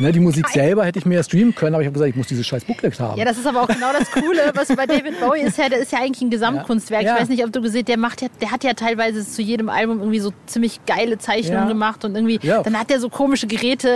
Ne, 0.00 0.12
die 0.12 0.20
Musik 0.20 0.48
selber 0.48 0.84
hätte 0.84 0.98
ich 1.00 1.06
mir 1.06 1.16
ja 1.16 1.22
streamen 1.24 1.54
können, 1.54 1.74
aber 1.74 1.82
ich 1.82 1.86
habe 1.86 1.94
gesagt, 1.94 2.10
ich 2.10 2.16
muss 2.16 2.28
dieses 2.28 2.46
scheiß 2.46 2.64
Booklet 2.64 2.98
haben. 3.00 3.18
Ja, 3.18 3.24
das 3.24 3.36
ist 3.36 3.46
aber 3.46 3.62
auch 3.62 3.66
genau 3.68 3.92
das 3.92 4.10
Coole, 4.12 4.52
was 4.54 4.68
bei 4.68 4.86
David 4.86 5.18
Bowie 5.20 5.40
ist. 5.40 5.58
Ja, 5.58 5.68
der 5.68 5.78
ist 5.80 5.90
ja 5.90 5.98
eigentlich 5.98 6.22
ein 6.22 6.30
Gesamtkunstwerk. 6.30 7.02
Ja. 7.02 7.14
Ich 7.16 7.22
weiß 7.22 7.28
nicht, 7.28 7.44
ob 7.44 7.52
du 7.52 7.60
gesehen 7.60 7.84
der 7.84 7.98
macht 7.98 8.22
ja, 8.22 8.28
der 8.40 8.50
hat 8.52 8.62
ja 8.62 8.74
teilweise 8.74 9.26
zu 9.26 9.42
jedem 9.42 9.68
Album 9.68 9.98
irgendwie 9.98 10.20
so 10.20 10.32
ziemlich 10.46 10.80
geile 10.86 11.18
Zeichnungen 11.18 11.62
Ja. 11.64 11.68
gemacht 11.68 12.04
und 12.04 12.14
irgendwie, 12.14 12.38
Ja. 12.42 12.62
dann 12.62 12.78
hat 12.78 12.90
er 12.90 13.00
so 13.00 13.08
komische 13.08 13.46
Geräte 13.48 13.90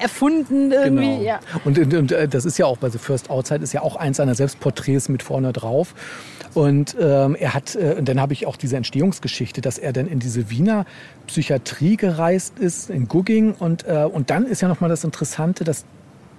erfunden 0.00 0.70
irgendwie. 0.70 1.08
Genau. 1.18 1.22
Ja. 1.22 1.40
Und, 1.64 1.78
und, 1.78 1.92
und 1.94 2.12
äh, 2.12 2.28
das 2.28 2.44
ist 2.44 2.58
ja 2.58 2.66
auch 2.66 2.78
bei 2.78 2.88
The 2.90 2.98
First 2.98 3.30
Outside 3.30 3.62
ist 3.62 3.72
ja 3.72 3.82
auch 3.82 3.96
eins 3.96 4.18
seiner 4.18 4.34
Selbstporträts 4.34 5.08
mit 5.08 5.22
vorne 5.22 5.52
drauf. 5.52 5.94
Und 6.54 6.96
ähm, 7.00 7.34
er 7.34 7.54
hat, 7.54 7.76
äh, 7.76 7.96
und 7.98 8.08
dann 8.08 8.20
habe 8.20 8.32
ich 8.32 8.46
auch 8.46 8.56
diese 8.56 8.76
Entstehungsgeschichte, 8.76 9.60
dass 9.60 9.78
er 9.78 9.92
dann 9.92 10.06
in 10.06 10.18
diese 10.18 10.50
Wiener 10.50 10.86
Psychiatrie 11.26 11.96
gereist 11.96 12.58
ist, 12.58 12.90
in 12.90 13.08
Gugging. 13.08 13.52
Und, 13.52 13.86
äh, 13.86 14.08
und 14.10 14.30
dann 14.30 14.46
ist 14.46 14.62
ja 14.62 14.68
nochmal 14.68 14.90
das 14.90 15.04
Interessante, 15.04 15.64
dass 15.64 15.84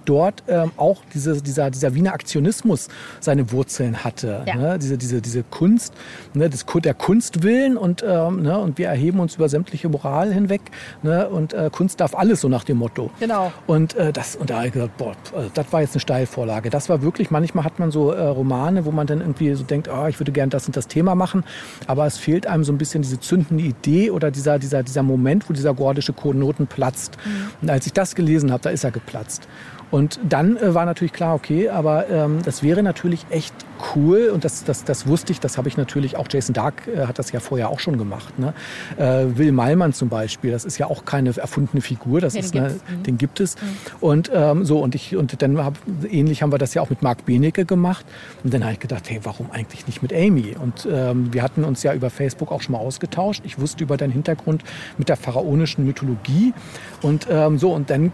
dort 0.04 0.42
ähm, 0.48 0.72
auch 0.76 1.02
diese, 1.14 1.40
dieser, 1.42 1.70
dieser 1.70 1.94
Wiener 1.94 2.12
Aktionismus 2.12 2.88
seine 3.20 3.52
Wurzeln 3.52 4.04
hatte. 4.04 4.42
Ja. 4.46 4.56
Ne? 4.56 4.78
Diese, 4.78 4.98
diese, 4.98 5.20
diese 5.20 5.42
Kunst, 5.42 5.94
ne? 6.34 6.48
das, 6.50 6.64
der 6.82 6.94
Kunstwillen 6.94 7.76
und, 7.76 8.04
ähm, 8.06 8.42
ne? 8.42 8.58
und 8.58 8.78
wir 8.78 8.88
erheben 8.88 9.20
uns 9.20 9.36
über 9.36 9.48
sämtliche 9.48 9.88
Moral 9.88 10.32
hinweg. 10.32 10.62
Ne? 11.02 11.28
Und 11.28 11.52
äh, 11.52 11.70
Kunst 11.72 12.00
darf 12.00 12.14
alles, 12.14 12.40
so 12.40 12.48
nach 12.48 12.64
dem 12.64 12.78
Motto. 12.78 13.10
Genau. 13.20 13.52
Und, 13.66 13.94
äh, 13.94 14.12
das, 14.12 14.36
und 14.36 14.50
da 14.50 14.56
habe 14.56 14.66
ich 14.68 14.72
gesagt, 14.72 14.96
boah, 14.96 15.14
also 15.34 15.50
das 15.52 15.72
war 15.72 15.80
jetzt 15.80 15.94
eine 15.94 16.00
Steilvorlage. 16.00 16.70
Das 16.70 16.88
war 16.88 17.02
wirklich, 17.02 17.30
manchmal 17.30 17.64
hat 17.64 17.78
man 17.78 17.90
so 17.90 18.12
äh, 18.12 18.20
Romane, 18.20 18.84
wo 18.84 18.90
man 18.90 19.06
dann 19.06 19.20
irgendwie 19.20 19.54
so 19.54 19.64
denkt, 19.64 19.88
ah, 19.88 20.08
ich 20.08 20.18
würde 20.20 20.32
gerne 20.32 20.50
das 20.50 20.66
und 20.66 20.76
das 20.76 20.88
Thema 20.88 21.14
machen, 21.14 21.44
aber 21.86 22.06
es 22.06 22.16
fehlt 22.16 22.46
einem 22.46 22.64
so 22.64 22.72
ein 22.72 22.78
bisschen 22.78 23.02
diese 23.02 23.20
zündende 23.20 23.64
Idee 23.64 24.10
oder 24.10 24.30
dieser, 24.30 24.58
dieser, 24.58 24.82
dieser 24.82 25.02
Moment, 25.02 25.48
wo 25.48 25.52
dieser 25.52 25.74
gordische 25.74 26.12
Knoten 26.12 26.66
platzt. 26.66 27.16
Und 27.60 27.70
als 27.70 27.86
ich 27.86 27.92
das 27.92 28.14
gelesen 28.14 28.52
habe, 28.52 28.62
da 28.62 28.70
ist 28.70 28.84
er 28.84 28.90
geplatzt. 28.90 29.48
Und 29.90 30.20
dann 30.28 30.56
äh, 30.56 30.74
war 30.74 30.86
natürlich 30.86 31.12
klar, 31.12 31.34
okay, 31.34 31.68
aber 31.68 32.08
ähm, 32.08 32.38
das 32.44 32.62
wäre 32.62 32.82
natürlich 32.82 33.26
echt 33.30 33.54
cool 33.96 34.30
und 34.32 34.44
das, 34.44 34.64
das, 34.64 34.84
das 34.84 35.06
wusste 35.06 35.32
ich, 35.32 35.40
das 35.40 35.58
habe 35.58 35.68
ich 35.68 35.76
natürlich 35.76 36.16
auch, 36.16 36.26
Jason 36.30 36.52
Dark 36.52 36.86
äh, 36.86 37.06
hat 37.06 37.18
das 37.18 37.32
ja 37.32 37.40
vorher 37.40 37.70
auch 37.70 37.80
schon 37.80 37.98
gemacht. 37.98 38.38
Ne? 38.38 38.52
Äh, 38.96 39.36
Will 39.38 39.52
Malmann 39.52 39.92
zum 39.92 40.08
Beispiel, 40.08 40.50
das 40.52 40.64
ist 40.64 40.78
ja 40.78 40.86
auch 40.86 41.04
keine 41.04 41.36
erfundene 41.36 41.80
Figur, 41.80 42.20
das 42.20 42.34
den 42.34 42.44
ist 42.44 42.52
gibt's. 42.52 42.74
Mhm. 42.74 43.02
den 43.02 43.18
gibt 43.18 43.40
es. 43.40 43.56
Und 44.00 44.30
ähm, 44.34 44.64
so 44.64 44.80
und 44.80 44.94
ich 44.94 45.16
und 45.16 45.40
dann 45.42 45.58
hab, 45.58 45.74
ähnlich 46.08 46.42
haben 46.42 46.52
wir 46.52 46.58
das 46.58 46.74
ja 46.74 46.82
auch 46.82 46.90
mit 46.90 47.02
Marc 47.02 47.24
Benecke 47.24 47.64
gemacht. 47.64 48.04
Und 48.44 48.52
dann 48.54 48.62
habe 48.62 48.74
ich 48.74 48.80
gedacht, 48.80 49.08
hey, 49.08 49.20
warum 49.22 49.50
eigentlich 49.50 49.86
nicht 49.86 50.02
mit 50.02 50.12
Amy? 50.12 50.56
Und 50.60 50.86
ähm, 50.90 51.32
wir 51.32 51.42
hatten 51.42 51.64
uns 51.64 51.82
ja 51.82 51.94
über 51.94 52.10
Facebook 52.10 52.52
auch 52.52 52.62
schon 52.62 52.72
mal 52.72 52.78
ausgetauscht. 52.78 53.42
Ich 53.44 53.58
wusste 53.58 53.84
über 53.84 53.96
deinen 53.96 54.12
Hintergrund 54.12 54.62
mit 54.98 55.08
der 55.08 55.16
pharaonischen 55.16 55.84
Mythologie 55.84 56.52
und 57.02 57.26
ähm, 57.30 57.58
so 57.58 57.72
und 57.72 57.90
dann 57.90 58.12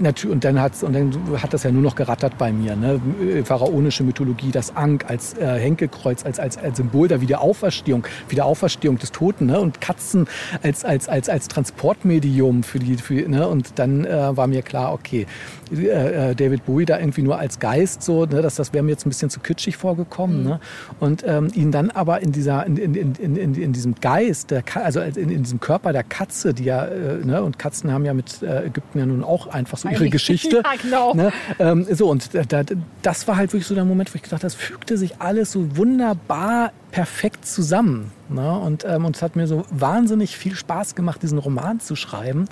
Natürlich, 0.00 0.32
und 0.32 0.44
dann, 0.44 0.60
hat's, 0.60 0.82
und 0.82 0.92
dann 0.92 1.12
hat 1.42 1.52
das 1.52 1.64
ja 1.64 1.70
nur 1.70 1.82
noch 1.82 1.96
gerattert 1.96 2.38
bei 2.38 2.52
mir. 2.52 2.76
Ne? 2.76 3.00
Pharaonische 3.44 4.04
Mythologie, 4.04 4.50
das 4.50 4.76
Ankh 4.76 5.06
als 5.08 5.34
äh, 5.34 5.58
Henkelkreuz, 5.58 6.24
als, 6.24 6.38
als, 6.38 6.56
als 6.56 6.76
Symbol 6.76 7.08
der 7.08 7.20
Wiederauferstehung, 7.20 8.06
Wiederauferstehung 8.28 8.98
des 8.98 9.12
Toten. 9.12 9.46
Ne? 9.46 9.58
Und 9.58 9.80
Katzen 9.80 10.28
als, 10.62 10.84
als, 10.84 11.08
als, 11.08 11.28
als 11.28 11.48
Transportmedium 11.48 12.62
für 12.62 12.78
die. 12.78 12.96
Für, 12.96 13.28
ne? 13.28 13.46
Und 13.48 13.78
dann 13.78 14.04
äh, 14.04 14.36
war 14.36 14.46
mir 14.46 14.62
klar, 14.62 14.92
okay, 14.92 15.26
äh, 15.72 16.30
äh, 16.30 16.34
David 16.34 16.66
Bowie 16.66 16.84
da 16.84 16.98
irgendwie 16.98 17.22
nur 17.22 17.38
als 17.38 17.58
Geist, 17.58 18.02
so, 18.02 18.26
ne? 18.26 18.42
das, 18.42 18.56
das 18.56 18.72
wäre 18.72 18.82
mir 18.82 18.92
jetzt 18.92 19.06
ein 19.06 19.10
bisschen 19.10 19.30
zu 19.30 19.40
kitschig 19.40 19.76
vorgekommen. 19.76 20.44
Ne? 20.44 20.60
Und 21.00 21.24
ähm, 21.26 21.48
ihn 21.54 21.72
dann 21.72 21.90
aber 21.90 22.20
in, 22.20 22.32
dieser, 22.32 22.66
in, 22.66 22.76
in, 22.76 22.94
in, 22.94 23.36
in, 23.36 23.54
in 23.54 23.72
diesem 23.72 23.94
Geist, 23.96 24.50
der, 24.50 24.62
also 24.74 25.00
in, 25.00 25.30
in 25.30 25.42
diesem 25.42 25.60
Körper 25.60 25.92
der 25.92 26.04
Katze, 26.04 26.54
die 26.54 26.64
ja, 26.64 26.84
äh, 26.86 27.24
ne? 27.24 27.42
und 27.42 27.58
Katzen 27.58 27.92
haben 27.92 28.04
ja 28.04 28.14
mit 28.14 28.42
äh, 28.42 28.66
Ägypten 28.66 28.98
ja 28.98 29.06
nun 29.06 29.24
auch 29.24 29.46
einfach 29.48 29.78
so 29.78 29.88
ihre 29.88 29.96
Eigentlich. 29.96 30.12
Geschichte. 30.12 30.62
Ja, 30.68 30.74
genau. 30.82 31.14
Ne? 31.14 31.32
Ähm, 31.58 31.86
so, 31.90 32.10
und 32.10 32.30
da, 32.34 32.62
das 33.02 33.28
war 33.28 33.36
halt 33.36 33.52
wirklich 33.52 33.66
so 33.66 33.74
der 33.74 33.84
Moment, 33.84 34.12
wo 34.12 34.16
ich 34.16 34.22
gedacht 34.22 34.42
habe, 34.42 34.46
das 34.46 34.54
fügte 34.54 34.98
sich 34.98 35.20
alles 35.20 35.52
so 35.52 35.76
wunderbar 35.76 36.72
perfekt 36.90 37.46
zusammen. 37.46 38.10
Ne? 38.30 38.58
Und, 38.58 38.84
ähm, 38.84 39.04
und 39.04 39.16
es 39.16 39.22
hat 39.22 39.36
mir 39.36 39.46
so 39.46 39.64
wahnsinnig 39.70 40.36
viel 40.36 40.54
Spaß 40.54 40.94
gemacht, 40.94 41.22
diesen 41.22 41.38
Roman 41.38 41.80
zu 41.80 41.96
schreiben. 41.96 42.46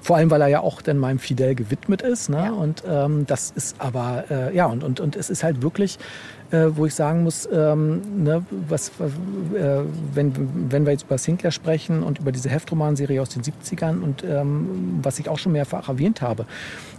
Vor 0.00 0.16
allem, 0.16 0.30
weil 0.30 0.40
er 0.40 0.48
ja 0.48 0.60
auch 0.60 0.82
dann 0.82 0.98
meinem 0.98 1.18
Fidel 1.18 1.54
gewidmet 1.54 2.02
ist. 2.02 2.28
Ne? 2.28 2.44
Ja. 2.46 2.52
Und 2.52 2.82
ähm, 2.88 3.26
das 3.26 3.50
ist 3.50 3.76
aber, 3.80 4.24
äh, 4.30 4.54
ja, 4.54 4.66
und, 4.66 4.84
und, 4.84 5.00
und 5.00 5.16
es 5.16 5.30
ist 5.30 5.42
halt 5.42 5.62
wirklich, 5.62 5.98
äh, 6.52 6.76
wo 6.76 6.86
ich 6.86 6.94
sagen 6.94 7.22
muss, 7.22 7.48
ähm, 7.50 8.24
ne, 8.24 8.44
was, 8.68 8.88
äh, 8.88 9.80
wenn, 10.14 10.70
wenn 10.70 10.84
wir 10.84 10.92
jetzt 10.92 11.04
über 11.04 11.18
Sinclair 11.18 11.50
sprechen 11.50 12.02
und 12.02 12.18
über 12.18 12.30
diese 12.30 12.48
Heftromanserie 12.50 13.20
aus 13.20 13.30
den 13.30 13.42
70ern 13.42 14.02
und 14.02 14.22
ähm, 14.24 15.00
was 15.02 15.18
ich 15.18 15.28
auch 15.28 15.38
schon 15.38 15.52
mehrfach 15.52 15.88
erwähnt 15.88 16.20
habe 16.20 16.46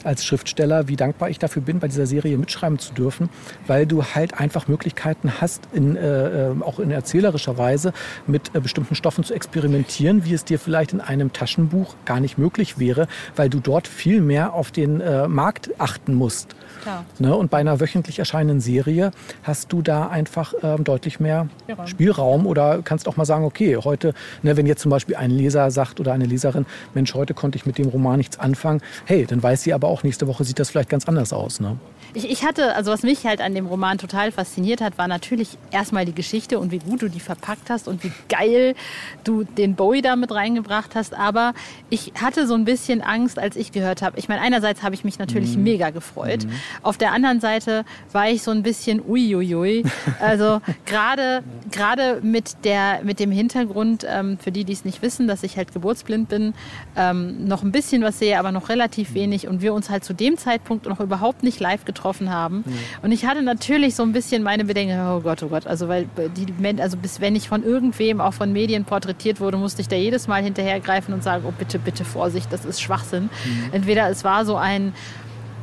als 0.04 0.26
Schriftsteller, 0.26 0.88
wie 0.88 0.95
dankbar 0.95 1.30
ich 1.30 1.39
dafür 1.39 1.62
bin, 1.62 1.80
bei 1.80 1.88
dieser 1.88 2.06
Serie 2.06 2.38
mitschreiben 2.38 2.80
zu 2.80 2.93
dürfen, 2.93 3.30
weil 3.68 3.86
du 3.86 4.04
halt 4.04 4.39
einfach 4.39 4.68
Möglichkeiten 4.68 5.41
hast, 5.41 5.68
in, 5.74 5.95
äh, 5.95 6.49
äh, 6.49 6.62
auch 6.62 6.80
in 6.80 6.91
erzählerischer 6.91 7.58
Weise 7.58 7.93
mit 8.28 8.54
äh, 8.54 8.60
bestimmten 8.60 8.95
Stoffen 8.95 9.24
zu 9.24 9.34
experimentieren, 9.34 10.26
wie 10.26 10.34
es 10.34 10.45
dir 10.45 10.60
vielleicht 10.60 10.93
in 10.93 11.01
einem 11.01 11.34
Taschenbuch 11.34 11.95
gar 12.06 12.20
nicht 12.20 12.38
möglich 12.38 12.80
wäre, 12.80 13.08
weil 13.36 13.49
du 13.49 13.60
dort 13.60 13.88
viel 13.88 14.22
mehr 14.22 14.54
auf 14.54 14.72
den 14.72 15.01
äh, 15.01 15.28
Markt 15.28 15.70
achten 15.80 16.14
musst. 16.14 16.56
Klar. 16.84 17.05
Ne? 17.19 17.36
Und 17.36 17.49
bei 17.49 17.59
einer 17.59 17.79
wöchentlich 17.79 18.19
erscheinenden 18.19 18.59
Serie 18.59 19.11
hast 19.41 19.71
du 19.71 19.81
da 19.81 20.07
einfach 20.07 20.53
ähm, 20.61 20.84
deutlich 20.84 21.19
mehr 21.19 21.47
Spielraum. 21.63 21.88
Spielraum 21.88 22.45
oder 22.45 22.81
kannst 22.84 23.07
auch 23.07 23.15
mal 23.15 23.25
sagen, 23.25 23.45
okay, 23.45 23.77
heute, 23.77 24.13
ne, 24.41 24.57
wenn 24.57 24.65
jetzt 24.65 24.81
zum 24.81 24.91
Beispiel 24.91 25.15
ein 25.15 25.31
Leser 25.31 25.71
sagt 25.71 25.99
oder 25.99 26.13
eine 26.13 26.25
Leserin, 26.25 26.65
Mensch, 26.93 27.13
heute 27.13 27.34
konnte 27.34 27.57
ich 27.57 27.65
mit 27.65 27.77
dem 27.77 27.88
Roman 27.88 28.17
nichts 28.17 28.38
anfangen, 28.38 28.81
hey, 29.05 29.25
dann 29.25 29.41
weiß 29.41 29.63
sie 29.63 29.73
aber 29.73 29.88
auch, 29.88 30.03
nächste 30.03 30.27
Woche 30.27 30.43
sieht 30.43 30.59
das 30.59 30.69
vielleicht 30.69 30.89
ganz 30.89 31.07
anders 31.07 31.31
aus. 31.31 31.59
Ne? 31.59 31.77
Ich, 32.16 32.30
ich 32.30 32.45
hatte, 32.45 32.76
also 32.76 32.91
was 32.91 33.01
mich 33.01 33.26
halt 33.26 33.41
an 33.41 33.55
dem 33.55 33.66
Roman 33.66 33.97
total 33.97 34.32
fasziniert 34.32 34.82
hat, 34.82 34.99
war 34.99 35.07
natürlich 35.07 35.57
erstmal 35.72 36.05
die 36.05 36.14
Geschichte 36.14 36.59
und 36.59 36.72
wie 36.72 36.78
gut 36.78 37.01
du 37.01 37.09
die 37.09 37.20
verpackt 37.20 37.72
hast 37.72 37.88
und 37.88 38.03
wie 38.03 38.11
geil 38.30 38.76
du 39.24 39.43
den 39.43 39.74
Bowie 39.74 40.03
da 40.03 40.16
mit 40.16 40.32
reingebracht 40.32 40.93
hast. 40.93 41.16
Aber 41.16 41.53
ich 41.89 42.14
hatte 42.22 42.45
so 42.45 42.53
ein 42.53 42.66
bisschen 42.66 43.01
Angst, 43.01 43.39
als 43.39 43.55
ich 43.55 43.72
gehört 43.72 44.03
habe. 44.03 44.20
Ich 44.20 44.30
meine, 44.30 44.41
einerseits 44.41 44.84
habe 44.84 44.93
ich 44.93 45.03
mich 45.03 45.18
natürlich 45.18 45.57
mega 45.57 45.89
gefreut. 45.89 46.45
Auf 46.84 46.97
der 46.97 47.14
anderen 47.14 47.39
Seite 47.39 47.84
war 48.11 48.30
ich 48.30 48.43
so 48.43 48.51
ein 48.51 48.61
bisschen 48.61 49.01
uiuiui. 49.01 49.84
Also 50.20 50.61
gerade 50.86 51.43
gerade 51.72 52.20
mit 52.22 52.64
der 52.64 53.01
mit 53.03 53.20
dem 53.20 53.32
Hintergrund 53.32 54.05
ähm, 54.07 54.38
für 54.38 54.51
die, 54.51 54.64
die 54.64 54.74
es 54.74 54.86
nicht 54.86 55.01
wissen, 55.01 55.28
dass 55.28 55.43
ich 55.43 55.57
halt 55.57 55.74
geburtsblind 55.74 56.30
bin, 56.30 56.53
ähm, 56.95 57.45
noch 57.45 57.64
ein 57.64 57.72
bisschen 57.72 58.03
was 58.03 58.20
sehe, 58.20 58.39
aber 58.39 58.51
noch 58.51 58.70
relativ 58.70 59.14
wenig 59.14 59.47
und 59.47 59.61
wir 59.61 59.74
uns 59.74 59.89
halt 59.89 60.03
zu 60.03 60.14
dem 60.14 60.38
Zeitpunkt 60.38 60.86
noch 60.86 60.99
überhaupt 60.99 61.43
nicht 61.43 61.59
live 61.59 61.84
getroffen 61.84 62.03
haben. 62.30 62.64
Und 63.01 63.12
ich 63.12 63.26
hatte 63.26 63.41
natürlich 63.41 63.95
so 63.95 64.04
ein 64.04 64.12
bisschen 64.12 64.43
meine 64.43 64.66
Bedenken, 64.66 64.99
oh 64.99 65.22
Gott, 65.22 65.41
oh 65.43 65.47
Gott, 65.47 65.68
also 65.68 65.88
weil 65.88 66.08
die 66.38 66.47
Men- 66.60 66.80
also 66.80 66.97
bis 66.97 67.22
wenn 67.22 67.36
ich 67.36 67.47
von 67.47 67.64
irgendwem 67.64 68.20
auch 68.22 68.34
von 68.34 68.51
Medien 68.51 68.86
porträtiert 68.86 69.39
wurde, 69.39 69.58
musste 69.58 69.82
ich 69.82 69.88
da 69.88 69.95
jedes 69.95 70.28
Mal 70.28 70.43
hinterhergreifen 70.43 71.14
und 71.14 71.24
sagen, 71.24 71.43
oh 71.47 71.54
bitte, 71.58 71.80
bitte 71.80 72.06
Vorsicht, 72.06 72.47
das 72.51 72.66
ist 72.66 72.82
Schwachsinn. 72.82 73.30
Entweder 73.72 74.10
es 74.10 74.24
war 74.24 74.45
so 74.45 74.56
ein 74.56 74.93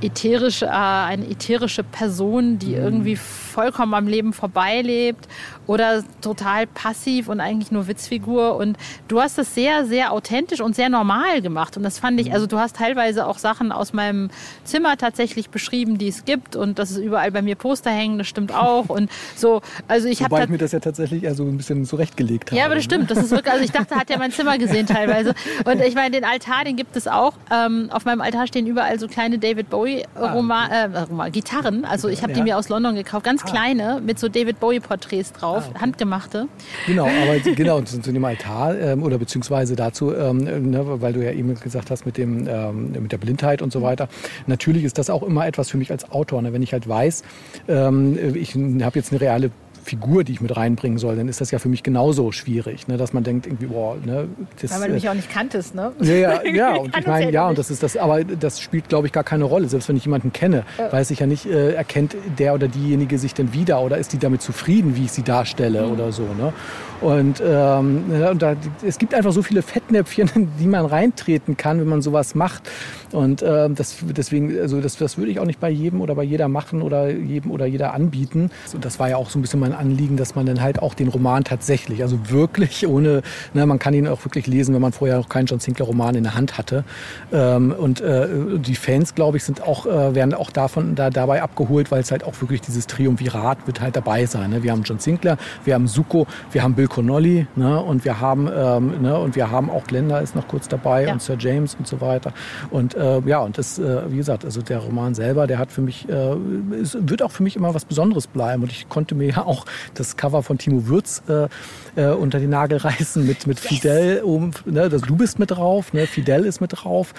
ätherische, 0.03 0.67
äh, 0.67 0.71
eine 0.71 1.27
ätherische 1.29 1.83
Person, 1.83 2.59
die 2.59 2.69
Mhm. 2.77 2.83
irgendwie 2.85 3.17
vollkommen 3.17 3.95
am 3.95 4.07
Leben 4.07 4.33
vorbeilebt 4.33 5.29
oder 5.67 6.03
total 6.21 6.67
passiv 6.67 7.29
und 7.29 7.41
eigentlich 7.41 7.71
nur 7.71 7.87
Witzfigur. 7.87 8.57
Und 8.57 8.77
du 9.09 9.21
hast 9.21 9.39
das 9.39 9.55
sehr, 9.55 9.85
sehr 9.87 10.13
authentisch 10.13 10.61
und 10.61 10.75
sehr 10.75 10.89
normal 10.89 11.43
gemacht. 11.43 11.77
Und 11.77 11.83
das 11.85 11.99
fand 11.99 12.15
Mhm. 12.19 12.27
ich, 12.27 12.33
also 12.33 12.47
du 12.47 12.59
hast 12.59 12.77
teilweise 12.77 13.27
auch 13.27 13.39
Sachen 13.39 13.71
aus 13.73 13.93
meinem 13.93 14.31
Zimmer 14.65 14.97
tatsächlich 14.97 15.51
beschrieben, 15.51 15.99
die 15.99 16.09
es 16.09 16.25
gibt 16.25 16.57
und 16.57 16.79
dass 16.79 16.91
es 16.91 16.99
überall 16.99 17.31
bei 17.31 17.43
mir 17.43 17.55
Poster 17.57 17.91
hängen, 17.91 18.19
das 18.19 18.27
stimmt 18.27 18.53
auch. 18.55 18.89
Und 18.89 19.11
so, 19.37 19.61
also 19.87 20.09
ich 20.09 20.23
habe 20.23 20.33
Wobei 20.33 20.45
ich 20.45 20.51
mir 20.51 20.59
das 20.59 20.73
ja 20.73 20.81
tatsächlich 20.81 21.23
eher 21.25 21.35
so 21.35 21.45
ein 21.45 21.57
bisschen 21.57 21.85
zurechtgelegt 21.85 22.51
habe. 22.51 22.59
ja, 22.59 22.65
aber 22.67 22.75
das 22.75 22.85
stimmt. 22.85 23.11
Das 23.11 23.19
ist 23.19 23.31
wirklich, 23.31 23.53
also 23.53 23.65
ich 23.65 23.73
dachte, 23.73 23.95
hat 23.95 24.11
ja 24.11 24.19
mein 24.19 24.33
Zimmer 24.33 24.59
gesehen 24.59 24.87
teilweise. 24.87 25.35
Und 25.65 25.81
ich 25.83 25.95
meine, 25.95 26.11
den 26.13 26.25
Altar, 26.25 26.65
den 26.65 26.77
gibt 26.77 26.97
es 26.97 27.07
auch. 27.07 27.35
Ähm, 27.53 27.89
auf 27.93 28.05
meinem 28.05 28.21
Altar 28.21 28.47
stehen 28.47 28.67
überall 28.67 28.99
so 28.99 29.07
kleine 29.09 29.39
David 29.39 29.71
Bowie 29.71 29.90
Roman, 30.19 30.71
äh, 30.71 30.99
Roman, 31.09 31.33
Gitarren. 31.33 31.85
Also 31.85 32.09
ich 32.09 32.23
habe 32.23 32.33
die 32.33 32.41
Ja. 32.41 32.45
mir 32.45 32.59
aus 32.59 32.69
London 32.69 32.95
gekauft, 32.95 33.25
ganz 33.25 33.45
kleine 33.45 34.01
mit 34.05 34.19
so 34.19 34.29
David 34.29 34.61
Bowie 34.61 34.81
Porträts 34.81 35.33
drauf, 35.33 35.71
handgemachte. 35.81 36.47
Genau, 36.87 37.07
aber 37.07 37.39
genau 37.55 37.81
zu, 37.83 38.01
zu 38.01 38.13
dem 38.13 38.25
Altar 38.25 38.79
ähm, 38.79 39.03
oder 39.03 39.19
beziehungsweise 39.19 39.77
dazu, 39.77 40.15
ähm, 40.15 40.71
ne, 40.71 41.01
weil 41.01 41.13
du 41.13 41.25
ja 41.25 41.33
eben 41.33 41.55
gesagt 41.59 41.91
hast 41.91 42.07
mit 42.07 42.17
dem 42.17 42.47
ähm, 42.49 42.93
mit 42.93 43.13
der 43.13 43.19
Blindheit 43.19 43.63
und 43.63 43.73
so 43.73 43.83
weiter. 43.83 44.09
Natürlich 44.47 44.85
ist 44.85 44.99
das 44.99 45.11
auch 45.11 45.23
immer 45.23 45.47
etwas 45.47 45.71
für 45.71 45.77
mich 45.77 45.91
als 45.91 46.11
Autor. 46.11 46.43
Ne? 46.43 46.53
Wenn 46.53 46.63
ich 46.63 46.73
halt 46.73 46.89
weiß, 46.89 47.23
ähm, 47.69 48.19
ich 48.35 48.55
habe 48.55 48.99
jetzt 48.99 49.13
eine 49.13 49.21
reale 49.21 49.51
Figur, 49.83 50.25
die 50.25 50.33
ich 50.33 50.41
mit 50.41 50.57
reinbringen 50.57 50.99
soll, 50.99 51.17
dann 51.17 51.29
ist 51.29 51.41
das 51.41 51.51
ja 51.51 51.59
für 51.59 51.69
mich 51.69 51.83
genauso 51.83 52.33
schwierig, 52.33 52.89
ne? 52.89 52.97
dass 52.97 53.13
man 53.13 53.25
denkt 53.25 53.47
irgendwie, 53.47 53.67
boah, 53.67 53.97
ne, 54.05 54.29
das, 54.61 54.73
Weil 54.73 54.81
du 54.89 54.93
äh, 54.93 54.95
mich 54.95 55.09
auch 55.09 55.15
nicht 55.15 55.31
kanntest, 55.31 55.75
ne? 55.75 55.93
ja, 56.01 56.15
ja, 56.15 56.43
ja, 56.55 56.75
und 56.77 56.97
ich 56.97 57.07
meine, 57.07 57.31
ja, 57.33 57.49
und 57.49 57.59
das 57.59 57.71
ist 57.71 57.83
das, 57.83 57.97
aber 57.97 58.25
das 58.25 58.61
spielt, 58.61 58.89
glaube 58.89 59.07
ich, 59.07 59.13
gar 59.13 59.25
keine 59.25 59.45
Rolle. 59.45 59.69
Selbst 59.69 59.89
wenn 59.89 59.97
ich 59.97 60.05
jemanden 60.05 60.33
kenne, 60.33 60.65
weiß 60.91 61.11
ich 61.11 61.21
ja 61.21 61.27
nicht, 61.27 61.47
äh, 61.47 61.73
erkennt 61.73 62.17
der 62.39 62.55
oder 62.55 62.69
diejenige 62.69 63.19
sich 63.19 63.35
denn 63.35 63.53
wieder 63.53 63.81
oder 63.81 63.99
ist 63.99 64.13
die 64.13 64.19
damit 64.19 64.43
zufrieden, 64.43 64.97
wie 64.97 65.05
ich 65.05 65.13
sie 65.13 65.23
darstelle 65.23 65.87
Mhm. 65.87 65.93
oder 65.93 66.13
so. 66.13 66.23
Ne? 66.23 66.53
Und, 67.01 67.43
ähm, 67.45 68.05
und 68.31 68.43
da, 68.43 68.57
es 68.85 68.99
gibt 68.99 69.15
einfach 69.15 69.33
so 69.33 69.43
viele 69.43 69.63
Fettnäpfchen, 69.63 70.31
in 70.35 70.49
die 70.61 70.67
man 70.67 70.85
reintreten 70.85 71.57
kann, 71.57 71.81
wenn 71.81 71.89
man 71.89 72.03
sowas 72.03 72.35
macht. 72.35 72.71
Und 73.13 73.43
ähm, 73.43 73.75
das, 73.75 73.97
deswegen, 74.03 74.59
also 74.61 74.81
das, 74.81 74.97
das 74.97 75.19
würde 75.19 75.33
ich 75.33 75.41
auch 75.41 75.47
nicht 75.47 75.61
bei 75.61 75.71
jedem 75.71 76.01
oder 76.01 76.15
bei 76.15 76.23
jeder 76.23 76.49
machen 76.49 76.83
oder 76.83 77.11
jedem 77.11 77.51
oder 77.51 77.67
jeder 77.67 77.95
anbieten. 77.95 78.51
Und 78.73 78.85
das 78.85 78.99
war 78.99 79.09
ja 79.09 79.17
auch 79.17 79.31
so 79.31 79.39
ein 79.39 79.43
bisschen 79.43 79.61
mein 79.61 79.73
Anliegen, 79.73 80.17
dass 80.17 80.35
man 80.35 80.47
dann 80.47 80.61
halt 80.61 80.81
auch 80.81 80.95
den 80.95 81.09
Roman 81.09 81.43
tatsächlich, 81.43 82.03
also 82.03 82.31
wirklich 82.31 82.87
ohne, 82.87 83.23
ne, 83.55 83.67
man 83.67 83.79
kann 83.79 83.95
ihn 83.95 84.07
auch 84.07 84.25
wirklich 84.25 84.47
lesen, 84.47 84.75
wenn 84.75 84.83
man 84.83 84.93
vorher 84.93 85.17
noch 85.17 85.29
keinen 85.29 85.47
John 85.47 85.59
Sinclair 85.59 85.87
Roman 85.87 86.15
in 86.15 86.23
der 86.23 86.35
Hand 86.35 86.59
hatte. 86.59 86.85
Ähm, 87.33 87.73
und 87.77 88.01
äh, 88.01 88.29
die 88.59 88.75
Fans, 88.75 89.15
glaube 89.15 89.39
ich, 89.39 89.45
sind 89.45 89.63
auch, 89.63 89.87
äh, 89.87 90.15
werden 90.15 90.35
auch 90.35 90.51
davon 90.51 90.95
da, 90.95 91.11
dabei 91.11 91.43
abgeholt, 91.43 91.91
weil 91.91 92.03
es 92.03 92.11
halt 92.11 92.25
auch 92.25 92.41
wirklich 92.41 92.61
dieses 92.61 92.87
Triumvirat 92.87 93.67
wird 93.67 93.81
halt 93.81 93.97
dabei 93.97 94.27
sein. 94.27 94.51
Ne? 94.51 94.63
Wir 94.63 94.73
haben 94.73 94.83
John 94.83 94.99
Sinclair, 94.99 95.39
wir 95.65 95.75
haben 95.75 95.89
Suko, 95.89 96.27
wir 96.53 96.63
haben 96.63 96.75
Bill 96.75 96.89
Connolly 96.91 97.47
ne? 97.57 97.81
und 97.83 98.05
wir 98.05 98.21
haben 98.21 98.51
ähm, 98.55 99.01
ne? 99.01 99.19
und 99.19 99.35
wir 99.37 99.51
haben 99.51 99.71
auch 99.71 99.85
Glenda 99.85 100.19
ist 100.19 100.37
noch 100.37 100.47
kurz 100.47 100.69
dabei 100.69 101.05
Ja. 101.07 101.13
und 101.15 101.23
Sir 101.23 101.37
James 101.39 101.75
und 101.77 101.87
so 101.87 102.03
weiter. 102.03 102.35
Und 102.71 102.95
äh, 102.95 103.21
ja, 103.21 103.39
und 103.41 103.57
das, 103.57 103.79
äh, 103.79 104.03
wie 104.11 104.17
gesagt, 104.19 104.45
also 104.45 104.61
der 104.61 104.79
Roman 104.81 105.15
selber, 105.15 105.47
der 105.47 105.59
hat 105.59 105.73
für 105.73 105.81
mich, 105.81 106.09
äh, 106.09 106.35
es 106.83 106.99
wird 107.01 107.23
auch 107.23 107.31
für 107.31 107.43
mich 107.43 107.57
immer 107.57 107.73
was 107.75 107.87
Besonderes 107.87 108.27
bleiben. 108.27 108.63
Und 108.63 108.73
ich 108.73 108.89
konnte 108.89 109.15
mir 109.15 109.29
ja 109.37 109.47
auch 109.47 109.65
das 109.95 110.17
Cover 110.17 110.43
von 110.43 110.59
Timo 110.59 110.87
Würz 110.89 111.23
äh, 111.29 111.49
äh, 111.97 112.13
unter 112.13 112.39
die 112.39 112.47
Nagel 112.47 112.79
reißen 112.89 113.27
mit, 113.27 113.47
mit 113.47 113.59
Fidel 113.59 114.23
oben. 114.23 114.51
Ne? 114.67 114.89
Das, 114.91 115.03
du 115.03 115.17
bist 115.17 115.39
mit 115.39 115.51
drauf, 115.53 115.93
ne? 115.95 116.07
Fidel 116.07 116.45
ist 116.45 116.61
mit 116.61 116.73
drauf. 116.75 117.15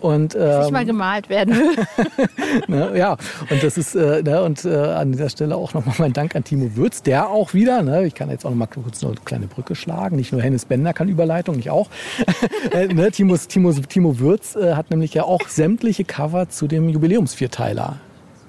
Und, 0.00 0.34
Ich 0.34 0.40
ähm, 0.40 0.72
mal 0.72 0.84
gemalt 0.84 1.28
werden 1.28 1.54
ne, 2.68 2.92
ja, 2.96 3.16
und 3.50 3.62
das 3.62 3.76
ist 3.78 3.94
äh, 3.94 4.22
ne, 4.22 4.42
und 4.42 4.64
äh, 4.64 4.74
an 4.74 5.12
dieser 5.12 5.28
Stelle 5.28 5.56
auch 5.56 5.74
nochmal 5.74 5.94
mein 5.98 6.12
Dank 6.12 6.36
an 6.36 6.44
Timo 6.44 6.76
Würz, 6.76 7.02
der 7.02 7.28
auch 7.30 7.54
wieder, 7.54 7.82
ne, 7.82 8.04
ich 8.06 8.14
kann 8.14 8.30
jetzt 8.30 8.44
auch 8.44 8.50
noch 8.50 8.56
mal 8.56 8.66
kurz 8.66 9.02
noch 9.02 9.13
eine 9.16 9.24
kleine 9.24 9.46
Brücke 9.46 9.74
schlagen, 9.74 10.16
nicht 10.16 10.32
nur 10.32 10.42
Hennes 10.42 10.64
Bender 10.64 10.92
kann 10.92 11.08
Überleitung, 11.08 11.58
ich 11.58 11.70
auch. 11.70 11.88
äh, 12.72 12.86
ne, 12.86 13.10
Timo, 13.10 13.36
Timo, 13.36 13.72
Timo 13.72 14.18
Würz 14.18 14.56
äh, 14.56 14.74
hat 14.74 14.90
nämlich 14.90 15.14
ja 15.14 15.24
auch 15.24 15.48
sämtliche 15.48 16.04
Cover 16.04 16.48
zu 16.48 16.66
dem 16.66 16.88
Jubiläumsvierteiler 16.88 18.00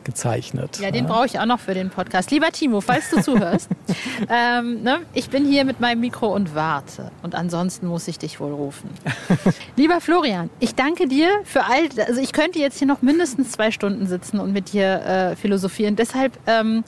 gezeichnet. 0.05 0.79
Ja, 0.79 0.91
den 0.91 1.07
brauche 1.07 1.25
ich 1.25 1.39
auch 1.39 1.45
noch 1.45 1.59
für 1.59 1.73
den 1.73 1.89
Podcast. 1.89 2.31
Lieber 2.31 2.51
Timo, 2.51 2.79
falls 2.79 3.09
du 3.09 3.21
zuhörst, 3.21 3.69
ähm, 4.29 4.83
ne, 4.83 4.99
ich 5.13 5.29
bin 5.29 5.45
hier 5.45 5.65
mit 5.65 5.81
meinem 5.81 5.99
Mikro 5.99 6.33
und 6.33 6.55
warte. 6.55 7.11
Und 7.23 7.35
ansonsten 7.35 7.87
muss 7.87 8.07
ich 8.07 8.17
dich 8.17 8.39
wohl 8.39 8.53
rufen. 8.53 8.89
Lieber 9.75 9.99
Florian, 9.99 10.49
ich 10.59 10.75
danke 10.75 11.07
dir 11.07 11.27
für 11.43 11.65
all. 11.65 11.89
Also 12.07 12.21
ich 12.21 12.31
könnte 12.31 12.59
jetzt 12.59 12.77
hier 12.77 12.87
noch 12.87 13.01
mindestens 13.01 13.51
zwei 13.51 13.71
Stunden 13.71 14.07
sitzen 14.07 14.39
und 14.39 14.53
mit 14.53 14.71
dir 14.71 15.01
äh, 15.01 15.35
philosophieren. 15.35 15.97
Deshalb 15.97 16.37
ähm, 16.45 16.83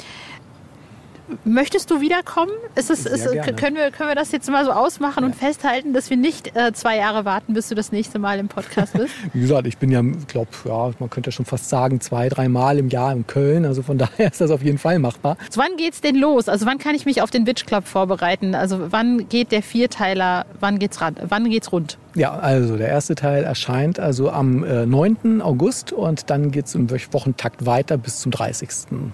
möchtest 1.46 1.92
du 1.92 2.02
wiederkommen? 2.02 2.52
Ist 2.76 2.90
es, 2.90 3.06
ist, 3.06 3.26
können, 3.58 3.76
wir, 3.76 3.92
können 3.92 4.10
wir 4.10 4.16
das 4.16 4.32
jetzt 4.32 4.50
mal 4.50 4.66
so 4.66 4.72
ausmachen 4.72 5.24
und 5.24 5.36
festhalten, 5.36 5.94
dass 5.94 6.10
wir 6.10 6.18
nicht 6.18 6.56
äh, 6.56 6.74
zwei 6.74 6.98
Jahre 6.98 7.26
warten, 7.26 7.54
bis 7.54 7.70
du 7.70 7.76
das 7.76 7.92
nächste 7.92 8.20
Mal 8.20 8.40
im 8.40 8.48
Podcast 8.48 8.94
bist? 8.94 9.14
Wie 9.34 9.42
gesagt, 9.42 9.68
ich 9.68 9.78
bin 9.78 9.92
ja, 9.92 10.02
glaube, 10.28 10.50
ja, 10.66 10.92
man 11.00 11.10
könnte 11.10 11.30
ja 11.30 11.32
schon 11.32 11.46
fast 11.46 11.70
sagen, 11.70 12.02
zwei, 12.02 12.30
drei 12.30 12.48
Mal 12.50 12.80
im 12.80 12.90
Jahr 12.90 13.12
in 13.14 13.28
Köln. 13.28 13.66
Also 13.66 13.84
von 13.84 13.98
daher 13.98 14.32
ist 14.32 14.42
das 14.42 14.52
auf 14.52 14.64
jeden 14.64 14.78
Fall 14.78 15.00
machbar. 15.00 15.38
So, 15.50 15.62
wann 15.62 15.78
geht's 15.78 16.02
denn 16.02 16.16
los? 16.16 16.50
Also 16.50 16.66
wann 16.66 16.78
kann 16.78 16.96
ich 16.96 17.06
mich 17.06 17.22
auf 17.22 17.32
den 17.32 17.46
Witch 17.48 17.66
Club 17.66 17.88
vorbereiten? 17.88 18.56
Also 18.56 18.92
wann 18.92 19.30
geht 19.30 19.52
der 19.52 19.64
Vierteiler, 19.64 20.46
wann 20.60 20.80
geht's 20.80 21.02
ran, 21.02 21.16
wann 21.28 21.50
geht's 21.50 21.72
rund? 21.72 21.98
Ja, 22.18 22.32
also 22.32 22.78
der 22.78 22.88
erste 22.88 23.14
Teil 23.14 23.44
erscheint 23.44 24.00
also 24.00 24.32
am 24.32 24.64
äh, 24.64 24.88
9. 24.88 25.40
August 25.42 25.92
und 25.92 26.32
dann 26.32 26.50
geht 26.50 26.66
es 26.66 26.74
im 26.74 26.90
Wochentakt 26.90 27.68
weiter 27.68 27.98
bis 27.98 28.22
zum 28.22 28.32
30. 28.32 28.70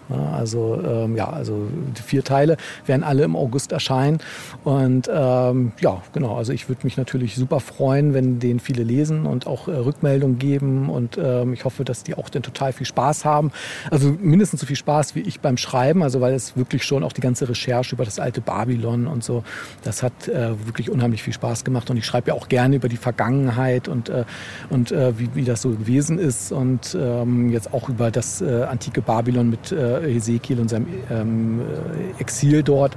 Ja, 0.09 0.31
also 0.37 0.81
ähm, 0.81 1.17
ja, 1.17 1.29
also 1.29 1.67
vier 2.03 2.23
Teile 2.23 2.57
werden 2.85 3.03
alle 3.03 3.23
im 3.23 3.35
August 3.35 3.71
erscheinen. 3.71 4.19
Und 4.63 5.09
ähm, 5.13 5.71
ja, 5.79 6.01
genau, 6.13 6.35
also 6.35 6.53
ich 6.53 6.69
würde 6.69 6.81
mich 6.83 6.97
natürlich 6.97 7.35
super 7.35 7.59
freuen, 7.59 8.13
wenn 8.13 8.39
den 8.39 8.59
viele 8.59 8.83
lesen 8.83 9.25
und 9.25 9.47
auch 9.47 9.67
äh, 9.67 9.71
Rückmeldungen 9.71 10.39
geben. 10.39 10.89
Und 10.89 11.17
ähm, 11.17 11.53
ich 11.53 11.65
hoffe, 11.65 11.83
dass 11.83 12.03
die 12.03 12.15
auch 12.15 12.29
dann 12.29 12.43
total 12.43 12.73
viel 12.73 12.85
Spaß 12.85 13.25
haben. 13.25 13.51
Also 13.91 14.15
mindestens 14.21 14.61
so 14.61 14.65
viel 14.65 14.75
Spaß 14.75 15.15
wie 15.15 15.21
ich 15.21 15.39
beim 15.39 15.57
Schreiben, 15.57 16.03
also 16.03 16.21
weil 16.21 16.33
es 16.33 16.55
wirklich 16.57 16.83
schon 16.83 17.03
auch 17.03 17.13
die 17.13 17.21
ganze 17.21 17.47
Recherche 17.49 17.95
über 17.95 18.05
das 18.05 18.19
alte 18.19 18.41
Babylon 18.41 19.07
und 19.07 19.23
so, 19.23 19.43
das 19.83 20.03
hat 20.03 20.27
äh, 20.27 20.49
wirklich 20.65 20.89
unheimlich 20.89 21.23
viel 21.23 21.33
Spaß 21.33 21.63
gemacht. 21.63 21.89
Und 21.89 21.97
ich 21.97 22.05
schreibe 22.05 22.29
ja 22.29 22.33
auch 22.33 22.49
gerne 22.49 22.75
über 22.75 22.89
die 22.89 22.97
Vergangenheit 22.97 23.87
und, 23.87 24.09
äh, 24.09 24.25
und 24.69 24.91
äh, 24.91 25.17
wie, 25.17 25.29
wie 25.33 25.43
das 25.43 25.61
so 25.61 25.69
gewesen 25.69 26.19
ist 26.19 26.51
und 26.51 26.97
ähm, 26.99 27.49
jetzt 27.49 27.73
auch 27.73 27.89
über 27.89 28.11
das 28.11 28.41
äh, 28.41 28.63
antike 28.63 29.01
Babylon 29.01 29.49
mit 29.49 29.71
äh, 29.71 30.01
Hesekiel 30.01 30.59
und 30.59 30.69
seinem 30.69 30.87
ähm, 31.09 31.61
äh, 31.61 31.92
Exil 32.19 32.63
dort 32.63 32.95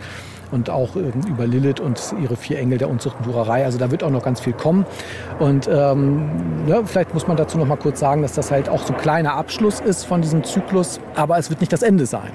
und 0.51 0.71
auch 0.71 0.97
ähm, 0.97 1.13
über 1.29 1.47
Lilith 1.47 1.81
und 1.81 2.01
ihre 2.23 2.37
vier 2.37 2.59
Engel 2.59 2.79
der 2.79 2.89
Unzucht 2.89 3.17
und 3.19 3.27
Durerei. 3.27 3.65
Also 3.65 3.79
da 3.79 3.91
wird 3.91 4.03
auch 4.03 4.11
noch 4.11 4.23
ganz 4.23 4.41
viel 4.41 4.53
kommen. 4.53 4.87
Und 5.39 5.69
ähm, 5.69 6.31
ja, 6.67 6.83
vielleicht 6.85 7.15
muss 7.15 7.27
man 7.27 7.37
dazu 7.37 7.59
noch 7.59 7.67
mal 7.67 7.77
kurz 7.77 8.01
sagen, 8.01 8.23
dass 8.23 8.35
das 8.35 8.51
halt 8.51 8.69
auch 8.69 8.85
so 8.87 8.95
ein 8.95 9.01
kleiner 9.01 9.35
Abschluss 9.35 9.81
ist 9.81 10.05
von 10.05 10.23
diesem 10.23 10.45
Zyklus, 10.45 11.01
aber 11.15 11.39
es 11.39 11.51
wird 11.51 11.61
nicht 11.61 11.73
das 11.73 11.83
Ende 11.83 12.07
sein. 12.07 12.31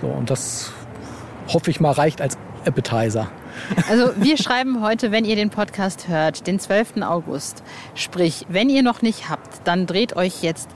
So, 0.00 0.08
und 0.08 0.30
das 0.30 0.72
hoffe 1.48 1.70
ich 1.70 1.80
mal 1.80 1.92
reicht 1.92 2.20
als 2.20 2.36
Appetizer. 2.66 3.28
Also 3.88 4.10
wir 4.16 4.36
schreiben 4.36 4.82
heute, 4.82 5.12
wenn 5.12 5.24
ihr 5.24 5.36
den 5.36 5.50
Podcast 5.50 6.08
hört, 6.08 6.46
den 6.46 6.58
12. 6.58 7.02
August. 7.02 7.62
Sprich, 7.94 8.46
wenn 8.48 8.68
ihr 8.68 8.82
noch 8.82 9.02
nicht 9.02 9.30
habt, 9.30 9.60
dann 9.64 9.86
dreht 9.86 10.16
euch 10.16 10.42
jetzt 10.42 10.68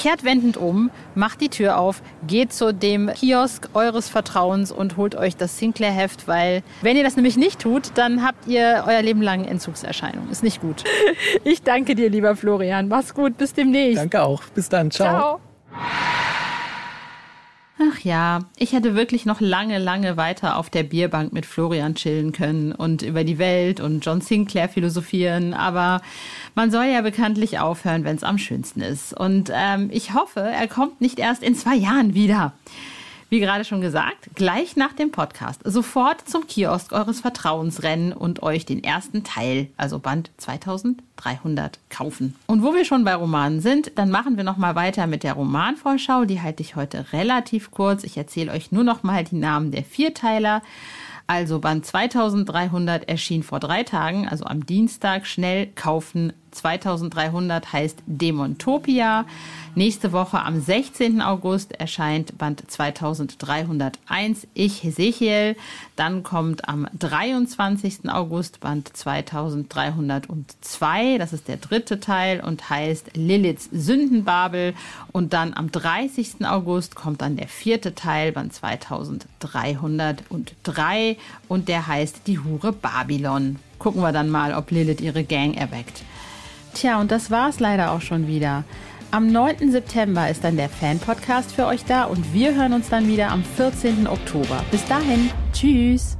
kehrt 0.00 0.24
wendend 0.24 0.56
um, 0.56 0.90
macht 1.14 1.42
die 1.42 1.50
Tür 1.50 1.78
auf, 1.78 2.02
geht 2.26 2.54
zu 2.54 2.72
dem 2.72 3.10
Kiosk 3.12 3.68
eures 3.74 4.08
Vertrauens 4.08 4.72
und 4.72 4.96
holt 4.96 5.14
euch 5.14 5.36
das 5.36 5.58
Sinclair-Heft, 5.58 6.26
weil 6.26 6.62
wenn 6.80 6.96
ihr 6.96 7.04
das 7.04 7.16
nämlich 7.16 7.36
nicht 7.36 7.60
tut, 7.60 7.90
dann 7.96 8.24
habt 8.24 8.46
ihr 8.46 8.84
euer 8.86 9.02
Leben 9.02 9.20
lang 9.20 9.44
Entzugserscheinungen. 9.44 10.30
Ist 10.30 10.42
nicht 10.42 10.60
gut. 10.60 10.84
Ich 11.44 11.62
danke 11.62 11.94
dir, 11.94 12.08
lieber 12.10 12.36
Florian. 12.36 12.88
Mach's 12.88 13.14
gut, 13.14 13.36
bis 13.36 13.52
demnächst. 13.52 13.98
Danke 13.98 14.22
auch. 14.22 14.42
Bis 14.54 14.68
dann. 14.68 14.90
Ciao. 14.90 15.40
Ciao. 15.70 16.49
Ach 17.82 17.98
ja, 18.00 18.40
ich 18.58 18.74
hätte 18.74 18.94
wirklich 18.94 19.24
noch 19.24 19.40
lange, 19.40 19.78
lange 19.78 20.18
weiter 20.18 20.58
auf 20.58 20.68
der 20.68 20.82
Bierbank 20.82 21.32
mit 21.32 21.46
Florian 21.46 21.94
chillen 21.94 22.32
können 22.32 22.72
und 22.72 23.00
über 23.00 23.24
die 23.24 23.38
Welt 23.38 23.80
und 23.80 24.04
John 24.04 24.20
Sinclair 24.20 24.68
philosophieren, 24.68 25.54
aber 25.54 26.02
man 26.54 26.70
soll 26.70 26.84
ja 26.84 27.00
bekanntlich 27.00 27.58
aufhören, 27.58 28.04
wenn 28.04 28.16
es 28.16 28.22
am 28.22 28.36
schönsten 28.36 28.82
ist. 28.82 29.18
Und 29.18 29.50
ähm, 29.54 29.88
ich 29.90 30.12
hoffe, 30.12 30.40
er 30.40 30.68
kommt 30.68 31.00
nicht 31.00 31.18
erst 31.18 31.42
in 31.42 31.54
zwei 31.54 31.74
Jahren 31.74 32.12
wieder. 32.12 32.52
Wie 33.30 33.38
gerade 33.38 33.64
schon 33.64 33.80
gesagt, 33.80 34.28
gleich 34.34 34.74
nach 34.74 34.92
dem 34.92 35.12
Podcast 35.12 35.60
sofort 35.62 36.28
zum 36.28 36.48
Kiosk 36.48 36.92
eures 36.92 37.20
Vertrauens 37.20 37.84
rennen 37.84 38.12
und 38.12 38.42
euch 38.42 38.66
den 38.66 38.82
ersten 38.82 39.22
Teil, 39.22 39.68
also 39.76 40.00
Band 40.00 40.32
2300, 40.38 41.78
kaufen. 41.90 42.34
Und 42.48 42.64
wo 42.64 42.74
wir 42.74 42.84
schon 42.84 43.04
bei 43.04 43.14
Romanen 43.14 43.60
sind, 43.60 43.92
dann 43.94 44.10
machen 44.10 44.36
wir 44.36 44.42
noch 44.42 44.56
mal 44.56 44.74
weiter 44.74 45.06
mit 45.06 45.22
der 45.22 45.34
Romanvorschau. 45.34 46.24
Die 46.24 46.40
halte 46.42 46.64
ich 46.64 46.74
heute 46.74 47.12
relativ 47.12 47.70
kurz. 47.70 48.02
Ich 48.02 48.16
erzähle 48.16 48.50
euch 48.50 48.72
nur 48.72 48.82
noch 48.82 49.04
mal 49.04 49.22
die 49.22 49.36
Namen 49.36 49.70
der 49.70 49.84
Vierteiler. 49.84 50.60
Also 51.30 51.60
Band 51.60 51.86
2300 51.86 53.08
erschien 53.08 53.44
vor 53.44 53.60
drei 53.60 53.84
Tagen, 53.84 54.26
also 54.26 54.46
am 54.46 54.66
Dienstag. 54.66 55.28
Schnell 55.28 55.68
kaufen. 55.68 56.32
2300 56.50 57.72
heißt 57.72 58.02
Demontopia. 58.06 59.24
Nächste 59.76 60.10
Woche 60.10 60.42
am 60.42 60.60
16. 60.60 61.22
August 61.22 61.70
erscheint 61.72 62.36
Band 62.38 62.68
2301 62.68 64.48
Ich 64.54 64.82
Hesekiel. 64.82 65.54
Dann 65.94 66.24
kommt 66.24 66.68
am 66.68 66.88
23. 66.98 68.10
August 68.10 68.58
Band 68.58 68.96
2302. 68.96 71.18
Das 71.18 71.32
ist 71.32 71.46
der 71.46 71.58
dritte 71.58 72.00
Teil 72.00 72.40
und 72.40 72.68
heißt 72.68 73.12
Liliths 73.14 73.68
Sündenbabel. 73.70 74.74
Und 75.12 75.32
dann 75.32 75.54
am 75.54 75.70
30. 75.70 76.44
August 76.46 76.96
kommt 76.96 77.22
dann 77.22 77.36
der 77.36 77.46
vierte 77.46 77.94
Teil, 77.94 78.32
Band 78.32 78.52
2303. 78.52 81.16
Und 81.48 81.68
der 81.68 81.86
heißt 81.86 82.26
Die 82.26 82.38
Hure 82.38 82.72
Babylon. 82.72 83.56
Gucken 83.78 84.02
wir 84.02 84.12
dann 84.12 84.30
mal, 84.30 84.54
ob 84.54 84.70
Lilith 84.70 85.00
ihre 85.00 85.24
Gang 85.24 85.56
erweckt. 85.56 86.02
Tja, 86.74 87.00
und 87.00 87.10
das 87.10 87.30
war's 87.30 87.60
leider 87.60 87.92
auch 87.92 88.00
schon 88.00 88.26
wieder. 88.28 88.64
Am 89.10 89.26
9. 89.26 89.72
September 89.72 90.30
ist 90.30 90.44
dann 90.44 90.56
der 90.56 90.68
Fan-Podcast 90.68 91.52
für 91.52 91.66
euch 91.66 91.84
da 91.84 92.04
und 92.04 92.32
wir 92.32 92.54
hören 92.54 92.72
uns 92.72 92.88
dann 92.88 93.08
wieder 93.08 93.30
am 93.30 93.42
14. 93.42 94.06
Oktober. 94.06 94.62
Bis 94.70 94.84
dahin, 94.86 95.30
tschüss! 95.52 96.19